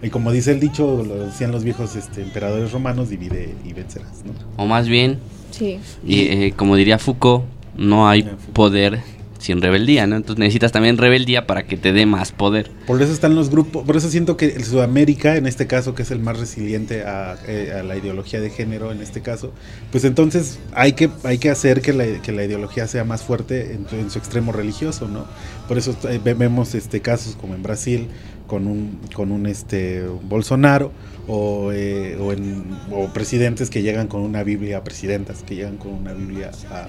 Y 0.03 0.09
como 0.09 0.33
dice 0.33 0.53
el 0.53 0.61
dicho, 0.61 1.05
lo 1.07 1.27
decían 1.27 1.53
los 1.53 1.63
viejos 1.63 1.97
este, 1.97 2.23
emperadores 2.23 2.73
romanos, 2.73 3.11
divide 3.11 3.55
y 3.65 3.73
vencerás. 3.75 4.25
¿no? 4.25 4.33
O 4.57 4.67
más 4.67 4.89
bien, 4.89 5.19
Sí. 5.51 5.79
y, 6.07 6.21
eh, 6.29 6.55
como 6.57 6.77
diría 6.77 6.99
Foucault, 6.99 7.45
no 7.77 8.09
hay 8.09 8.23
poder 8.55 9.01
sin 9.41 9.61
rebeldía, 9.61 10.07
¿no? 10.07 10.15
Entonces 10.17 10.39
necesitas 10.39 10.71
también 10.71 10.97
rebeldía 10.99 11.47
para 11.49 11.65
que 11.67 11.77
te 11.77 11.93
dé 11.93 12.07
más 12.07 12.31
poder. 12.31 12.71
Por 12.87 13.03
eso 13.03 13.13
están 13.13 13.35
los 13.35 13.51
grupos, 13.51 13.85
por 13.85 13.97
eso 13.97 14.09
siento 14.09 14.37
que 14.37 14.47
el 14.47 14.65
Sudamérica, 14.65 15.37
en 15.37 15.47
este 15.47 15.67
caso, 15.67 15.95
que 15.97 16.03
es 16.03 16.11
el 16.13 16.21
más 16.21 16.39
resiliente 16.39 17.03
a, 17.05 17.37
eh, 17.49 17.83
la 17.85 17.97
ideología 17.97 18.41
de 18.41 18.51
género, 18.51 18.93
en 18.93 19.01
este 19.01 19.21
caso, 19.23 19.53
pues 19.91 20.05
entonces 20.05 20.61
hay 20.73 20.93
que, 20.93 21.11
hay 21.25 21.39
que 21.39 21.51
hacer 21.51 21.81
que 21.81 21.93
la, 21.93 22.05
que 22.23 22.31
la 22.33 22.45
ideología 22.45 22.87
sea 22.87 23.03
más 23.05 23.23
fuerte 23.23 23.73
en, 23.75 23.87
en 23.99 24.11
su 24.11 24.19
extremo 24.19 24.53
religioso, 24.53 25.09
¿no? 25.09 25.25
Por 25.67 25.79
eso 25.79 25.97
eh, 26.09 26.21
ve- 26.23 26.35
vemos 26.35 26.75
este 26.75 27.01
casos 27.01 27.35
como 27.35 27.55
en 27.55 27.63
Brasil, 27.63 28.09
con 28.47 28.67
un, 28.67 28.99
con 29.15 29.33
un 29.33 29.47
este 29.47 30.03
Bolsonaro, 30.29 30.93
o, 31.29 31.71
eh, 31.73 32.17
o, 32.21 32.33
en, 32.33 32.65
o 32.91 33.07
presidentes 33.13 33.71
que 33.71 33.83
llegan 33.83 34.09
con 34.09 34.23
una 34.23 34.43
Biblia, 34.43 34.83
presidentas 34.83 35.45
que 35.45 35.55
llegan 35.55 35.77
con 35.77 35.93
una 35.93 36.13
Biblia 36.13 36.51
a, 36.71 36.89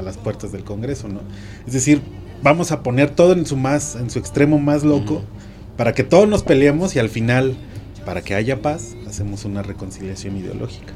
a 0.00 0.02
las 0.02 0.16
puertas 0.16 0.50
del 0.52 0.64
Congreso, 0.64 1.08
¿no? 1.08 1.20
Es 1.66 1.72
decir, 1.72 2.00
vamos 2.42 2.72
a 2.72 2.82
poner 2.82 3.10
todo 3.10 3.32
en 3.32 3.46
su 3.46 3.56
más, 3.56 3.94
en 3.96 4.10
su 4.10 4.18
extremo 4.18 4.58
más 4.58 4.82
loco, 4.82 5.22
para 5.76 5.94
que 5.94 6.02
todos 6.04 6.28
nos 6.28 6.42
peleemos 6.42 6.96
y 6.96 6.98
al 6.98 7.08
final, 7.08 7.54
para 8.04 8.22
que 8.22 8.34
haya 8.34 8.60
paz, 8.60 8.94
hacemos 9.08 9.44
una 9.44 9.62
reconciliación 9.62 10.36
ideológica. 10.36 10.92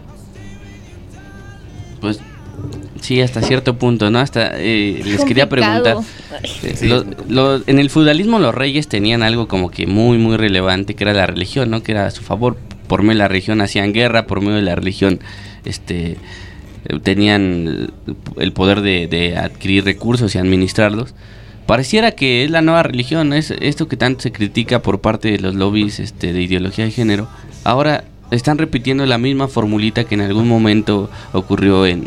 Pues 2.00 2.20
sí, 3.00 3.20
hasta 3.20 3.40
cierto 3.42 3.78
punto, 3.78 4.10
¿no? 4.10 4.18
Hasta 4.18 4.52
eh, 4.60 5.00
les 5.04 5.24
quería 5.24 5.48
preguntar. 5.48 5.98
eh, 6.62 6.76
lo- 6.82 7.04
lo- 7.28 7.62
en 7.66 7.78
el 7.78 7.90
feudalismo 7.90 8.38
los 8.38 8.54
reyes 8.54 8.88
tenían 8.88 9.22
algo 9.22 9.48
como 9.48 9.70
que 9.70 9.86
muy, 9.86 10.18
muy 10.18 10.36
relevante, 10.36 10.94
que 10.94 11.04
era 11.04 11.12
la 11.14 11.26
religión, 11.26 11.70
¿no? 11.70 11.82
Que 11.82 11.92
era 11.92 12.06
a 12.06 12.10
su 12.10 12.22
favor. 12.22 12.56
Por 12.86 13.00
medio 13.02 13.12
de 13.14 13.18
la 13.20 13.28
religión 13.28 13.60
hacían 13.62 13.92
guerra, 13.94 14.26
por 14.26 14.40
medio 14.42 14.56
de 14.56 14.62
la 14.62 14.74
religión 14.74 15.18
este, 15.64 16.18
tenían 17.02 17.92
el 18.36 18.52
poder 18.52 18.80
de, 18.80 19.36
adquirir 19.36 19.84
recursos 19.84 20.34
y 20.34 20.38
administrarlos. 20.38 21.14
Pareciera 21.66 22.12
que 22.12 22.44
es 22.44 22.50
la 22.50 22.60
nueva 22.60 22.82
religión, 22.82 23.32
es 23.32 23.50
esto 23.50 23.88
que 23.88 23.96
tanto 23.96 24.20
se 24.20 24.32
critica 24.32 24.82
por 24.82 25.00
parte 25.00 25.30
de 25.30 25.38
los 25.38 25.54
lobbies 25.54 25.98
este, 25.98 26.32
de 26.32 26.42
ideología 26.42 26.84
de 26.84 26.90
género. 26.90 27.26
Ahora 27.64 28.04
están 28.30 28.58
repitiendo 28.58 29.06
la 29.06 29.16
misma 29.16 29.48
formulita 29.48 30.04
que 30.04 30.14
en 30.14 30.20
algún 30.20 30.46
momento 30.46 31.10
ocurrió 31.32 31.86
en, 31.86 32.06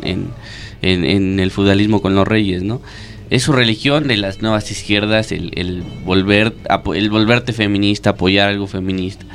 el 0.81 1.51
feudalismo 1.51 2.01
con 2.01 2.13
los 2.13 2.27
reyes, 2.27 2.61
¿no? 2.61 2.81
Es 3.29 3.43
su 3.43 3.51
religión 3.51 4.07
de 4.07 4.15
las 4.15 4.41
nuevas 4.41 4.71
izquierdas, 4.71 5.31
el, 5.31 5.83
volver, 6.05 6.53
el 6.95 7.09
volverte 7.09 7.51
feminista, 7.51 8.11
apoyar 8.11 8.49
algo 8.49 8.67
feminista, 8.67 9.25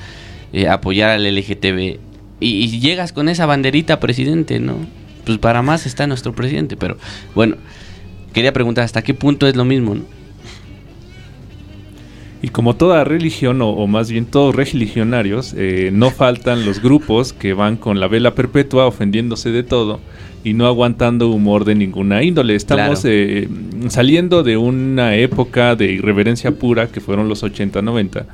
eh, 0.53 0.69
apoyar 0.69 1.11
al 1.11 1.25
LGTB. 1.25 1.99
Y 2.41 2.81
llegas 2.81 3.13
con 3.13 3.29
esa 3.29 3.47
banderita, 3.47 4.01
presidente, 4.01 4.61
¿no? 4.61 4.77
Pues 5.25 5.39
para 5.39 5.63
más 5.63 5.87
está 5.87 6.07
nuestro 6.07 6.33
presidente, 6.35 6.77
pero 6.77 6.97
bueno, 7.35 7.57
quería 8.33 8.53
preguntar 8.53 8.85
hasta 8.85 9.03
qué 9.03 9.15
punto 9.15 9.47
es 9.47 9.55
lo 9.57 9.65
mismo, 9.65 9.95
¿no? 9.95 10.03
Y 12.45 12.49
como 12.49 12.75
toda 12.75 13.05
religión, 13.05 13.63
o, 13.63 13.69
o 13.71 13.87
más 13.87 14.11
bien 14.11 14.27
todos 14.27 14.55
religionarios, 14.55 15.55
eh, 15.57 15.91
no 15.93 16.11
faltan 16.11 16.67
los 16.67 16.83
grupos 16.83 17.33
que 17.33 17.53
van 17.53 17.77
con 17.77 18.01
la 18.01 18.09
vela 18.09 18.35
perpetua 18.35 18.87
ofendiéndose 18.87 19.51
de 19.51 19.63
todo 19.63 20.01
y 20.43 20.55
no 20.55 20.67
aguantando 20.67 21.29
humor 21.29 21.65
de 21.65 21.77
ninguna 21.77 22.25
índole. 22.25 22.57
Estamos 22.57 23.03
Claro. 23.03 23.15
eh, 23.17 23.49
saliendo 23.91 24.43
de 24.43 24.57
una 24.57 25.15
época 25.15 25.77
de 25.77 25.93
irreverencia 25.93 26.51
pura 26.51 26.89
que 26.89 27.01
fueron 27.01 27.29
los 27.29 27.45
80-90 27.45 28.25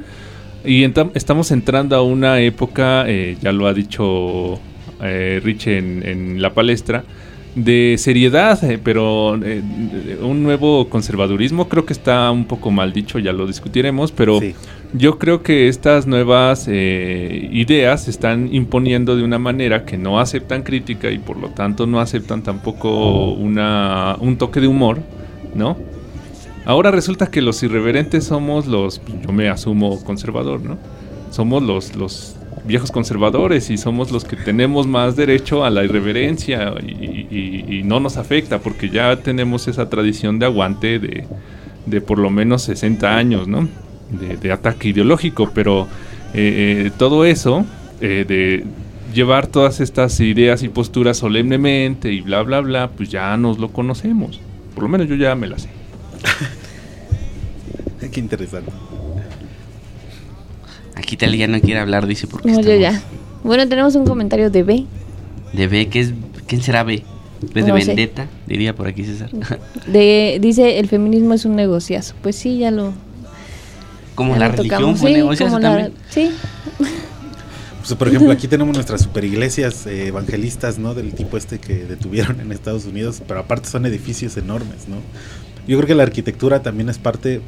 y 0.65 0.85
estamos 1.15 1.51
entrando 1.51 1.95
a 1.95 2.03
una 2.03 2.41
época, 2.41 3.05
eh, 3.07 3.37
ya 3.43 3.53
lo 3.53 3.67
ha 3.67 3.75
dicho 3.75 4.59
eh, 5.03 5.41
Rich 5.43 5.67
en, 5.69 6.03
en 6.07 6.43
la 6.43 6.53
palestra, 6.55 7.05
de 7.55 7.97
seriedad, 7.99 8.63
eh, 8.63 8.79
pero 8.83 9.35
eh, 9.43 9.63
un 10.23 10.43
nuevo 10.43 10.89
conservadurismo 10.89 11.69
creo 11.69 11.85
que 11.87 11.93
está 11.93 12.31
un 12.31 12.45
poco 12.45 12.71
mal 12.71 12.93
dicho, 12.93 13.19
ya 13.19 13.33
lo 13.33 13.47
discutiremos, 13.47 14.13
pero 14.13 14.39
Sí. 14.39 14.55
yo 14.93 15.19
creo 15.19 15.43
que 15.43 15.67
estas 15.69 16.07
nuevas 16.07 16.67
eh, 16.69 17.49
ideas 17.51 18.05
se 18.05 18.11
están 18.11 18.55
imponiendo 18.55 19.17
de 19.17 19.25
una 19.25 19.39
manera 19.39 19.85
que 19.85 19.97
no 19.99 20.21
aceptan 20.21 20.63
crítica 20.63 21.11
y 21.11 21.19
por 21.19 21.37
lo 21.37 21.49
tanto 21.49 21.87
no 21.87 21.99
aceptan 22.01 22.43
tampoco 22.43 23.33
una, 23.33 24.17
un 24.21 24.37
toque 24.37 24.61
de 24.61 24.69
humor, 24.69 24.99
¿no? 25.55 25.77
Ahora 26.65 26.91
resulta 26.91 27.29
que 27.29 27.41
los 27.41 27.63
irreverentes 27.63 28.25
somos 28.25 28.67
los, 28.67 29.01
yo 29.27 29.33
me 29.33 29.49
asumo 29.49 30.05
conservador, 30.05 30.61
¿no? 30.63 30.77
Somos 31.31 31.63
los, 31.63 31.97
los 31.97 32.37
viejos 32.65 32.91
conservadores 32.91 33.71
y 33.71 33.79
somos 33.79 34.11
los 34.11 34.25
que 34.25 34.37
tenemos 34.37 34.87
más 34.87 35.17
derecho 35.17 35.65
a 35.65 35.71
la 35.71 35.85
irreverencia 35.85 36.75
y, 36.81 37.83
no 37.85 38.01
nos 38.01 38.19
afecta 38.19 38.59
porque 38.59 38.91
ya 38.91 39.17
tenemos 39.17 39.67
esa 39.67 39.89
tradición 39.89 40.39
de 40.39 40.45
aguante 40.45 40.99
de, 40.99 41.25
de 41.87 42.01
por 42.03 42.19
lo 42.19 42.29
menos 42.29 42.63
60 42.63 43.17
años, 43.17 43.49
¿no? 43.49 43.67
De, 44.11 44.37
de 44.37 44.53
ataque 44.53 44.89
ideológico, 44.89 45.51
pero 45.55 45.87
eh, 46.35 46.87
eh, 46.87 46.91
todo 46.99 47.25
eso 47.25 47.65
eh, 48.01 48.25
de 48.29 48.65
llevar 49.15 49.47
todas 49.47 49.81
estas 49.81 50.21
ideas 50.21 50.63
y 50.63 50.69
posturas 50.69 51.17
solemnemente 51.17 52.13
y 52.13 52.21
bla, 52.21 52.43
bla, 52.43 52.61
bla, 52.61 52.91
pues 52.91 53.09
ya 53.09 53.37
nos 53.37 53.59
lo 53.59 53.73
conocemos. 53.73 54.41
Por 54.75 54.83
lo 54.83 54.89
menos 54.91 55.09
yo 55.09 55.15
ya 55.15 55.35
me 55.35 55.47
la 55.47 55.59
sé. 55.59 55.71
Qué 58.13 58.21
interesante. 58.21 58.71
Aquí 61.09 61.17
Tali 61.17 61.39
ya 61.39 61.47
no 61.47 61.59
quiere 61.59 61.81
hablar, 61.81 62.07
dice, 62.07 62.27
porque 62.27 62.49
No, 62.49 62.61
yo 62.61 62.71
estamos 62.71 62.83
ya. 62.83 63.03
Bueno, 63.43 63.67
tenemos 63.67 63.95
un 63.95 64.05
comentario 64.05 64.51
de 64.51 64.63
B. 64.63 64.85
De 65.55 65.67
B, 65.67 65.89
¿qué 65.89 66.01
es, 66.01 66.13
¿quién 66.47 66.61
será 66.61 66.83
B? 66.85 67.03
¿B 67.55 67.63
de 67.63 67.69
No 67.69 67.79
sé. 67.81 67.87
vendetta? 67.87 68.27
Diría 68.47 68.75
por 68.75 68.89
aquí 68.89 69.05
César. 69.05 69.31
De, 69.87 70.37
dice, 70.39 70.79
el 70.79 70.87
feminismo 70.87 71.33
es 71.33 71.47
un 71.47 71.57
negociazo. 71.57 72.15
Pues 72.23 72.37
sí, 72.37 72.59
ya 72.59 72.71
lo, 72.71 72.93
Como 74.15 74.35
ya 74.35 74.41
la 74.41 74.47
lo 74.49 74.53
religión 74.57 74.81
tocamos. 74.81 75.01
fue 75.01 75.09
Sí, 75.13 75.17
negociazo 75.17 75.45
como 75.55 75.61
la- 75.61 75.69
también. 75.71 75.93
Sí, 76.11 76.31
Pues, 77.79 77.95
por 77.99 78.09
ejemplo, 78.09 78.31
aquí 78.31 78.47
tenemos 78.49 78.75
nuestras 78.75 79.01
super 79.01 79.25
iglesias 79.25 79.87
eh, 79.87 80.09
evangelistas, 80.09 80.79
¿no? 80.79 80.93
Del 80.93 81.15
tipo 81.15 81.39
este 81.39 81.59
que 81.59 81.87
detuvieron 81.87 82.39
en 82.43 82.53
Estados 82.53 82.85
Unidos, 82.85 83.23
pero 83.27 83.41
aparte 83.41 83.67
son 83.71 83.87
edificios 83.87 84.37
enormes, 84.37 84.89
¿no? 84.89 84.97
Yo 85.67 85.79
creo 85.79 85.87
que 85.87 85.95
la 85.95 86.03
arquitectura 86.03 86.61
también 86.63 86.91
es 86.91 86.99
parte 86.99 87.41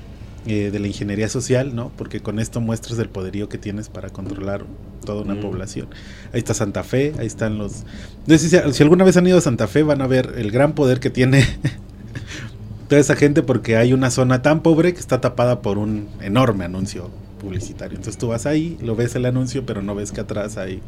eh, 0.47 0.71
de 0.71 0.79
la 0.79 0.87
ingeniería 0.87 1.29
social, 1.29 1.75
¿no? 1.75 1.91
Porque 1.97 2.21
con 2.21 2.39
esto 2.39 2.61
muestras 2.61 2.99
el 2.99 3.09
poderío 3.09 3.49
que 3.49 3.59
tienes 3.59 3.89
para 3.89 4.09
controlar 4.11 4.65
toda 5.05 5.23
una 5.23 5.35
Mm. 5.35 5.41
población. 5.41 5.89
Ahí 6.33 6.39
está 6.39 6.55
Santa 6.55 6.83
Fe, 6.83 7.13
ahí 7.19 7.27
están 7.27 7.59
los... 7.59 7.85
No 8.27 8.39
sé 8.39 8.49
si, 8.49 8.73
si 8.73 8.83
alguna 8.83 9.05
vez 9.05 9.17
han 9.17 9.27
ido 9.27 9.39
a 9.39 9.41
Santa 9.43 9.67
Fe 9.67 9.83
van 9.83 10.01
a 10.03 10.07
ver 10.07 10.35
el 10.37 10.51
gran 10.51 10.75
poder 10.75 10.99
que 11.01 11.11
tiene 11.11 11.45
toda 12.89 13.01
esa 13.01 13.17
gente 13.17 13.43
porque 13.43 13.77
hay 13.77 13.93
una 13.93 14.11
zona 14.11 14.43
tan 14.43 14.63
pobre 14.63 14.95
que 14.95 15.01
está 15.01 15.21
tapada 15.21 15.61
por 15.63 15.79
un 15.79 16.09
enorme 16.21 16.65
anuncio 16.65 17.11
publicitario. 17.41 17.97
Entonces 17.97 18.19
tú 18.19 18.29
vas 18.29 18.47
ahí, 18.47 18.77
lo 18.83 18.97
ves 18.97 19.15
el 19.15 19.27
anuncio, 19.27 19.65
pero 19.67 19.83
no 19.83 19.95
ves 19.95 20.13
que 20.13 20.21
atrás 20.21 20.57
hay 20.57 20.81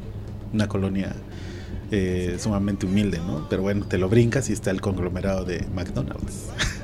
una 0.53 0.69
colonia 0.69 1.15
eh, 1.91 2.37
sumamente 2.41 2.87
humilde, 2.87 3.19
¿no? 3.19 3.47
Pero 3.51 3.63
bueno, 3.63 3.87
te 3.87 3.99
lo 3.99 4.09
brincas 4.09 4.49
y 4.51 4.53
está 4.55 4.71
el 4.71 4.81
conglomerado 4.81 5.45
de 5.45 5.67
McDonald's. 5.75 6.47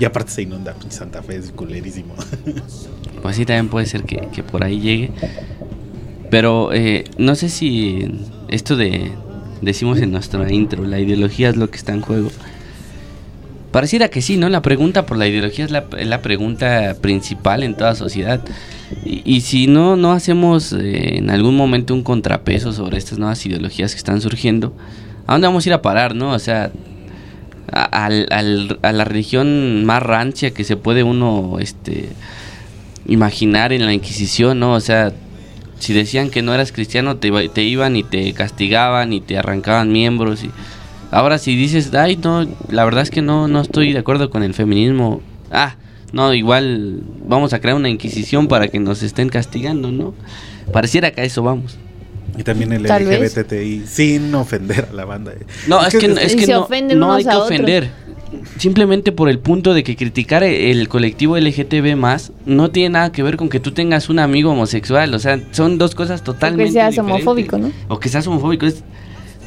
y 0.00 0.04
aparte 0.06 0.32
se 0.32 0.42
inunda, 0.42 0.74
Santa 0.88 1.22
Fe 1.22 1.36
es 1.36 1.52
culerísimo. 1.52 2.14
Pues 3.22 3.36
sí, 3.36 3.44
también 3.44 3.68
puede 3.68 3.84
ser 3.84 4.04
que, 4.04 4.28
que 4.32 4.42
por 4.42 4.64
ahí 4.64 4.80
llegue. 4.80 5.10
Pero 6.30 6.72
eh, 6.72 7.04
no 7.18 7.34
sé 7.34 7.50
si 7.50 8.10
esto 8.48 8.76
de, 8.76 9.12
decimos 9.60 9.98
en 9.98 10.10
nuestra 10.10 10.50
intro, 10.50 10.84
la 10.86 11.00
ideología 11.00 11.50
es 11.50 11.56
lo 11.56 11.70
que 11.70 11.76
está 11.76 11.92
en 11.92 12.00
juego. 12.00 12.30
Pareciera 13.72 14.08
que 14.08 14.22
sí, 14.22 14.38
¿no? 14.38 14.48
La 14.48 14.62
pregunta 14.62 15.04
por 15.04 15.18
la 15.18 15.28
ideología 15.28 15.66
es 15.66 15.70
la, 15.70 15.84
la 15.92 16.22
pregunta 16.22 16.96
principal 17.02 17.62
en 17.62 17.74
toda 17.74 17.94
sociedad. 17.94 18.40
Y, 19.04 19.20
y 19.22 19.42
si 19.42 19.66
no, 19.66 19.96
no 19.96 20.12
hacemos 20.12 20.72
eh, 20.72 21.18
en 21.18 21.28
algún 21.28 21.58
momento 21.58 21.92
un 21.92 22.02
contrapeso 22.02 22.72
sobre 22.72 22.96
estas 22.96 23.18
nuevas 23.18 23.44
ideologías 23.44 23.92
que 23.92 23.98
están 23.98 24.22
surgiendo, 24.22 24.74
¿a 25.26 25.32
dónde 25.32 25.46
vamos 25.46 25.66
a 25.66 25.68
ir 25.68 25.72
a 25.74 25.82
parar, 25.82 26.14
no? 26.14 26.30
O 26.30 26.38
sea, 26.38 26.72
a, 27.72 27.82
al- 28.06 28.78
a 28.82 28.92
la 28.92 29.04
religión 29.04 29.84
más 29.84 30.02
rancia 30.02 30.52
que 30.52 30.64
se 30.64 30.76
puede 30.76 31.02
uno 31.02 31.58
este, 31.60 32.08
imaginar 33.06 33.72
en 33.72 33.84
la 33.86 33.92
Inquisición, 33.92 34.60
¿no? 34.60 34.74
O 34.74 34.80
sea, 34.80 35.12
si 35.78 35.92
decían 35.92 36.30
que 36.30 36.42
no 36.42 36.54
eras 36.54 36.72
cristiano, 36.72 37.16
te, 37.16 37.30
te 37.48 37.62
iban 37.62 37.96
y 37.96 38.02
te 38.02 38.32
castigaban 38.34 39.12
y 39.12 39.20
te 39.20 39.38
arrancaban 39.38 39.92
miembros. 39.92 40.44
Y 40.44 40.50
ahora 41.10 41.38
si 41.38 41.56
dices, 41.56 41.94
ay, 41.94 42.16
no, 42.16 42.46
la 42.68 42.84
verdad 42.84 43.02
es 43.02 43.10
que 43.10 43.22
no, 43.22 43.48
no 43.48 43.60
estoy 43.60 43.92
de 43.92 43.98
acuerdo 43.98 44.30
con 44.30 44.42
el 44.42 44.54
feminismo. 44.54 45.22
Ah, 45.50 45.76
no, 46.12 46.34
igual 46.34 47.00
vamos 47.26 47.52
a 47.52 47.60
crear 47.60 47.76
una 47.76 47.88
Inquisición 47.88 48.48
para 48.48 48.68
que 48.68 48.78
nos 48.78 49.02
estén 49.02 49.28
castigando, 49.28 49.90
¿no? 49.90 50.14
Pareciera 50.72 51.10
que 51.12 51.22
a 51.22 51.24
eso 51.24 51.42
vamos. 51.42 51.78
Y 52.38 52.42
también 52.42 52.72
el 52.72 52.84
Tal 52.84 53.04
vez. 53.04 53.36
LGBTI, 53.36 53.84
sin 53.86 54.34
ofender 54.34 54.88
a 54.90 54.94
la 54.94 55.04
banda. 55.04 55.32
No, 55.66 55.84
es 55.86 55.94
que, 55.96 56.06
es 56.06 56.36
que 56.36 56.46
no, 56.46 56.68
no 56.96 57.12
hay 57.12 57.24
que 57.24 57.34
ofender. 57.36 57.90
Simplemente 58.58 59.10
por 59.10 59.28
el 59.28 59.40
punto 59.40 59.74
de 59.74 59.82
que 59.82 59.96
criticar 59.96 60.44
el 60.44 60.88
colectivo 60.88 61.36
LGTB 61.36 61.96
más 61.96 62.32
no 62.46 62.70
tiene 62.70 62.90
nada 62.90 63.10
que 63.12 63.22
ver 63.24 63.36
con 63.36 63.48
que 63.48 63.58
tú 63.58 63.72
tengas 63.72 64.08
un 64.08 64.20
amigo 64.20 64.52
homosexual. 64.52 65.12
O 65.14 65.18
sea, 65.18 65.40
son 65.50 65.78
dos 65.78 65.94
cosas 65.96 66.22
totalmente 66.22 66.72
seas 66.72 66.90
diferentes. 66.92 67.14
homofóbico, 67.26 67.58
¿no? 67.58 67.72
O 67.88 67.98
que 67.98 68.08
seas 68.08 68.26
homofóbico, 68.28 68.66
es 68.66 68.84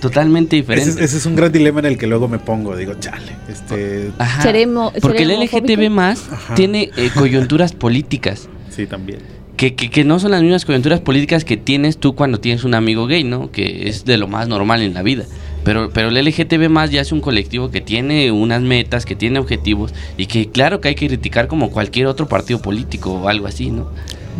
totalmente 0.02 0.58
diferente. 0.58 0.90
Ese, 0.90 1.04
ese 1.06 1.18
es 1.18 1.26
un 1.26 1.38
gran 1.38 1.50
dilema 1.54 1.80
en 1.80 1.86
el 1.86 1.98
que 1.98 2.08
luego 2.08 2.28
me 2.28 2.40
pongo, 2.40 2.76
digo, 2.76 2.94
chale, 3.00 3.32
este, 3.48 4.12
Ajá. 4.18 4.44
Seremo- 4.44 4.92
Porque 5.02 5.24
el 5.24 5.32
LGTB 5.40 5.90
más 5.90 6.22
tiene 6.56 6.92
eh, 6.98 7.10
coyunturas 7.16 7.72
políticas. 7.72 8.50
sí, 8.70 8.86
también. 8.86 9.20
Que, 9.64 9.76
que, 9.76 9.90
que 9.90 10.04
no 10.04 10.20
son 10.20 10.32
las 10.32 10.42
mismas 10.42 10.66
coyunturas 10.66 11.00
políticas 11.00 11.46
que 11.46 11.56
tienes 11.56 11.98
tú 11.98 12.16
cuando 12.16 12.38
tienes 12.38 12.66
un 12.66 12.76
amigo 12.76 13.08
gay, 13.08 13.24
¿no? 13.24 13.50
Que 13.50 13.88
es 13.88 14.04
de 14.04 14.18
lo 14.18 14.28
más 14.28 14.50
normal 14.50 14.82
en 14.82 14.94
la 14.94 15.04
vida. 15.04 15.24
Pero, 15.64 15.90
pero 15.90 16.10
el 16.10 16.16
LGTB 16.16 16.68
más 16.68 16.92
ya 16.92 17.00
es 17.00 17.14
un 17.14 17.22
colectivo 17.22 17.72
que 17.72 17.80
tiene 17.80 18.30
unas 18.34 18.62
metas, 18.62 19.06
que 19.06 19.16
tiene 19.16 19.40
objetivos 19.40 19.94
y 20.18 20.26
que 20.26 20.50
claro 20.50 20.82
que 20.82 20.90
hay 20.90 20.96
que 20.96 21.08
criticar 21.08 21.48
como 21.48 21.72
cualquier 21.72 22.08
otro 22.08 22.28
partido 22.28 22.62
político 22.62 23.14
o 23.14 23.30
algo 23.30 23.48
así, 23.48 23.72
¿no? 23.72 23.88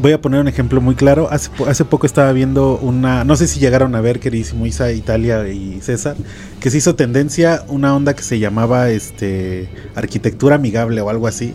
voy 0.02 0.12
a 0.12 0.20
poner 0.20 0.42
un 0.42 0.50
ejemplo 0.50 0.82
muy 0.82 0.96
claro. 0.96 1.30
Hace, 1.32 1.52
hace 1.68 1.86
poco 1.86 2.06
estaba 2.06 2.34
viendo 2.34 2.78
una, 2.80 3.24
no 3.24 3.38
sé 3.38 3.48
si 3.48 3.62
llegaron 3.62 3.96
a 3.96 4.02
ver, 4.02 4.20
queridísimo 4.20 4.66
Isa, 4.66 4.92
Italia 4.92 5.48
y 5.48 5.80
César, 5.80 6.18
que 6.60 6.70
se 6.70 6.80
hizo 6.80 6.96
tendencia 6.96 7.64
una 7.70 7.96
onda 7.96 8.14
que 8.14 8.24
se 8.24 8.40
llamaba 8.40 8.90
este 8.90 9.70
arquitectura 9.96 10.56
amigable 10.56 11.00
o 11.00 11.10
algo 11.10 11.28
así, 11.28 11.54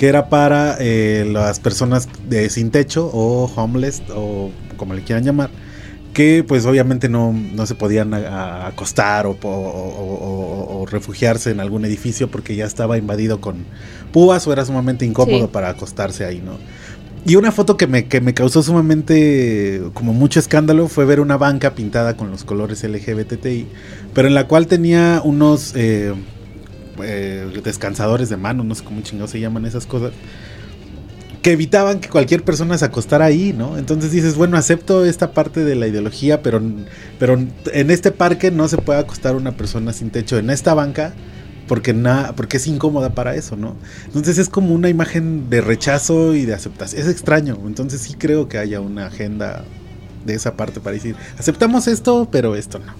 que 0.00 0.08
era 0.08 0.30
para 0.30 0.78
eh, 0.80 1.28
las 1.30 1.60
personas 1.60 2.08
de 2.26 2.48
sin 2.48 2.70
techo 2.70 3.10
o 3.12 3.44
homeless 3.54 4.02
o 4.16 4.50
como 4.78 4.94
le 4.94 5.02
quieran 5.04 5.24
llamar, 5.24 5.50
que 6.14 6.42
pues 6.42 6.64
obviamente 6.64 7.10
no, 7.10 7.34
no 7.34 7.66
se 7.66 7.74
podían 7.74 8.14
a- 8.14 8.16
a- 8.16 8.66
acostar 8.68 9.26
o, 9.26 9.36
po- 9.36 9.50
o- 9.50 9.60
o- 9.60 10.14
o- 10.78 10.80
o 10.80 10.86
refugiarse 10.86 11.50
en 11.50 11.60
algún 11.60 11.84
edificio 11.84 12.30
porque 12.30 12.56
ya 12.56 12.64
estaba 12.64 12.96
invadido 12.96 13.42
con 13.42 13.66
púas 14.10 14.46
o 14.46 14.54
era 14.54 14.64
sumamente 14.64 15.04
incómodo 15.04 15.42
Sí. 15.46 15.50
para 15.52 15.68
acostarse 15.68 16.24
ahí, 16.24 16.40
¿no? 16.42 16.52
Y 17.26 17.36
una 17.36 17.52
foto 17.52 17.76
que 17.76 17.86
me, 17.86 18.06
que 18.06 18.22
me 18.22 18.32
causó 18.32 18.62
sumamente 18.62 19.82
como 19.92 20.14
mucho 20.14 20.40
escándalo 20.40 20.88
fue 20.88 21.04
ver 21.04 21.20
una 21.20 21.36
banca 21.36 21.74
pintada 21.74 22.16
con 22.16 22.30
los 22.30 22.44
colores 22.44 22.82
LGBTI, 22.82 23.66
pero 24.14 24.28
en 24.28 24.32
la 24.34 24.46
cual 24.48 24.66
tenía 24.66 25.20
unos 25.22 25.74
eh, 25.76 26.14
eh, 27.04 27.46
descansadores 27.62 28.28
de 28.28 28.36
mano, 28.36 28.64
no 28.64 28.74
sé 28.74 28.84
cómo 28.84 29.00
chingados 29.02 29.30
se 29.30 29.40
llaman 29.40 29.64
esas 29.66 29.86
cosas, 29.86 30.12
que 31.42 31.52
evitaban 31.52 32.00
que 32.00 32.08
cualquier 32.10 32.44
persona 32.44 32.76
se 32.76 32.84
acostara 32.84 33.24
ahí, 33.24 33.54
¿no? 33.56 33.78
Entonces 33.78 34.12
dices, 34.12 34.34
bueno, 34.36 34.58
acepto 34.58 35.06
esta 35.06 35.32
parte 35.32 35.64
de 35.64 35.74
la 35.74 35.86
ideología, 35.86 36.42
pero, 36.42 36.60
pero 37.18 37.38
en 37.72 37.90
este 37.90 38.10
parque 38.12 38.50
no 38.50 38.68
se 38.68 38.76
puede 38.76 38.98
acostar 39.00 39.34
una 39.36 39.52
persona 39.56 39.92
sin 39.94 40.10
techo, 40.10 40.36
en 40.38 40.50
esta 40.50 40.74
banca 40.74 41.14
porque 41.66 41.94
na- 41.94 42.32
porque 42.36 42.56
es 42.56 42.66
incómoda 42.66 43.14
para 43.14 43.36
eso, 43.36 43.56
¿no? 43.56 43.76
Entonces 44.06 44.38
es 44.38 44.48
como 44.48 44.74
una 44.74 44.88
imagen 44.88 45.48
de 45.48 45.60
rechazo 45.60 46.34
y 46.34 46.44
de 46.44 46.52
aceptación. 46.52 47.00
Es 47.00 47.08
extraño. 47.08 47.56
Entonces 47.64 48.00
sí 48.00 48.14
creo 48.18 48.48
que 48.48 48.58
haya 48.58 48.80
una 48.80 49.06
agenda 49.06 49.64
de 50.26 50.34
esa 50.34 50.56
parte 50.56 50.80
para 50.80 50.94
decir, 50.94 51.14
aceptamos 51.38 51.86
esto, 51.86 52.28
pero 52.30 52.56
esto 52.56 52.80
no. 52.80 52.92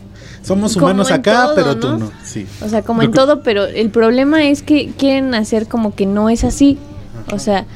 Somos 0.43 0.75
humanos 0.77 1.11
acá, 1.11 1.45
todo, 1.47 1.55
pero 1.55 1.77
tú 1.77 1.89
¿no? 1.91 1.99
no. 1.99 2.11
Sí. 2.25 2.47
O 2.65 2.69
sea, 2.69 2.83
como 2.83 3.01
Lo 3.03 3.07
en 3.07 3.13
que- 3.13 3.17
todo, 3.19 3.43
pero 3.43 3.65
el 3.67 3.91
problema 3.91 4.45
es 4.45 4.63
que 4.63 4.91
quieren 4.97 5.35
hacer 5.35 5.67
como 5.69 5.95
que 5.95 6.07
no 6.07 6.29
es 6.31 6.45
así. 6.45 6.79
O 7.33 7.39
sea, 7.39 7.67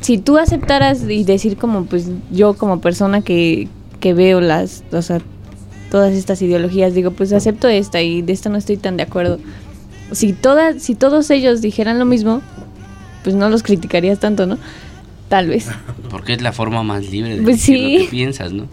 si 0.00 0.18
tú 0.18 0.38
aceptaras 0.38 1.02
y 1.08 1.24
decir 1.24 1.56
como 1.56 1.84
pues 1.86 2.08
yo 2.30 2.54
como 2.54 2.80
persona 2.80 3.20
que, 3.22 3.68
que 4.00 4.14
veo 4.14 4.40
las, 4.40 4.82
o 4.92 5.00
sea, 5.02 5.20
todas 5.90 6.12
estas 6.12 6.42
ideologías, 6.42 6.94
digo, 6.94 7.12
pues 7.12 7.32
acepto 7.32 7.68
esta 7.68 8.02
y 8.02 8.20
de 8.22 8.32
esta 8.32 8.48
no 8.48 8.58
estoy 8.58 8.76
tan 8.76 8.96
de 8.96 9.04
acuerdo. 9.04 9.38
Si 10.12 10.32
todas, 10.32 10.82
si 10.82 10.94
todos 10.94 11.30
ellos 11.30 11.60
dijeran 11.62 11.98
lo 11.98 12.04
mismo, 12.04 12.42
pues 13.24 13.34
no 13.36 13.48
los 13.48 13.62
criticarías 13.62 14.18
tanto, 14.20 14.46
¿no? 14.46 14.58
Tal 15.28 15.48
vez. 15.48 15.68
Porque 16.10 16.34
es 16.34 16.42
la 16.42 16.52
forma 16.52 16.82
más 16.84 17.08
libre 17.10 17.36
de 17.36 17.42
Pues 17.42 17.56
decir 17.58 17.78
sí. 17.78 17.92
lo 17.98 18.04
que 18.04 18.10
piensas, 18.10 18.52
¿no? 18.52 18.64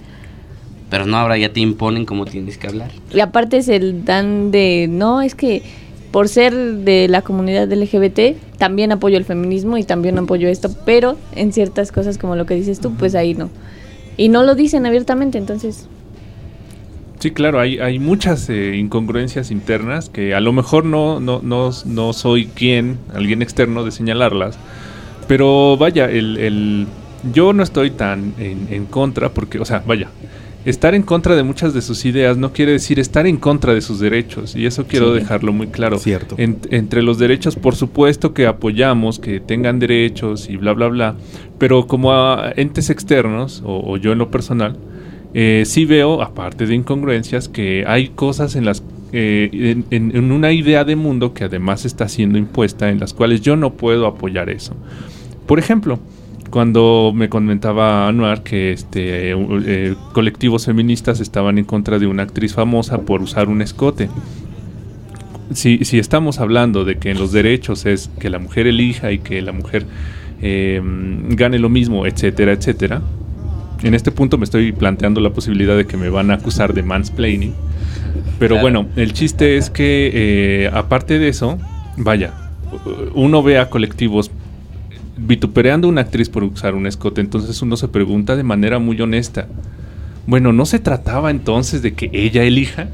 Pero 0.94 1.08
no, 1.08 1.18
ahora 1.18 1.40
ya 1.40 1.52
te 1.52 1.60
imponen 1.60 2.06
cómo 2.06 2.26
tienes 2.26 2.60
que 2.60 2.68
hablar. 2.68 2.92
Y 3.12 3.20
aparte 3.20 3.58
es 3.58 3.68
el 3.68 4.06
dan 4.06 4.52
de, 4.52 4.86
no, 4.88 5.24
es 5.24 5.34
que 5.34 5.64
por 6.12 6.30
ser 6.30 6.54
de 6.54 7.08
la 7.08 7.24
comunidad 7.24 7.68
LGBT, 7.74 8.38
también 8.60 8.92
apoyo 8.92 9.18
el 9.18 9.26
feminismo 9.26 9.80
y 9.80 9.84
también 9.84 10.20
apoyo 10.20 10.48
esto, 10.50 10.70
pero 10.86 11.18
en 11.36 11.52
ciertas 11.52 11.92
cosas 11.92 12.20
como 12.20 12.36
lo 12.36 12.46
que 12.46 12.54
dices 12.54 12.80
tú, 12.80 12.94
pues 12.94 13.16
ahí 13.16 13.34
no. 13.34 13.50
Y 14.18 14.30
no 14.30 14.44
lo 14.44 14.54
dicen 14.54 14.86
abiertamente, 14.86 15.40
entonces, 15.40 15.88
Sí, 17.18 17.32
claro, 17.32 17.60
hay, 17.60 17.80
hay 17.80 17.98
muchas 17.98 18.48
eh, 18.52 18.76
incongruencias 18.76 19.50
internas 19.50 20.10
que 20.10 20.36
a 20.36 20.42
lo 20.42 20.54
mejor 20.54 20.86
no, 20.86 21.20
no, 21.20 21.40
no, 21.42 21.72
no 21.86 22.14
soy 22.14 22.46
quien, 22.46 23.00
alguien 23.16 23.42
externo, 23.42 23.84
de 23.84 23.90
señalarlas. 23.90 24.60
Pero 25.28 25.76
vaya, 25.76 26.06
el, 26.06 26.38
el- 26.38 26.86
yo 27.34 27.54
no 27.54 27.64
estoy 27.64 27.90
tan 27.90 28.36
en, 28.38 28.68
en 28.70 28.86
contra, 28.86 29.30
porque, 29.30 29.58
o 29.58 29.66
sea, 29.66 29.82
vaya, 29.88 30.10
estar 30.66 30.96
en 30.96 31.04
contra 31.04 31.36
de 31.36 31.44
muchas 31.44 31.74
de 31.74 31.82
sus 31.82 32.06
ideas 32.06 32.38
no 32.38 32.54
quiere 32.54 32.72
decir 32.74 33.00
estar 33.00 33.28
en 33.28 33.38
contra 33.38 33.74
de 33.74 33.82
sus 33.82 34.00
derechos. 34.00 34.56
Y 34.56 34.66
eso 34.66 34.86
quiero 34.88 35.14
Sí. 35.14 35.20
dejarlo 35.20 35.52
muy 35.54 35.68
claro. 35.68 35.98
Cierto. 36.00 36.36
En- 36.38 36.58
entre 36.72 37.02
los 37.02 37.18
derechos, 37.20 37.56
por 37.56 37.76
supuesto 37.76 38.34
que 38.34 38.48
apoyamos 38.48 39.20
que 39.20 39.40
tengan 39.40 39.80
derechos 39.80 40.50
y 40.50 40.58
bla, 40.58 40.74
bla, 40.74 40.88
bla. 40.88 41.16
Pero 41.58 41.88
como 41.88 42.14
a 42.14 42.54
entes 42.56 42.90
externos, 42.90 43.62
o, 43.66 43.82
o 43.94 43.98
yo 43.98 44.12
en 44.14 44.18
lo 44.20 44.32
personal, 44.32 44.78
eh, 45.34 45.64
sí 45.66 45.86
veo, 45.86 46.22
aparte 46.22 46.66
de 46.68 46.76
incongruencias, 46.76 47.50
que 47.50 47.84
hay 47.88 48.10
cosas 48.10 48.56
en 48.56 48.66
las 48.66 48.84
eh, 49.16 49.50
en, 49.54 49.86
en- 49.92 50.16
en 50.16 50.32
una 50.32 50.52
idea 50.54 50.84
de 50.86 50.96
mundo 50.96 51.36
que 51.36 51.44
además 51.44 51.86
está 51.86 52.10
siendo 52.10 52.40
impuesta, 52.40 52.90
en 52.90 53.00
las 53.00 53.14
cuales 53.14 53.42
yo 53.42 53.56
no 53.56 53.74
puedo 53.74 54.08
apoyar 54.08 54.50
eso. 54.50 54.74
Por 55.46 55.60
ejemplo, 55.60 56.00
cuando 56.54 57.14
me 57.16 57.30
comentaba 57.30 58.08
Anuar 58.08 58.44
que 58.44 58.74
este 58.74 59.32
eh, 59.32 59.36
eh, 59.66 59.96
colectivos 60.12 60.68
feministas 60.68 61.20
estaban 61.20 61.58
en 61.58 61.66
contra 61.66 61.98
de 61.98 62.06
una 62.06 62.22
actriz 62.22 62.54
famosa 62.54 63.02
por 63.02 63.24
usar 63.24 63.50
un 63.50 63.64
escote. 63.64 64.08
Si, 65.52 65.84
si 65.84 65.98
estamos 65.98 66.40
hablando 66.40 66.86
de 66.86 67.00
que 67.00 67.10
en 67.10 67.18
los 67.18 67.32
derechos 67.32 67.88
es 67.88 68.12
que 68.20 68.30
la 68.30 68.38
mujer 68.38 68.68
elija 68.68 69.12
y 69.12 69.18
que 69.18 69.42
la 69.42 69.52
mujer 69.52 69.88
eh, 70.44 70.80
gane 71.30 71.58
lo 71.58 71.70
mismo, 71.70 72.06
etcétera, 72.06 72.52
etcétera, 72.52 73.02
en 73.82 73.96
este 73.96 74.12
punto 74.12 74.38
me 74.38 74.44
estoy 74.44 74.74
planteando 74.74 75.22
la 75.22 75.32
posibilidad 75.32 75.76
de 75.76 75.88
que 75.88 75.98
me 75.98 76.10
van 76.10 76.30
a 76.30 76.36
acusar 76.36 76.76
de 76.76 76.84
mansplaining. 76.84 77.56
Pero 78.38 78.58
Claro. 78.58 78.62
bueno, 78.62 78.86
el 78.96 79.14
chiste 79.14 79.58
es 79.58 79.72
que 79.72 80.12
eh, 80.14 80.70
aparte 80.72 81.18
de 81.18 81.30
eso, 81.30 81.58
vaya, 81.98 82.32
uno 83.16 83.42
ve 83.42 83.58
a 83.58 83.72
colectivos 83.72 84.30
vituperando 85.18 85.88
a 85.88 85.92
una 85.92 86.02
actriz 86.02 86.30
por 86.30 86.44
usar 86.44 86.74
un 86.76 86.88
escote, 86.88 87.22
entonces 87.22 87.62
uno 87.62 87.78
se 87.78 87.88
pregunta 87.88 88.36
de 88.36 88.44
manera 88.44 88.80
muy 88.80 89.00
honesta, 89.02 89.48
bueno, 90.26 90.54
¿no 90.54 90.66
se 90.66 90.80
trataba 90.80 91.30
entonces 91.32 91.82
de 91.82 91.94
que 91.94 92.10
ella 92.14 92.44
elija? 92.44 92.88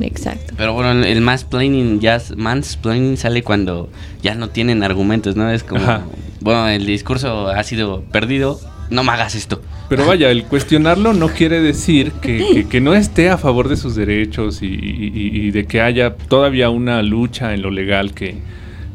exacto. 0.00 0.54
Pero 0.56 0.72
bueno, 0.74 1.04
el- 1.04 1.20
mansplaining, 1.20 2.00
ya, 2.00 2.20
mansplaining 2.36 3.16
sale 3.16 3.42
cuando 3.42 3.90
ya 4.22 4.34
no 4.34 4.48
tienen 4.48 4.82
argumentos, 4.82 5.36
¿no? 5.36 5.50
Es 5.50 5.62
como, 5.62 5.82
Ajá. 5.82 6.02
bueno, 6.40 6.68
el 6.68 6.86
discurso 6.86 7.48
ha 7.48 7.62
sido 7.64 8.02
perdido, 8.04 8.58
no 8.90 9.04
me 9.04 9.12
hagas 9.12 9.34
esto. 9.34 9.60
Pero 9.90 10.06
vaya, 10.06 10.30
el 10.30 10.44
cuestionarlo 10.44 11.12
no 11.12 11.28
quiere 11.28 11.60
decir 11.60 12.12
que, 12.12 12.38
que- 12.54 12.68
que 12.68 12.80
no 12.80 12.94
esté 12.94 13.28
a 13.28 13.36
favor 13.36 13.68
de 13.68 13.76
sus 13.76 13.94
derechos 13.94 14.62
y- 14.62 14.66
y 14.66 15.50
de 15.50 15.66
que 15.66 15.80
haya 15.82 16.14
todavía 16.14 16.70
una 16.70 17.02
lucha 17.02 17.52
en 17.52 17.60
lo 17.60 17.70
legal 17.70 18.14
que, 18.14 18.36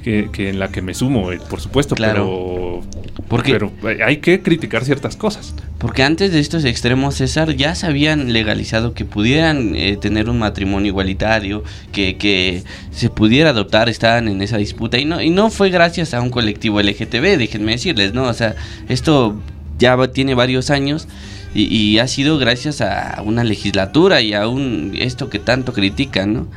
que- 0.03 0.29
que 0.31 0.49
en 0.49 0.59
la 0.59 0.69
que 0.69 0.81
me 0.81 0.93
sumo, 0.93 1.31
eh, 1.31 1.39
por 1.49 1.59
supuesto, 1.61 1.95
Claro. 1.95 2.81
pero, 3.13 3.25
Porque- 3.27 3.51
pero 3.51 3.71
eh, 3.89 3.99
hay 4.03 4.17
que 4.17 4.41
criticar 4.41 4.83
ciertas 4.85 5.15
cosas. 5.15 5.53
Porque 5.77 6.03
antes 6.03 6.31
de 6.31 6.39
estos 6.39 6.63
extremos, 6.65 7.15
César, 7.15 7.55
ya 7.55 7.75
se 7.75 7.85
habían 7.85 8.31
legalizado 8.33 8.93
que 8.93 9.05
pudieran 9.05 9.75
eh, 9.75 9.97
tener 9.99 10.29
un 10.29 10.39
matrimonio 10.39 10.87
igualitario, 10.89 11.63
que, 11.91 12.17
que 12.17 12.63
se 12.91 13.09
pudiera 13.09 13.49
adoptar, 13.51 13.89
estaban 13.89 14.27
en 14.27 14.41
esa 14.41 14.57
disputa. 14.57 14.97
Y 14.97 15.05
no, 15.05 15.21
y 15.21 15.29
no 15.29 15.49
fue 15.49 15.69
gracias 15.69 16.13
a 16.13 16.21
un 16.21 16.29
colectivo 16.29 16.79
LGTB, 16.81 17.37
déjenme 17.37 17.73
decirles, 17.73 18.13
¿no? 18.13 18.23
O 18.23 18.33
sea, 18.33 18.55
esto 18.87 19.39
ya 19.77 19.95
va- 19.95 20.11
tiene 20.11 20.33
varios 20.33 20.69
años 20.69 21.07
y, 21.53 21.63
y 21.73 21.99
ha 21.99 22.07
sido 22.07 22.37
gracias 22.37 22.81
a 22.81 23.21
una 23.25 23.43
legislatura 23.43 24.21
y 24.21 24.33
a 24.33 24.47
un 24.47 24.93
esto 24.97 25.29
que 25.29 25.39
tanto 25.39 25.73
critican, 25.73 26.33
¿no? 26.33 26.47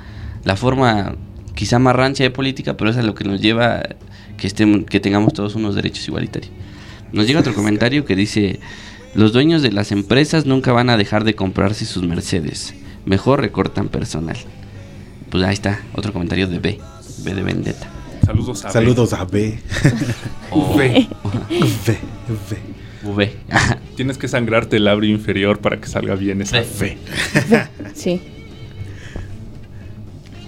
La 0.45 0.57
forma 0.57 1.15
quizá 1.55 1.79
más 1.79 1.95
rancia 1.95 2.25
de 2.25 2.31
política, 2.31 2.77
pero 2.77 2.91
eso 2.91 3.01
es 3.01 3.07
lo 3.07 3.15
que 3.15 3.25
nos 3.25 3.41
lleva 3.41 3.83
que, 4.37 4.47
estemos, 4.47 4.85
que 4.85 5.01
tengamos 5.01 5.33
todos 5.33 5.55
unos 5.55 5.75
derechos 5.75 6.07
igualitarios. 6.09 6.53
Nos 7.13 7.27
llega 7.27 7.41
otro 7.41 7.55
comentario 7.55 8.05
que 8.05 8.17
dice, 8.17 8.61
los 9.15 9.33
dueños 9.33 9.63
de 9.63 9.73
las 9.73 9.93
empresas 9.93 10.47
nunca 10.47 10.73
van 10.73 10.91
a 10.91 10.97
dejar 10.97 11.25
de 11.25 11.35
comprarse 11.35 11.85
sus 11.85 12.03
Mercedes, 12.03 12.75
mejor 13.05 13.41
recortan 13.41 13.89
personal. 13.89 14.37
Pues 15.31 15.45
ahí 15.45 15.55
está, 15.55 15.81
otro 15.95 16.13
comentario 16.13 16.47
de 16.47 16.59
B, 16.59 16.79
B 17.25 17.35
de 17.35 17.43
Vendetta. 17.43 17.89
Saludos 18.25 18.65
a 18.65 18.69
B. 18.69 18.73
Saludos 18.73 19.13
a 19.13 19.25
B. 19.25 19.59
O 20.51 20.77
B. 20.77 21.09
B. 21.49 21.99
B. 22.51 22.59
V. 23.05 23.33
Tienes 23.97 24.19
que 24.19 24.29
sangrarte 24.29 24.77
el 24.77 24.85
labio 24.85 25.11
inferior 25.11 25.59
para 25.59 25.81
que 25.81 25.89
salga 25.89 26.15
bien 26.15 26.43
esa 26.43 26.59
B. 26.59 26.65
fe. 26.65 26.99
Sí. 27.95 28.21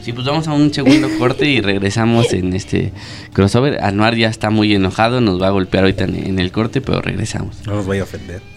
Sí, 0.05 0.13
pues 0.13 0.27
vamos 0.27 0.47
a 0.49 0.53
un 0.53 0.71
segundo 0.71 1.09
corte 1.19 1.49
y 1.49 1.63
regresamos 1.63 2.31
en 2.35 2.53
este 2.53 2.93
crossover. 3.33 3.83
Anuar 3.83 4.15
ya 4.17 4.29
está 4.29 4.51
muy 4.51 4.75
enojado, 4.75 5.23
nos 5.23 5.41
va 5.41 5.47
a 5.47 5.51
golpear 5.51 5.85
ahorita 5.85 6.05
en, 6.05 6.39
el 6.39 6.53
corte, 6.53 6.83
pero 6.83 7.01
regresamos. 7.01 7.67
No 7.67 7.77
nos 7.77 7.87
vaya 7.87 8.03
a 8.03 8.05
ofender. 8.05 8.54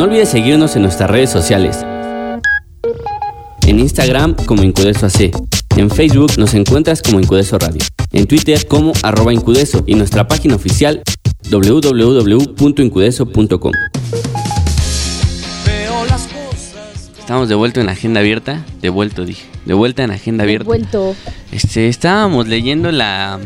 No 0.00 0.06
olvides 0.06 0.30
seguirnos 0.30 0.74
en 0.76 0.82
nuestras 0.82 1.10
redes 1.10 1.28
sociales. 1.28 1.84
En 3.66 3.78
Instagram 3.78 4.34
como 4.46 4.62
Incudeso 4.62 5.04
AC. 5.04 5.30
En 5.76 5.90
Facebook 5.90 6.38
nos 6.38 6.54
encuentras 6.54 7.02
como 7.02 7.20
Incudeso 7.20 7.58
Radio. 7.58 7.82
En 8.10 8.26
Twitter 8.26 8.66
como 8.66 8.94
arroba 9.02 9.34
Incudeso 9.34 9.84
y 9.84 9.96
nuestra 9.96 10.26
página 10.26 10.56
oficial 10.56 11.02
www.incudeso.com. 11.50 13.72
Estamos 17.18 17.50
de 17.50 17.54
vuelta 17.54 17.82
en 17.82 17.90
Agenda 17.90 18.20
Abierta. 18.20 18.64
De 18.80 18.88
vuelta 18.88 19.22
dije. 19.22 19.44
De 19.66 19.74
vuelta 19.74 20.02
en 20.02 20.12
Agenda 20.12 20.44
Abierta. 20.44 20.64
De 20.64 20.78
vuelto. 20.78 21.14
Este, 21.52 21.88
estábamos 21.88 22.48
leyendo 22.48 22.90
la, 22.90 23.38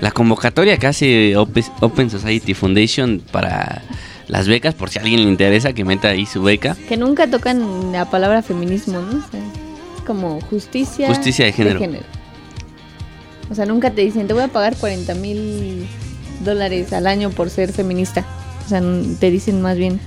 la 0.00 0.10
convocatoria 0.10 0.78
que 0.78 0.86
hace 0.86 1.36
Open 1.36 2.08
Society 2.08 2.54
Foundation 2.54 3.20
para 3.30 3.82
las 4.28 4.48
becas, 4.48 4.74
por 4.74 4.90
si 4.90 4.98
a 4.98 5.02
alguien 5.02 5.22
le 5.22 5.28
interesa 5.28 5.72
que 5.72 5.84
meta 5.84 6.08
ahí 6.08 6.26
su 6.26 6.42
beca. 6.42 6.76
Que 6.88 6.96
nunca 6.96 7.28
tocan 7.28 7.92
la 7.92 8.10
palabra 8.10 8.42
feminismo, 8.42 9.00
¿no? 9.00 9.18
O 9.18 9.30
sea, 9.30 9.40
es 9.96 10.02
como 10.06 10.40
justicia. 10.42 11.08
Justicia 11.08 11.44
de 11.44 11.52
género. 11.52 11.78
de 11.78 11.86
género. 11.86 12.04
O 13.50 13.54
sea, 13.54 13.66
nunca 13.66 13.90
te 13.90 14.02
dicen, 14.02 14.26
te 14.26 14.34
voy 14.34 14.42
a 14.42 14.48
pagar 14.48 14.76
40 14.76 15.14
mil 15.14 15.86
dólares 16.44 16.92
al 16.92 17.06
año 17.06 17.30
por 17.30 17.50
ser 17.50 17.72
feminista. 17.72 18.24
O 18.64 18.68
sea, 18.68 18.82
te 19.20 19.30
dicen 19.30 19.62
más 19.62 19.76
bien, 19.76 20.00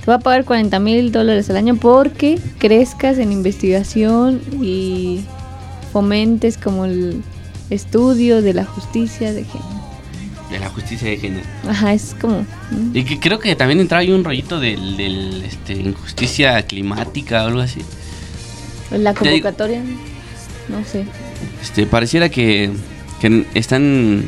te 0.00 0.06
voy 0.06 0.16
a 0.16 0.18
pagar 0.18 0.44
40 0.44 0.78
mil 0.80 1.12
dólares 1.12 1.48
al 1.50 1.56
año 1.56 1.76
porque 1.76 2.40
crezcas 2.58 3.18
en 3.18 3.30
investigación 3.30 4.40
y 4.60 5.24
fomentes 5.92 6.58
como 6.58 6.84
el 6.84 7.22
estudio 7.70 8.42
de 8.42 8.54
la 8.54 8.64
justicia 8.64 9.32
de 9.32 9.44
género. 9.44 9.79
De 10.50 10.58
la 10.58 10.68
justicia 10.68 11.08
de 11.08 11.16
género. 11.16 11.46
Ajá, 11.68 11.94
es 11.94 12.16
como... 12.20 12.44
¿no? 12.70 12.90
Y 12.92 13.04
que 13.04 13.20
creo 13.20 13.38
que 13.38 13.54
también 13.54 13.78
entra 13.80 13.98
ahí 13.98 14.10
un 14.10 14.24
rollito 14.24 14.58
del, 14.58 14.96
del 14.96 15.44
este, 15.44 15.74
injusticia 15.74 16.60
climática 16.62 17.44
o 17.44 17.46
algo 17.46 17.60
así. 17.60 17.82
La 18.90 19.14
convocatoria, 19.14 19.80
no 20.68 20.84
sé. 20.84 21.04
Este, 21.62 21.86
pareciera 21.86 22.28
que, 22.28 22.70
que 23.20 23.46
están... 23.54 24.24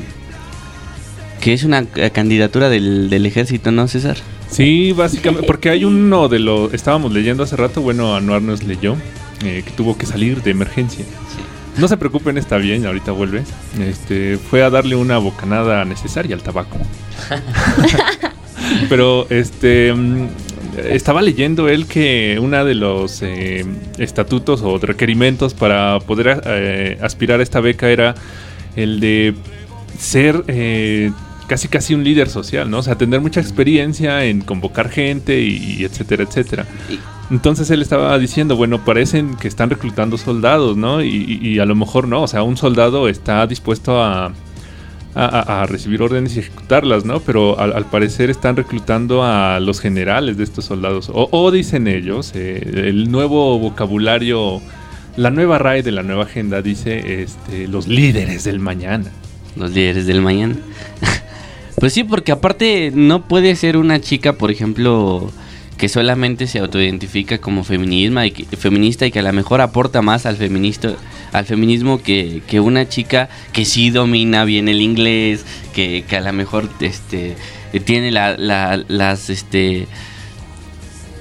Que 1.40 1.52
es 1.54 1.64
una 1.64 1.84
candidatura 1.86 2.68
del, 2.68 3.10
del 3.10 3.26
ejército, 3.26 3.72
¿no, 3.72 3.88
César? 3.88 4.16
Sí, 4.48 4.92
básicamente, 4.92 5.46
porque 5.46 5.70
hay 5.70 5.84
uno 5.84 6.28
de 6.28 6.38
los, 6.38 6.72
estábamos 6.72 7.10
leyendo 7.12 7.42
hace 7.42 7.56
rato, 7.56 7.80
bueno, 7.80 8.14
Anuar 8.14 8.42
nos 8.42 8.62
leyó, 8.62 8.96
eh, 9.44 9.62
que 9.64 9.70
tuvo 9.72 9.96
que 9.96 10.06
salir 10.06 10.42
de 10.42 10.52
emergencia. 10.52 11.04
No 11.78 11.88
se 11.88 11.96
preocupen, 11.96 12.36
está 12.36 12.58
bien, 12.58 12.84
ahorita 12.84 13.12
vuelve. 13.12 13.44
Este, 13.80 14.36
fue 14.38 14.62
a 14.62 14.70
darle 14.70 14.94
una 14.94 15.18
bocanada 15.18 15.84
necesaria 15.84 16.34
al 16.34 16.42
tabaco. 16.42 16.76
Pero 18.88 19.26
este 19.30 19.92
mm, 19.92 20.28
estaba 20.90 21.22
leyendo 21.22 21.68
él 21.68 21.86
que 21.86 22.38
uno 22.40 22.64
de 22.64 22.74
los 22.74 23.22
eh, 23.22 23.64
estatutos 23.98 24.62
o 24.62 24.78
requerimientos 24.78 25.54
para 25.54 25.98
poder 26.00 26.42
eh, 26.44 26.98
aspirar 27.00 27.40
a 27.40 27.42
esta 27.42 27.60
beca 27.60 27.88
era 27.88 28.14
el 28.76 29.00
de 29.00 29.34
ser 29.98 30.44
eh, 30.48 31.10
casi 31.46 31.68
casi 31.68 31.94
un 31.94 32.04
líder 32.04 32.28
social, 32.28 32.70
¿no? 32.70 32.78
O 32.78 32.82
sea, 32.82 32.96
tener 32.96 33.20
mucha 33.20 33.40
experiencia 33.40 34.24
en 34.24 34.40
convocar 34.40 34.88
gente 34.88 35.40
y, 35.40 35.78
y 35.78 35.84
etcétera, 35.84 36.24
etcétera. 36.24 36.66
Entonces 37.32 37.70
él 37.70 37.80
estaba 37.80 38.18
diciendo, 38.18 38.56
bueno, 38.56 38.84
parecen 38.84 39.36
que 39.36 39.48
están 39.48 39.70
reclutando 39.70 40.18
soldados, 40.18 40.76
¿no? 40.76 41.02
Y, 41.02 41.38
y- 41.40 41.58
a 41.60 41.64
lo 41.64 41.74
mejor 41.74 42.06
no, 42.06 42.20
o 42.22 42.28
sea, 42.28 42.42
un 42.42 42.58
soldado 42.58 43.08
está 43.08 43.46
dispuesto 43.46 44.02
a, 44.02 44.32
recibir 45.66 46.02
órdenes 46.02 46.36
y 46.36 46.40
ejecutarlas, 46.40 47.06
¿no? 47.06 47.20
Pero 47.20 47.58
al, 47.58 47.72
al 47.72 47.86
parecer 47.86 48.28
están 48.28 48.56
reclutando 48.56 49.22
a 49.24 49.60
los 49.60 49.80
generales 49.80 50.36
de 50.36 50.44
estos 50.44 50.66
soldados. 50.66 51.10
O, 51.12 51.28
o 51.30 51.50
dicen 51.50 51.86
ellos, 51.88 52.32
eh, 52.34 52.88
el 52.88 53.10
nuevo 53.10 53.58
vocabulario, 53.58 54.60
la 55.16 55.30
nueva 55.30 55.58
RAE 55.58 55.82
de 55.82 55.92
la 55.92 56.02
nueva 56.02 56.24
agenda 56.24 56.60
dice 56.60 57.22
este, 57.22 57.66
los 57.66 57.88
líderes 57.88 58.44
del 58.44 58.58
mañana. 58.58 59.10
Los 59.56 59.70
líderes 59.72 60.06
del 60.06 60.20
mañana. 60.20 60.56
pues 61.78 61.94
sí, 61.94 62.04
porque 62.04 62.32
aparte 62.32 62.90
no 62.94 63.26
puede 63.26 63.56
ser 63.56 63.76
una 63.78 64.00
chica, 64.00 64.34
por 64.34 64.50
ejemplo, 64.50 65.30
que 65.76 65.88
solamente 65.88 66.46
se 66.46 66.58
autoidentifica 66.60 67.38
como 67.38 67.64
feminisma 67.64 68.26
y 68.26 68.30
que- 68.30 68.56
feminista 68.56 69.06
y 69.06 69.10
que 69.10 69.18
a 69.18 69.22
lo 69.22 69.32
mejor 69.32 69.60
aporta 69.60 70.00
más 70.02 70.26
al 70.26 70.36
al 71.32 71.44
feminismo 71.46 72.02
que, 72.02 72.42
que 72.46 72.60
una 72.60 72.88
chica 72.88 73.28
que 73.52 73.64
sí 73.64 73.90
domina 73.90 74.44
bien 74.44 74.68
el 74.68 74.80
inglés, 74.80 75.44
que, 75.74 76.04
que 76.08 76.16
a 76.16 76.20
lo 76.20 76.32
mejor 76.32 76.68
este 76.80 77.36
tiene 77.84 78.10
la- 78.10 78.36
las 78.88 79.30
este 79.30 79.86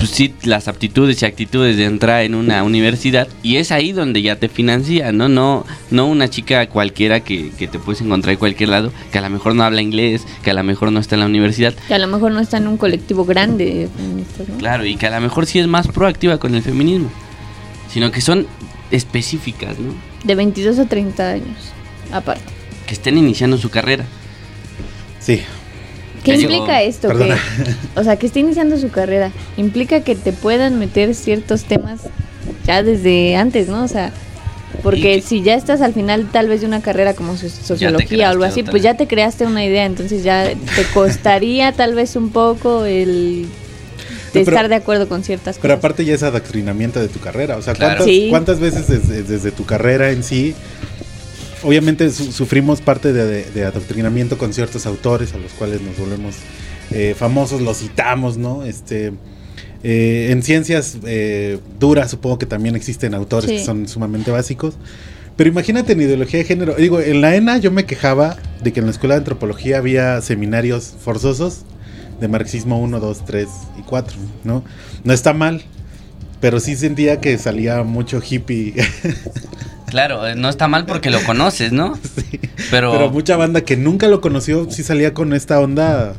pues 0.02 0.10
sí, 0.10 0.34
las 0.45 0.68
aptitudes 0.68 1.22
y 1.22 1.26
actitudes 1.28 1.78
de 1.78 1.86
entrar 1.86 2.24
en 2.24 2.34
una 2.34 2.64
universidad 2.64 3.28
y 3.43 3.58
es 3.58 3.72
ahí 3.72 3.91
donde 3.91 4.24
ya 4.24 4.36
te 4.36 4.49
financia, 4.49 5.12
¿no? 5.12 5.30
No, 5.30 5.64
no 5.91 6.08
una 6.08 6.28
chica 6.28 6.68
cualquiera 6.70 7.20
que, 7.20 7.52
que 7.52 7.68
te 7.68 7.78
puedes 7.78 8.02
encontrar 8.02 8.34
en 8.34 8.39
cualquier 8.39 8.70
lado, 8.70 8.91
que 9.12 9.20
a 9.20 9.22
lo 9.22 9.30
mejor 9.30 9.54
no 9.54 9.62
habla 9.62 9.80
inglés, 9.80 10.26
que 10.41 10.49
a 10.49 10.56
lo 10.56 10.64
mejor 10.64 10.91
no 10.91 10.99
está 10.99 11.18
en 11.18 11.20
la 11.20 11.28
universidad, 11.28 11.76
Que 11.88 11.93
a 11.93 11.99
lo 11.99 12.08
mejor 12.08 12.32
no 12.32 12.39
está 12.39 12.58
en 12.58 12.68
un 12.68 12.78
colectivo 12.78 13.26
grande 13.26 13.66
de 13.66 13.89
feministas, 13.95 14.49
¿no? 14.49 14.58
claro, 14.58 14.88
y 14.88 14.95
que 14.95 15.06
a 15.06 15.12
lo 15.12 15.22
mejor 15.22 15.45
sí 15.45 15.60
es 15.60 15.68
más 15.68 15.88
proactiva 15.88 16.39
con 16.39 16.56
el 16.56 16.64
feminismo, 16.64 17.12
sino 17.88 18.10
que 18.10 18.22
son 18.22 18.47
específicas, 18.89 19.78
¿no? 19.78 19.93
De 20.24 20.34
22 20.34 20.80
a 20.80 20.86
30 20.88 21.30
años, 21.30 21.58
aparte. 22.12 22.41
Que 22.88 22.95
estén 22.95 23.20
iniciando 23.20 23.56
su 23.60 23.70
carrera. 23.70 24.06
Sí, 25.20 25.43
¿Qué 26.24 26.38
digo- 26.38 26.51
implica 26.51 26.82
esto? 26.84 27.09
Que, 27.09 27.34
o 27.99 28.03
sea, 28.03 28.15
que 28.17 28.26
esté 28.28 28.39
iniciando 28.41 28.78
su 28.78 28.89
carrera. 28.89 29.32
Implica 29.57 30.01
que 30.01 30.15
te 30.15 30.32
puedan 30.34 30.78
meter 30.80 31.15
ciertos 31.15 31.63
temas 31.63 32.01
ya 32.65 32.84
desde 32.84 33.36
antes, 33.36 33.67
¿no? 33.67 33.84
O 33.84 33.88
sea, 33.88 34.11
porque 34.84 35.22
si 35.22 35.41
ya 35.41 35.55
estás 35.55 35.82
al 35.82 35.93
final 35.93 36.28
tal 36.32 36.47
vez 36.47 36.61
de 36.61 36.67
una 36.67 36.82
carrera 36.82 37.13
como 37.13 37.38
so- 37.38 37.49
sociología 37.49 38.28
o 38.28 38.32
algo 38.32 38.43
así, 38.43 38.63
pues 38.63 38.82
ya 38.84 38.95
te 38.95 39.07
creaste 39.07 39.45
una 39.45 39.65
idea, 39.65 39.86
entonces 39.86 40.24
ya 40.24 40.45
te 40.45 40.84
costaría 40.93 41.72
tal 41.74 41.93
vez 41.95 42.15
un 42.15 42.30
poco 42.32 42.86
el 42.86 43.47
de 44.34 44.39
No, 44.39 44.45
pero- 44.45 44.51
estar 44.57 44.69
de 44.69 44.76
acuerdo 44.76 45.09
con 45.09 45.24
ciertas 45.24 45.57
Pero 45.57 45.74
cosas. 45.74 45.80
aparte 45.80 46.05
ya 46.05 46.13
es 46.15 46.24
adoctrinamiento 46.24 46.99
de 47.01 47.09
tu 47.09 47.19
carrera. 47.19 47.57
O 47.57 47.61
sea, 47.61 47.74
Claro. 47.74 47.97
¿cuántas, 47.97 48.05
Sí. 48.05 48.28
cuántas 48.30 48.59
veces 48.59 48.88
desde, 48.88 49.24
desde 49.24 49.51
tu 49.51 49.65
carrera 49.65 50.11
en 50.11 50.24
sí? 50.24 50.55
Obviamente 51.64 52.09
su- 52.12 52.32
sufrimos 52.32 52.82
parte 52.82 53.14
de, 53.14 53.26
de- 53.26 53.51
de 53.51 53.64
adoctrinamiento 53.66 54.38
con 54.38 54.53
ciertos 54.53 54.86
autores 54.86 55.34
a 55.34 55.38
los 55.38 55.51
cuales 55.53 55.82
nos 55.82 55.97
volvemos 55.97 56.36
eh, 56.91 57.16
famosos, 57.18 57.62
los 57.62 57.78
citamos, 57.80 58.38
¿no? 58.38 58.64
Este, 58.66 59.14
eh, 59.84 60.28
en 60.32 60.43
ciencias 60.43 60.97
eh, 61.05 61.59
duras 61.80 62.12
supongo 62.12 62.38
que 62.39 62.45
también 62.45 62.76
existen 62.76 63.14
autores 63.14 63.49
Sí. 63.49 63.57
que 63.57 63.64
son 63.64 63.88
sumamente 63.88 64.32
básicos. 64.32 64.76
Pero 65.38 65.49
imagínate 65.49 65.93
en 65.93 66.01
ideología 66.01 66.39
de 66.39 66.45
género. 66.45 66.76
Digo, 66.76 66.99
en 66.99 67.22
la 67.22 67.36
ENA 67.36 67.57
yo 67.57 67.72
me 67.72 67.86
quejaba 67.86 68.36
de 68.64 68.74
que 68.74 68.80
en 68.82 68.86
la 68.88 68.91
escuela 68.91 69.16
de 69.16 69.20
antropología 69.20 69.78
había 69.78 70.22
seminarios 70.22 70.93
forzosos 71.03 71.62
de 72.20 72.28
marxismo 72.28 72.80
1, 72.80 72.99
2, 72.99 73.26
3 73.26 73.47
y 73.80 73.82
4, 73.84 74.18
¿no? 74.43 74.64
No 75.03 75.14
está 75.14 75.34
mal, 75.34 75.64
pero 76.41 76.59
sí 76.59 76.76
sentía 76.76 77.22
que 77.22 77.38
salía 77.38 77.82
mucho 77.84 78.22
hippie. 78.28 78.74
Claro, 79.91 80.25
eh, 80.25 80.35
no 80.35 80.49
está 80.49 80.67
mal 80.67 80.85
porque 80.87 81.11
lo 81.11 81.21
conoces, 81.23 81.71
¿no? 81.71 81.93
Pero, 82.71 82.91
pero 82.93 83.09
mucha 83.09 83.35
banda 83.35 83.61
que 83.61 83.75
nunca 83.75 84.07
lo 84.07 84.21
conoció 84.21 84.69
sí 84.71 84.81
salía 84.83 85.13
con 85.13 85.33
esta 85.33 85.59
onda 85.59 86.13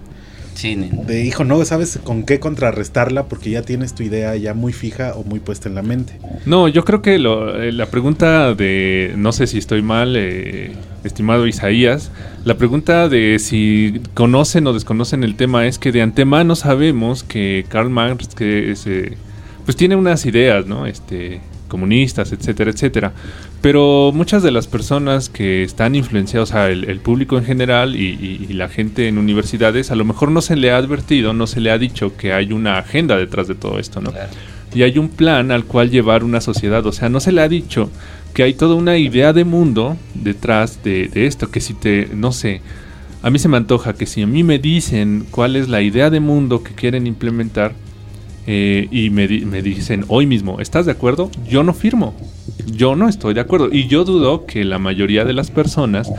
sí, 0.55 0.75
de, 1.07 1.25
hijo, 1.25 1.45
no 1.45 1.65
sabes 1.65 1.99
con 2.05 2.25
qué 2.25 2.39
contrarrestarla 2.41 3.25
porque 3.25 3.49
ya 3.51 3.63
tienes 3.63 3.95
tu 3.95 4.03
idea 4.03 4.37
ya 4.37 4.53
muy 4.53 4.75
fija 4.75 5.15
o 5.15 5.25
muy 5.25 5.41
puesta 5.41 5.71
en 5.71 5.75
la 5.75 5.83
mente. 5.83 6.19
No, 6.45 6.69
yo 6.69 6.85
creo 6.85 7.01
que 7.01 7.19
lo- 7.19 7.59
eh, 7.63 7.73
la 7.73 7.87
pregunta 7.87 8.53
de, 8.55 9.15
no 9.17 9.33
sé 9.33 9.47
si 9.47 9.57
estoy 9.57 9.81
mal, 9.81 10.15
eh, 10.17 10.73
estimado 11.05 11.47
Isaías, 11.47 12.11
la 12.45 12.59
pregunta 12.59 13.09
de 13.09 13.39
si 13.39 14.03
conocen 14.13 14.67
o 14.67 14.75
desconocen 14.75 15.25
el 15.25 15.37
tema 15.37 15.67
es 15.67 15.79
que 15.79 15.91
de 15.91 16.03
antemano 16.03 16.55
sabemos 16.55 17.23
que 17.23 17.65
Karl 17.71 17.89
Marx, 17.89 18.29
que 18.35 18.73
es, 18.73 18.87
eh, 18.87 19.17
pues 19.65 19.75
tiene 19.77 19.97
unas 19.97 20.27
ideas, 20.27 20.67
¿no? 20.67 20.87
Este, 20.87 21.41
comunistas, 21.69 22.33
etcétera, 22.33 22.71
etcétera. 22.73 23.13
Pero 23.63 24.11
muchas 24.13 24.43
de 24.43 24.51
las 24.51 24.67
personas 24.67 25.29
que 25.31 25.63
están 25.63 25.95
influenciadas, 25.95 26.51
o 26.51 26.53
sea, 26.53 26.69
el, 26.69 26.85
el 26.91 26.99
público 26.99 27.39
en 27.39 27.45
general 27.45 27.95
y, 27.97 28.09
y- 28.09 28.47
y 28.51 28.53
la 28.55 28.69
gente 28.69 29.07
en 29.09 29.19
universidades, 29.19 29.91
a 29.93 29.95
lo 29.95 30.05
mejor 30.05 30.31
no 30.33 30.41
se 30.43 30.57
le 30.57 30.73
ha 30.73 30.77
advertido, 30.77 31.33
no 31.33 31.47
se 31.47 31.61
le 31.61 31.71
ha 31.71 31.79
dicho 31.79 32.17
que 32.17 32.33
hay 32.33 32.53
una 32.53 32.79
agenda 32.79 33.17
detrás 33.17 33.47
de 33.47 33.55
todo 33.55 33.79
esto, 33.79 34.01
¿no? 34.01 34.11
claro. 34.11 34.31
y 34.75 34.83
hay 34.83 34.99
un 34.99 35.09
plan 35.09 35.53
al 35.53 35.65
cual 35.65 35.91
llevar 35.91 36.25
una 36.25 36.41
sociedad. 36.41 36.85
O 36.87 36.93
sea, 36.93 37.09
no 37.09 37.21
se 37.21 37.31
le 37.31 37.41
ha 37.41 37.49
dicho 37.49 37.89
que 38.35 38.43
hay 38.43 38.55
toda 38.55 38.75
una 38.75 38.99
idea 38.99 39.33
de 39.33 39.45
mundo 39.45 39.97
detrás 40.15 40.83
de, 40.83 41.07
de 41.09 41.27
esto, 41.27 41.51
que 41.51 41.61
si 41.61 41.75
te, 41.75 42.09
no 42.15 42.33
sé, 42.33 42.63
a 43.23 43.31
mí 43.31 43.39
se 43.39 43.49
me 43.49 43.59
antoja 43.59 43.93
que 43.93 44.07
si 44.07 44.23
a 44.23 44.27
mí 44.27 44.43
me 44.43 44.59
dicen 44.59 45.25
cuál 45.31 45.55
es 45.55 45.69
la 45.69 45.83
idea 45.83 46.11
de 46.11 46.19
mundo 46.19 46.65
que 46.65 46.75
quieren 46.75 47.07
implementar 47.07 47.75
eh, 48.49 48.89
y 48.91 49.11
me, 49.11 49.29
di- 49.29 49.45
me 49.45 49.63
dicen 49.63 50.05
hoy 50.09 50.27
mismo, 50.27 50.59
¿estás 50.59 50.87
de 50.87 50.93
acuerdo? 50.93 51.31
Yo 51.49 51.63
no 51.63 51.75
firmo, 51.75 52.13
yo 52.67 52.97
no 52.97 53.09
estoy 53.09 53.35
de 53.35 53.41
acuerdo 53.41 53.69
y 53.73 53.87
yo 53.89 54.05
dudo 54.05 54.47
que 54.47 54.65
la 54.65 54.79
mayoría 54.79 55.25
de 55.25 55.33
las 55.33 55.51
personas 55.51 56.11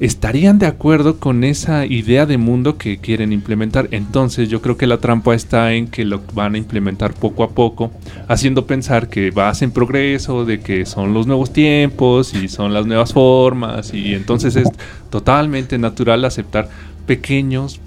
estarían 0.00 0.58
de 0.58 0.66
acuerdo 0.66 1.18
con 1.18 1.44
esa 1.44 1.86
idea 1.86 2.26
de 2.26 2.36
mundo 2.36 2.76
que 2.78 2.98
quieren 2.98 3.32
implementar. 3.32 3.88
Entonces 3.92 4.48
yo 4.48 4.60
creo 4.60 4.76
que 4.76 4.86
la 4.86 4.98
trampa 4.98 5.34
está 5.34 5.72
en 5.72 5.86
que 5.86 6.04
lo 6.04 6.20
van 6.34 6.54
a 6.54 6.58
implementar 6.58 7.14
poco 7.14 7.44
a 7.44 7.50
poco, 7.50 7.90
haciendo 8.28 8.66
pensar 8.66 9.08
que 9.08 9.30
vas 9.30 9.62
en 9.62 9.70
progreso, 9.70 10.44
de 10.44 10.60
que 10.60 10.84
son 10.84 11.14
los 11.14 11.26
nuevos 11.26 11.52
tiempos 11.52 12.34
y 12.34 12.48
son 12.48 12.74
las 12.74 12.86
nuevas 12.86 13.12
formas 13.12 13.94
y 13.94 14.14
entonces 14.14 14.56
es 14.56 14.68
totalmente 15.10 15.78
natural 15.78 16.24
aceptar 16.24 16.68
pequeños 17.06 17.80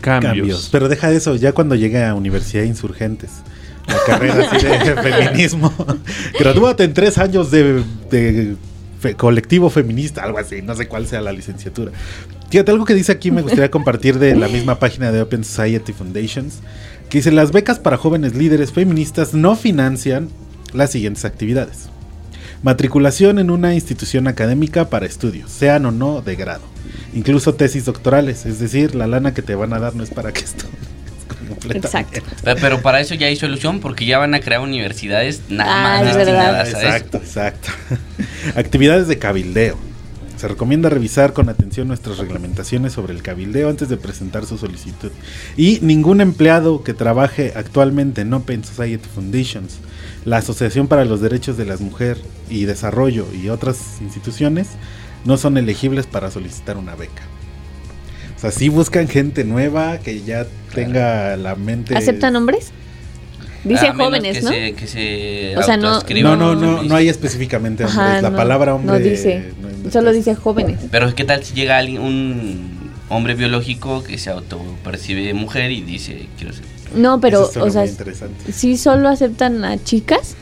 cambios. 0.00 0.68
Pero 0.70 0.88
deja 0.88 1.10
de 1.10 1.16
eso, 1.16 1.36
ya 1.36 1.52
cuando 1.52 1.74
llegue 1.74 2.04
a 2.04 2.14
Universidad 2.14 2.62
de 2.62 2.68
Insurgentes, 2.68 3.42
la 3.86 3.96
carrera 4.06 4.48
así 4.50 4.66
de 4.66 4.94
feminismo, 5.02 5.72
gradúate 6.38 6.84
en 6.84 6.94
tres 6.94 7.18
años 7.18 7.50
de, 7.50 7.82
de 8.10 8.56
fe- 9.00 9.14
colectivo 9.14 9.70
feminista, 9.70 10.22
algo 10.22 10.38
así, 10.38 10.62
no 10.62 10.74
sé 10.74 10.88
cuál 10.88 11.06
sea 11.06 11.20
la 11.20 11.32
licenciatura. 11.32 11.92
Fíjate, 12.50 12.70
algo 12.70 12.84
que 12.84 12.94
dice 12.94 13.12
aquí 13.12 13.30
me 13.30 13.42
gustaría 13.42 13.70
compartir 13.70 14.18
de 14.18 14.36
la 14.36 14.48
misma 14.48 14.78
página 14.78 15.10
de 15.12 15.20
Open 15.20 15.44
Society 15.44 15.92
Foundations, 15.92 16.60
que 17.08 17.18
dice, 17.18 17.30
las 17.32 17.52
becas 17.52 17.78
para 17.78 17.96
jóvenes 17.96 18.34
líderes 18.34 18.72
feministas 18.72 19.34
no 19.34 19.56
financian 19.56 20.28
las 20.72 20.90
siguientes 20.90 21.24
actividades. 21.24 21.88
Matriculación 22.62 23.38
en 23.38 23.50
una 23.50 23.74
institución 23.74 24.26
académica 24.28 24.88
para 24.90 25.06
estudios, 25.06 25.50
sean 25.50 25.86
o 25.86 25.90
no 25.92 26.22
de 26.22 26.36
grado. 26.36 26.62
Incluso 27.14 27.54
tesis 27.54 27.84
doctorales, 27.84 28.46
es 28.46 28.58
decir, 28.58 28.94
la 28.94 29.06
lana 29.06 29.34
que 29.34 29.42
te 29.42 29.54
van 29.54 29.72
a 29.72 29.78
dar 29.78 29.94
no 29.94 30.02
es 30.02 30.10
para 30.10 30.32
que 30.32 30.40
esto. 30.44 30.64
Exacto. 31.74 32.20
Pero, 32.42 32.60
pero 32.60 32.82
para 32.82 33.00
eso 33.00 33.14
ya 33.14 33.26
hay 33.26 33.36
solución 33.36 33.80
porque 33.80 34.04
ya 34.06 34.18
van 34.18 34.34
a 34.34 34.40
crear 34.40 34.60
universidades 34.60 35.42
nada 35.48 35.98
Ah, 35.98 36.00
más 36.02 36.10
es 36.10 36.16
destinadas 36.16 36.66
a 36.66 36.68
eso. 36.68 36.78
Exacto, 36.78 37.18
exacto. 37.18 37.68
Actividades 38.56 39.08
de 39.08 39.18
cabildeo. 39.18 39.78
Se 40.36 40.48
recomienda 40.48 40.90
revisar 40.90 41.32
con 41.32 41.48
atención 41.48 41.88
nuestras 41.88 42.18
reglamentaciones 42.18 42.92
sobre 42.92 43.14
el 43.14 43.22
cabildeo 43.22 43.70
antes 43.70 43.88
de 43.88 43.96
presentar 43.96 44.44
su 44.44 44.58
solicitud. 44.58 45.10
Y 45.56 45.78
ningún 45.80 46.20
empleado 46.20 46.82
que 46.84 46.92
trabaje 46.92 47.54
actualmente 47.56 48.20
en 48.20 48.34
Open 48.34 48.62
Society 48.62 49.08
Foundations, 49.14 49.78
la 50.26 50.36
Asociación 50.36 50.88
para 50.88 51.06
los 51.06 51.22
Derechos 51.22 51.56
de 51.56 51.64
las 51.64 51.80
Mujeres 51.80 52.22
y 52.50 52.66
Desarrollo 52.66 53.26
y 53.32 53.48
otras 53.48 53.78
instituciones 54.02 54.68
no 55.24 55.38
son 55.38 55.56
elegibles 55.56 56.06
para 56.06 56.30
solicitar 56.30 56.76
una 56.76 56.94
beca. 56.94 57.22
O 58.36 58.38
sea, 58.38 58.50
sí 58.50 58.68
buscan 58.68 59.08
gente 59.08 59.44
nueva 59.44 59.98
que 59.98 60.22
ya 60.22 60.46
tenga 60.74 61.36
la 61.36 61.54
mente... 61.54 61.96
¿Aceptan 61.96 62.36
hombres? 62.36 62.70
Dice 63.64 63.92
jóvenes, 63.92 64.36
que 64.38 64.42
¿no? 64.42 64.48
Se, 64.50 64.72
que 64.74 64.86
se 64.86 65.56
O 65.56 65.62
sea, 65.62 65.76
no- 65.76 66.00
No, 66.22 66.36
no, 66.36 66.82
no, 66.82 66.94
hay 66.94 67.08
específicamente 67.08 67.84
hombres. 67.84 67.98
Ajá, 67.98 68.22
la 68.22 68.30
no, 68.30 68.36
palabra 68.36 68.74
hombre 68.74 68.98
No 68.98 69.04
dice. 69.04 69.52
Solo 69.90 70.12
dice 70.12 70.34
jóvenes. 70.34 70.78
Pero 70.90 71.12
qué 71.14 71.24
tal 71.24 71.42
si 71.42 71.54
llega 71.54 71.78
alguien, 71.78 72.00
un 72.02 72.90
hombre 73.08 73.34
biológico 73.34 74.02
que 74.04 74.18
se 74.18 74.30
autopercibe 74.30 75.32
mujer 75.34 75.70
y 75.70 75.80
dice 75.80 76.26
quiero 76.38 76.52
ser. 76.52 76.64
No, 76.94 77.20
pero, 77.20 77.50
o 77.60 77.70
sea, 77.70 77.86
sí 78.52 78.76
solo 78.76 79.08
aceptan 79.08 79.64
a 79.64 79.82
chicas. 79.82 80.36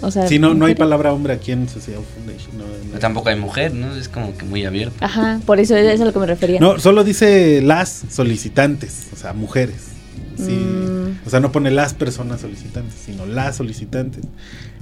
O 0.00 0.10
sea, 0.10 0.26
Sí, 0.26 0.38
no, 0.38 0.54
no 0.54 0.66
hay 0.66 0.74
palabra 0.74 1.12
hombre 1.12 1.32
aquí 1.32 1.52
en 1.52 1.68
Sociedad 1.68 2.00
Foundation. 2.14 2.58
No, 2.58 2.64
no. 2.92 2.98
Tampoco 2.98 3.28
hay 3.28 3.36
mujer, 3.36 3.74
¿no? 3.74 3.94
Es 3.94 4.08
como 4.08 4.36
que 4.36 4.44
muy 4.44 4.64
abierto. 4.64 4.96
Ajá, 5.00 5.40
por 5.46 5.60
eso 5.60 5.76
es 5.76 6.00
a 6.00 6.04
lo 6.04 6.12
que 6.12 6.18
me 6.18 6.26
refería. 6.26 6.60
No, 6.60 6.78
solo 6.78 7.04
dice 7.04 7.62
las 7.62 8.02
solicitantes, 8.10 9.08
o 9.12 9.16
sea, 9.16 9.32
mujeres. 9.32 9.88
Sí. 10.36 10.52
Mm. 10.52 11.20
O 11.26 11.30
sea, 11.30 11.40
no 11.40 11.52
pone 11.52 11.70
las 11.70 11.94
personas 11.94 12.40
solicitantes, 12.40 12.94
sino 13.04 13.24
las 13.26 13.56
solicitantes. 13.56 14.24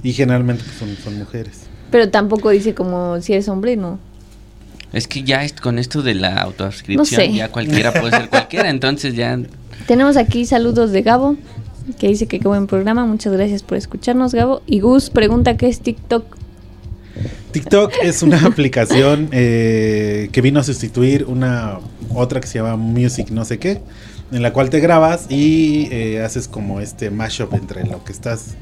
Y 0.01 0.13
generalmente 0.13 0.63
pues, 0.65 0.77
son, 0.77 0.95
son 1.01 1.17
mujeres. 1.17 1.61
Pero 1.91 2.09
tampoco 2.09 2.49
dice 2.49 2.73
como 2.73 3.21
si 3.21 3.33
eres 3.33 3.47
hombre, 3.47 3.77
no. 3.77 3.99
Es 4.93 5.07
que 5.07 5.23
ya 5.23 5.43
es, 5.43 5.53
con 5.53 5.79
esto 5.79 6.03
de 6.03 6.13
la 6.13 6.47
No 6.89 7.05
sé. 7.05 7.33
ya 7.33 7.49
cualquiera 7.49 7.91
puede 7.91 8.11
ser 8.15 8.29
cualquiera, 8.29 8.69
entonces 8.69 9.15
ya 9.15 9.39
Tenemos 9.87 10.17
aquí 10.17 10.45
saludos 10.45 10.91
de 10.91 11.01
Gabo, 11.01 11.35
que 11.99 12.07
dice 12.07 12.27
que 12.27 12.39
qué 12.39 12.47
buen 12.47 12.67
programa. 12.67 13.05
Muchas 13.05 13.33
gracias 13.33 13.63
por 13.63 13.77
escucharnos, 13.77 14.33
Gabo. 14.33 14.61
Y 14.65 14.79
Gus 14.79 15.09
pregunta 15.09 15.57
qué 15.57 15.67
es 15.67 15.81
TikTok. 15.81 16.37
TikTok 17.51 17.93
es 18.01 18.23
una 18.23 18.41
aplicación 18.45 19.29
eh, 19.31 20.29
que 20.31 20.41
vino 20.41 20.59
a 20.59 20.63
sustituir 20.63 21.25
una 21.25 21.79
otra 22.13 22.41
que 22.41 22.47
se 22.47 22.59
llama 22.59 22.75
Music 22.75 23.29
no 23.29 23.45
sé 23.45 23.59
qué, 23.59 23.81
en 24.31 24.41
la 24.41 24.53
cual 24.53 24.69
te 24.69 24.79
grabas 24.79 25.27
y 25.29 25.87
eh, 25.91 26.21
haces 26.23 26.47
como 26.47 26.79
este 26.79 27.11
mashup 27.11 27.53
entre 27.53 27.85
lo 27.85 28.03
que 28.03 28.11
estás, 28.11 28.55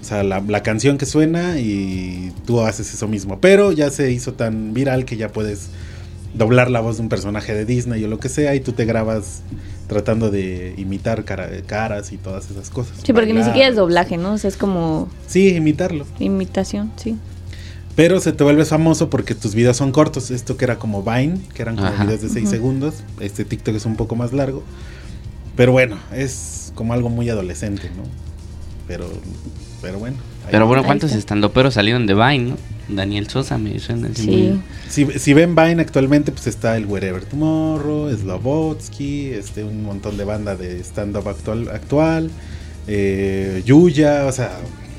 o 0.00 0.04
sea, 0.04 0.22
la, 0.22 0.40
la 0.40 0.62
canción 0.62 0.98
que 0.98 1.06
suena 1.06 1.58
y 1.58 2.32
tú 2.46 2.60
haces 2.60 2.92
eso 2.94 3.08
mismo. 3.08 3.40
Pero 3.40 3.72
ya 3.72 3.90
se 3.90 4.12
hizo 4.12 4.34
tan 4.34 4.74
viral 4.74 5.04
que 5.04 5.16
ya 5.16 5.30
puedes 5.30 5.70
doblar 6.34 6.70
la 6.70 6.80
voz 6.80 6.96
de 6.96 7.02
un 7.02 7.08
personaje 7.08 7.54
de 7.54 7.64
Disney 7.64 8.04
o 8.04 8.08
lo 8.08 8.20
que 8.20 8.28
sea 8.28 8.54
y 8.54 8.60
tú 8.60 8.72
te 8.72 8.84
grabas 8.84 9.42
tratando 9.88 10.30
de 10.30 10.74
imitar 10.76 11.24
cara- 11.24 11.50
caras 11.66 12.12
y 12.12 12.16
todas 12.18 12.50
esas 12.50 12.70
cosas. 12.70 12.98
Sí, 13.02 13.12
porque 13.12 13.32
ni 13.32 13.42
siquiera 13.42 13.68
es 13.68 13.76
doblaje, 13.76 14.16
¿no? 14.18 14.34
O 14.34 14.38
sea, 14.38 14.48
es 14.48 14.56
como 14.56 15.08
Sí, 15.26 15.48
imitarlo. 15.56 16.06
imitación, 16.18 16.92
sí. 16.96 17.16
Pero 17.96 18.20
se 18.20 18.32
te 18.32 18.44
vuelves 18.44 18.68
famoso 18.68 19.10
porque 19.10 19.34
tus 19.34 19.54
videos 19.56 19.76
son 19.76 19.90
cortos. 19.90 20.30
Esto 20.30 20.56
que 20.56 20.64
era 20.64 20.78
como 20.78 21.02
Vine, 21.02 21.40
que 21.52 21.62
eran 21.62 21.74
como 21.74 21.88
Ajá. 21.88 22.04
videos 22.04 22.20
de 22.22 22.28
6 22.28 22.44
Ujú. 22.44 22.50
segundos. 22.54 22.94
Este 23.18 23.44
TikTok 23.44 23.74
es 23.74 23.86
un 23.86 23.96
poco 23.96 24.14
más 24.14 24.32
largo. 24.32 24.62
Pero 25.56 25.72
bueno, 25.72 25.98
es 26.14 26.72
como 26.76 26.92
algo 26.92 27.08
muy 27.08 27.28
adolescente, 27.28 27.90
¿no? 27.96 28.04
Pero, 28.86 29.08
pero 29.82 29.98
bueno. 29.98 30.16
Pero 30.50 30.66
bueno, 30.66 30.84
¿cuántos 30.84 31.12
estandoperos 31.12 31.74
salieron 31.74 32.06
de 32.06 32.14
Vine, 32.14 32.50
no? 32.50 32.56
Daniel 32.88 33.28
Sosa 33.28 33.58
me 33.58 33.78
suena 33.78 34.08
así 34.08 34.22
Sí. 34.22 34.60
Si, 34.88 35.18
si 35.18 35.34
ven 35.34 35.54
Vine 35.54 35.82
actualmente, 35.82 36.32
pues 36.32 36.46
está 36.46 36.76
el 36.76 36.86
Wherever 36.86 37.22
Tomorrow, 37.24 38.10
Slobotsky, 38.16 39.26
este, 39.32 39.62
un 39.62 39.84
montón 39.84 40.16
de 40.16 40.24
banda 40.24 40.56
de 40.56 40.80
stand-up 40.80 41.28
actual, 41.28 41.68
actual 41.68 42.30
eh, 42.86 43.62
Yuya, 43.66 44.24
o 44.26 44.32
sea, 44.32 44.50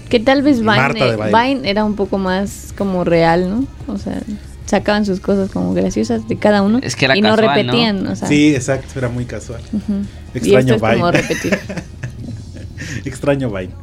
Que 0.09 0.19
tal 0.19 0.43
vez 0.43 0.59
Vine, 0.59 0.65
Marta 0.65 1.05
de 1.05 1.15
Baile. 1.15 1.55
Vine 1.55 1.69
era 1.69 1.83
un 1.83 1.95
poco 1.95 2.19
más 2.19 2.73
como 2.77 3.03
real, 3.03 3.49
¿no? 3.49 3.67
O 3.91 3.97
sea, 3.97 4.21
sacaban 4.67 5.05
sus 5.05 5.19
cosas 5.19 5.49
como 5.49 5.73
graciosas 5.73 6.27
de 6.27 6.37
cada 6.37 6.61
uno. 6.61 6.79
Es 6.83 6.95
que 6.95 7.05
era 7.05 7.17
y 7.17 7.21
no 7.21 7.29
casual, 7.35 7.47
¿no? 7.47 7.71
repetían, 7.73 8.07
o 8.07 8.15
sea. 8.15 8.27
sí, 8.27 8.53
exacto, 8.53 8.99
era 8.99 9.09
muy 9.09 9.25
casual. 9.25 9.61
ujú. 9.73 10.05
y 10.35 10.37
Extraño 10.37 10.75
esto 10.75 10.87
es 10.87 10.93
como 10.93 11.11
Vine. 11.11 11.21
repetir. 11.21 11.59
Extraño 13.05 13.49
Vine. 13.49 13.73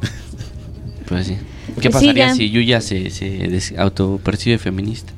Pues 1.07 1.27
sí. 1.27 1.37
Pues 1.77 1.83
¿Qué 1.85 1.89
sí, 1.89 1.93
pasaría 2.07 2.27
ya. 2.29 2.33
si 2.35 2.49
Yuya 2.49 2.81
se, 2.81 3.09
se 3.11 3.75
autopercibe 3.77 4.57
feminista? 4.57 5.13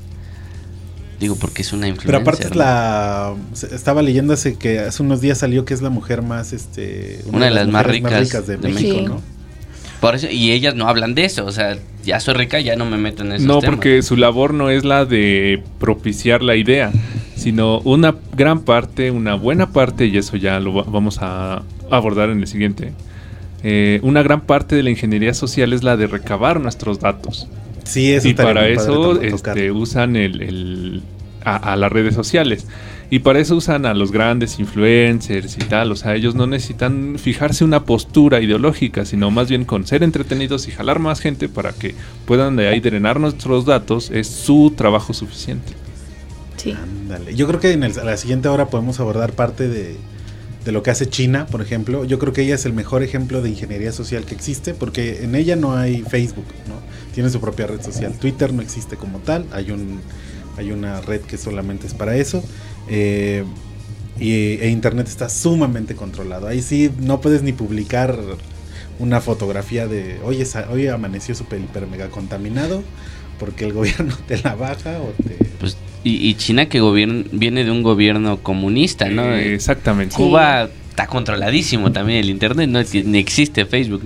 Digo, 1.18 1.36
porque 1.36 1.62
es 1.62 1.72
una 1.72 1.82
Pero 1.82 1.94
influencer. 1.96 2.22
aparte 2.22 2.44
es 2.44 2.50
¿no? 2.50 2.56
la 2.56 3.34
estaba 3.74 4.02
leyendo 4.02 4.32
hace 4.34 4.56
que 4.56 4.78
hace 4.80 5.02
unos 5.02 5.20
días 5.20 5.38
salió 5.38 5.64
que 5.64 5.72
es 5.74 5.80
la 5.82 5.90
mujer 5.90 6.22
más 6.22 6.52
este 6.52 7.20
Una 7.32 7.46
de 7.46 7.50
las 7.50 7.68
más 7.68 7.86
ricas 7.86 8.46
de, 8.46 8.56
de 8.58 8.68
México, 8.68 8.94
México. 8.96 9.14
¿no? 9.16 9.22
Por 10.00 10.14
eso, 10.14 10.28
y 10.30 10.52
ellas 10.52 10.74
no 10.74 10.86
hablan 10.88 11.14
de 11.14 11.24
eso, 11.26 11.44
o 11.44 11.52
sea, 11.52 11.76
ya 12.04 12.20
soy 12.20 12.32
rica, 12.34 12.58
ya 12.60 12.74
no 12.76 12.86
me 12.86 12.96
meto 12.96 13.22
en 13.22 13.32
esos 13.32 13.46
No, 13.46 13.60
temas. 13.60 13.76
porque 13.76 14.00
su 14.02 14.16
labor 14.16 14.54
no 14.54 14.70
es 14.70 14.82
la 14.84 15.04
de 15.04 15.62
propiciar 15.78 16.42
la 16.42 16.56
idea, 16.56 16.90
sino 17.36 17.80
una 17.80 18.14
gran 18.34 18.60
parte, 18.60 19.10
una 19.10 19.34
buena 19.34 19.72
parte, 19.72 20.06
y 20.06 20.16
eso 20.16 20.36
ya 20.38 20.58
lo 20.58 20.72
va- 20.72 20.84
vamos 20.84 21.18
a 21.20 21.62
abordar 21.90 22.30
en 22.30 22.40
el 22.40 22.46
siguiente. 22.46 22.92
Eh, 23.62 24.00
una 24.02 24.22
gran 24.22 24.42
parte 24.42 24.76
de 24.76 24.82
la 24.82 24.90
ingeniería 24.90 25.34
social 25.34 25.72
es 25.72 25.82
la 25.82 25.96
de 25.96 26.06
recabar 26.06 26.60
nuestros 26.60 27.00
datos. 27.00 27.46
Sí, 27.84 28.12
eso 28.12 28.28
y 28.28 28.34
para 28.34 28.68
eso 28.68 29.20
este, 29.20 29.70
usan 29.72 30.16
el, 30.16 30.42
el- 30.42 31.02
a, 31.44 31.72
a 31.72 31.76
las 31.76 31.90
redes 31.90 32.14
sociales. 32.14 32.66
Y 33.12 33.20
para 33.20 33.40
eso 33.40 33.56
usan 33.56 33.86
a 33.86 33.94
los 33.94 34.12
grandes 34.12 34.60
influencers 34.60 35.56
y 35.56 35.60
tal. 35.62 35.90
O 35.90 35.96
sea, 35.96 36.14
ellos 36.14 36.36
no 36.36 36.46
necesitan 36.46 37.16
fijarse 37.18 37.64
una 37.64 37.84
postura 37.84 38.40
ideológica, 38.40 39.04
sino 39.04 39.32
más 39.32 39.48
bien 39.48 39.64
con 39.64 39.84
ser 39.84 40.04
entretenidos 40.04 40.68
y 40.68 40.70
jalar 40.70 41.00
más 41.00 41.18
gente 41.18 41.48
para 41.48 41.72
que 41.72 41.96
puedan 42.24 42.54
de 42.54 42.68
ahí 42.68 42.78
drenar 42.78 43.18
nuestros 43.18 43.64
datos. 43.64 44.10
Es 44.12 44.28
su 44.28 44.74
trabajo 44.76 45.12
suficiente. 45.12 45.72
Sí. 46.56 46.72
Ándale. 46.72 47.34
Yo 47.34 47.48
creo 47.48 47.58
que 47.58 47.72
en 47.72 47.82
el- 47.82 47.98
a 47.98 48.04
la 48.04 48.16
siguiente 48.16 48.48
hora 48.48 48.66
podemos 48.66 49.00
abordar 49.00 49.32
parte 49.32 49.66
de, 49.68 49.96
de 50.64 50.72
lo 50.72 50.82
que 50.82 50.90
hace 50.90 51.08
China, 51.08 51.46
por 51.46 51.62
ejemplo. 51.62 52.04
Yo 52.04 52.18
creo 52.18 52.32
que 52.32 52.42
ella 52.42 52.54
es 52.54 52.66
el 52.66 52.72
mejor 52.72 53.02
ejemplo 53.02 53.42
de 53.42 53.50
ingeniería 53.50 53.92
social 53.92 54.24
que 54.24 54.34
existe, 54.34 54.74
porque 54.74 55.24
en 55.24 55.34
ella 55.34 55.56
no 55.56 55.76
hay 55.76 56.02
Facebook, 56.02 56.46
¿no? 56.68 56.74
Tiene 57.14 57.30
su 57.30 57.40
propia 57.40 57.66
red 57.66 57.82
social. 57.82 58.12
Twitter 58.18 58.52
no 58.52 58.62
existe 58.62 58.96
como 58.96 59.18
tal, 59.18 59.46
hay 59.52 59.70
un 59.70 60.00
hay 60.56 60.72
una 60.72 61.00
red 61.00 61.22
que 61.22 61.38
solamente 61.38 61.86
es 61.86 61.94
para 61.94 62.16
eso. 62.16 62.42
eh, 62.88 63.44
y, 64.18 64.58
e 64.60 64.68
Internet 64.68 65.08
está 65.08 65.28
sumamente 65.30 65.96
controlado. 65.96 66.46
Ahí 66.46 66.60
sí 66.60 66.90
no 67.00 67.20
puedes 67.20 67.42
ni 67.42 67.52
publicar 67.52 68.18
una 68.98 69.20
fotografía 69.22 69.86
de, 69.86 70.20
oye, 70.22 70.44
hoy 70.70 70.88
amaneció 70.88 71.34
súper 71.34 71.60
hiper 71.60 71.86
mega 71.86 72.10
contaminado, 72.10 72.82
porque 73.40 73.64
el 73.64 73.72
gobierno 73.72 74.14
te 74.28 74.38
la 74.38 74.54
baja 74.54 75.00
o 75.00 75.12
te... 75.26 75.34
Pues, 75.58 75.76
y, 76.04 76.28
y 76.28 76.34
China 76.34 76.66
que 76.66 76.80
viene 77.32 77.64
de 77.64 77.70
un 77.70 77.82
gobierno 77.82 78.38
comunista, 78.38 79.08
¿no? 79.08 79.34
Eh, 79.34 79.54
exactamente. 79.54 80.14
Sí. 80.14 80.22
Cuba 80.22 80.68
está 80.90 81.06
controladísimo 81.06 81.90
también 81.90 82.20
el 82.20 82.30
internet, 82.30 82.68
no 82.68 82.80
ni 83.04 83.18
existe 83.18 83.66
Facebook. 83.66 84.02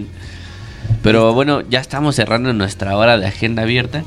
Pero 1.02 1.34
bueno, 1.34 1.62
ya 1.68 1.80
estamos 1.80 2.16
cerrando 2.16 2.52
nuestra 2.52 2.96
hora 2.96 3.18
de 3.18 3.26
agenda 3.26 3.62
abierta. 3.62 4.04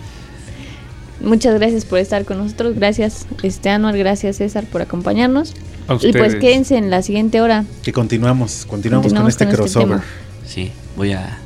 Muchas 1.21 1.55
gracias 1.55 1.85
por 1.85 1.99
estar 1.99 2.25
con 2.25 2.37
nosotros. 2.37 2.75
Gracias, 2.75 3.27
este 3.43 3.69
Anuar, 3.69 3.97
gracias 3.97 4.37
César 4.37 4.65
por 4.65 4.81
acompañarnos. 4.81 5.53
A 5.87 5.97
Y 6.01 6.11
pues 6.11 6.35
quédense 6.35 6.77
en 6.77 6.89
la 6.89 7.01
siguiente 7.01 7.41
hora. 7.41 7.65
Que 7.83 7.93
continuamos, 7.93 8.65
continuamos, 8.67 9.13
con 9.13 9.27
este 9.27 9.45
con 9.45 9.53
este 9.53 9.57
crossover. 9.57 9.99
Sí, 10.45 10.71
voy 10.95 11.13
a, 11.13 11.39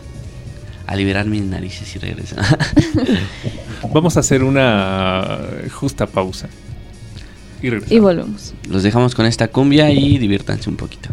a 0.92 0.96
liberar 0.98 1.26
mis 1.26 1.44
narices 1.44 1.96
y 1.96 2.00
regreso. 2.00 2.36
Vamos 3.94 4.18
a 4.18 4.20
hacer 4.20 4.44
una 4.44 5.40
justa 5.72 6.06
pausa. 6.06 6.50
Y 7.62 7.70
regresamos. 7.70 7.92
Y 7.92 8.00
volvemos. 8.00 8.54
Los 8.70 8.84
dejamos 8.84 9.16
con 9.16 9.26
esta 9.26 9.48
cumbia 9.48 9.90
y 9.90 10.18
diviértanse 10.18 10.70
un 10.70 10.76
poquito. 10.76 11.10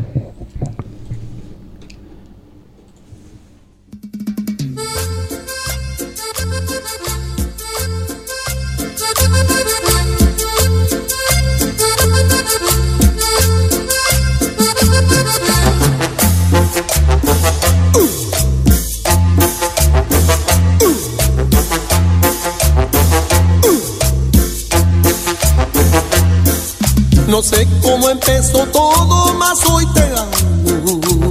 No 27.38 27.44
sé 27.44 27.68
cómo 27.80 28.10
empezó 28.10 28.66
todo, 28.66 29.32
mas 29.34 29.60
hoy 29.70 29.86
te 29.94 30.02
amo. 30.02 31.30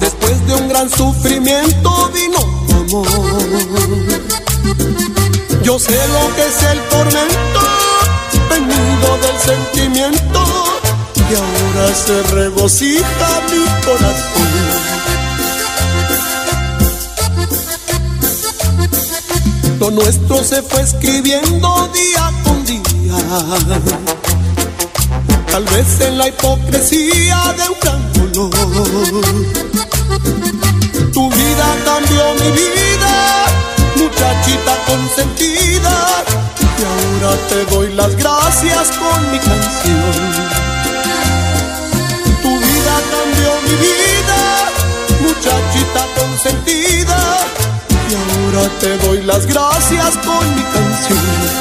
Después 0.00 0.46
de 0.48 0.54
un 0.54 0.68
gran 0.68 0.90
sufrimiento 0.90 2.10
vino 2.12 2.40
amor. 2.72 3.06
Yo 5.62 5.78
sé 5.78 5.96
lo 6.08 6.34
que 6.34 6.44
es 6.44 6.60
el 6.72 6.80
tormento, 6.88 7.60
venido 8.50 9.16
del 9.18 9.38
sentimiento, 9.38 10.40
y 11.14 11.34
ahora 11.36 11.94
se 11.94 12.22
regocija 12.34 13.42
mi 13.48 13.64
corazón. 13.84 14.50
Lo 19.78 19.90
nuestro 19.92 20.42
se 20.42 20.62
fue 20.62 20.80
escribiendo 20.82 21.88
día 21.94 22.32
con 22.42 22.64
día. 22.64 24.21
Tal 25.52 25.64
vez 25.64 26.00
en 26.00 26.16
la 26.16 26.28
hipocresía 26.28 27.54
de 27.58 27.68
un 27.68 27.78
gran 27.78 28.32
dolor. 28.32 29.24
Tu 31.12 31.30
vida 31.30 31.76
cambió 31.84 32.32
mi 32.40 32.50
vida, 32.52 33.44
muchachita 33.96 34.74
consentida. 34.86 36.24
Y 36.58 36.82
ahora 36.90 37.36
te 37.50 37.66
doy 37.66 37.92
las 37.92 38.16
gracias 38.16 38.92
con 38.92 39.30
mi 39.30 39.38
canción. 39.40 40.14
Tu 42.40 42.48
vida 42.48 42.94
cambió 43.12 43.52
mi 43.68 43.74
vida, 43.76 44.40
muchachita 45.20 46.06
consentida. 46.18 47.46
Y 48.08 48.14
ahora 48.14 48.70
te 48.80 48.96
doy 49.06 49.20
las 49.24 49.44
gracias 49.44 50.16
con 50.24 50.56
mi 50.56 50.62
canción. 50.62 51.51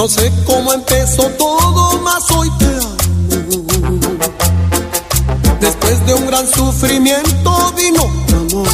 No 0.00 0.08
sé 0.08 0.32
cómo 0.46 0.72
empezó 0.72 1.24
todo, 1.36 2.00
mas 2.00 2.24
hoy 2.30 2.50
te 2.58 2.64
amo. 2.64 3.66
Después 5.60 6.06
de 6.06 6.14
un 6.14 6.26
gran 6.26 6.48
sufrimiento 6.48 7.74
vino 7.76 8.10
amor. 8.32 8.66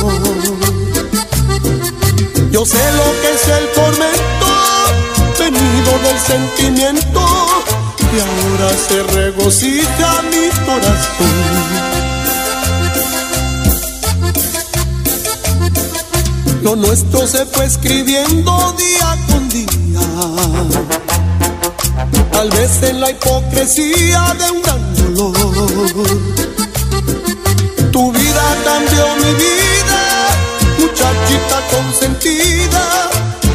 Yo 2.52 2.64
sé 2.64 2.78
lo 2.92 3.20
que 3.20 3.32
es 3.34 3.48
el 3.48 3.72
tormento, 3.72 4.46
venido 5.36 5.98
del 6.04 6.18
sentimiento, 6.20 7.26
y 8.14 8.20
ahora 8.20 8.70
se 8.88 9.02
regocija 9.02 10.22
mi 10.30 10.48
corazón. 10.64 11.34
Lo 16.62 16.76
nuestro 16.76 17.26
se 17.26 17.44
fue 17.46 17.64
escribiendo 17.64 18.76
día 18.78 19.18
con 19.28 19.48
día. 19.48 21.05
Tal 22.48 22.58
vez 22.60 22.82
en 22.84 23.00
la 23.00 23.10
hipocresía 23.10 24.36
de 24.38 24.50
un 24.52 24.62
gran 24.62 24.94
dolor. 24.94 25.32
Tu 27.90 28.12
vida 28.12 28.56
cambió 28.64 29.16
mi 29.16 29.34
vida, 29.34 30.00
muchachita 30.78 31.58
consentida. 31.74 33.10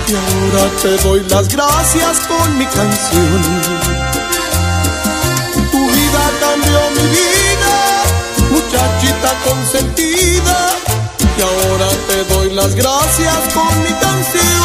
Y 0.10 0.14
ahora 0.14 0.70
te 0.82 0.98
doy 1.08 1.22
las 1.30 1.48
gracias 1.48 2.20
con 2.28 2.58
mi 2.58 2.66
canción. 2.66 3.42
Tu 5.72 5.78
vida 5.78 6.24
cambió 6.42 6.82
mi 6.98 7.08
vida, 7.16 8.04
muchachita 8.50 9.32
consentida. 9.46 10.76
Y 11.38 11.42
ahora 11.42 11.88
te 12.10 12.34
doy 12.34 12.50
las 12.54 12.76
gracias 12.76 13.40
con 13.54 13.84
mi 13.84 13.94
canción. 14.02 14.61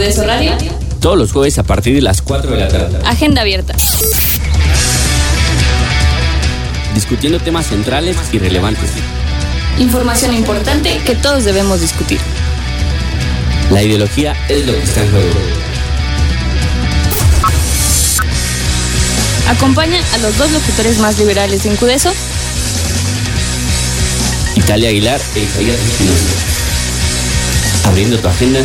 Radio, 0.00 0.56
Todos 0.98 1.18
los 1.18 1.30
jueves 1.30 1.58
a 1.58 1.62
partir 1.62 1.94
de 1.94 2.00
las 2.00 2.22
4 2.22 2.52
de 2.52 2.56
la 2.56 2.68
tarde. 2.68 2.98
Agenda 3.04 3.42
Abierta. 3.42 3.74
Discutiendo 6.94 7.38
temas 7.38 7.66
centrales 7.66 8.16
y 8.32 8.38
relevantes. 8.38 8.88
Información 9.78 10.32
importante 10.32 10.98
que 11.04 11.14
todos 11.16 11.44
debemos 11.44 11.82
discutir. 11.82 12.18
La 13.70 13.82
ideología 13.82 14.34
es 14.48 14.66
lo 14.66 14.72
que 14.72 14.82
está 14.82 15.02
en 15.02 15.10
juego. 15.10 15.28
Acompaña 19.48 20.00
a 20.14 20.18
los 20.18 20.38
dos 20.38 20.50
locutores 20.50 20.98
más 20.98 21.18
liberales 21.18 21.64
de 21.64 21.72
Incudeso, 21.72 22.10
Italia 24.56 24.88
Aguilar 24.88 25.20
e 25.34 25.40
Isaías 25.40 25.78
Espinosa. 25.78 26.24
Abriendo 27.84 28.18
tu 28.18 28.28
agenda 28.28 28.60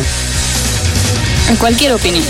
en 1.48 1.56
cualquier 1.56 1.92
opinión. 1.92 2.24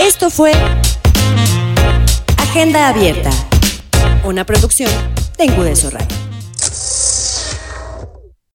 Esto 0.00 0.30
fue 0.30 0.52
Agenda 2.36 2.88
Abierta, 2.88 3.30
una 4.24 4.44
producción 4.44 4.90
de 5.38 5.46
Incudeso 5.46 5.90
Radio. 5.90 6.21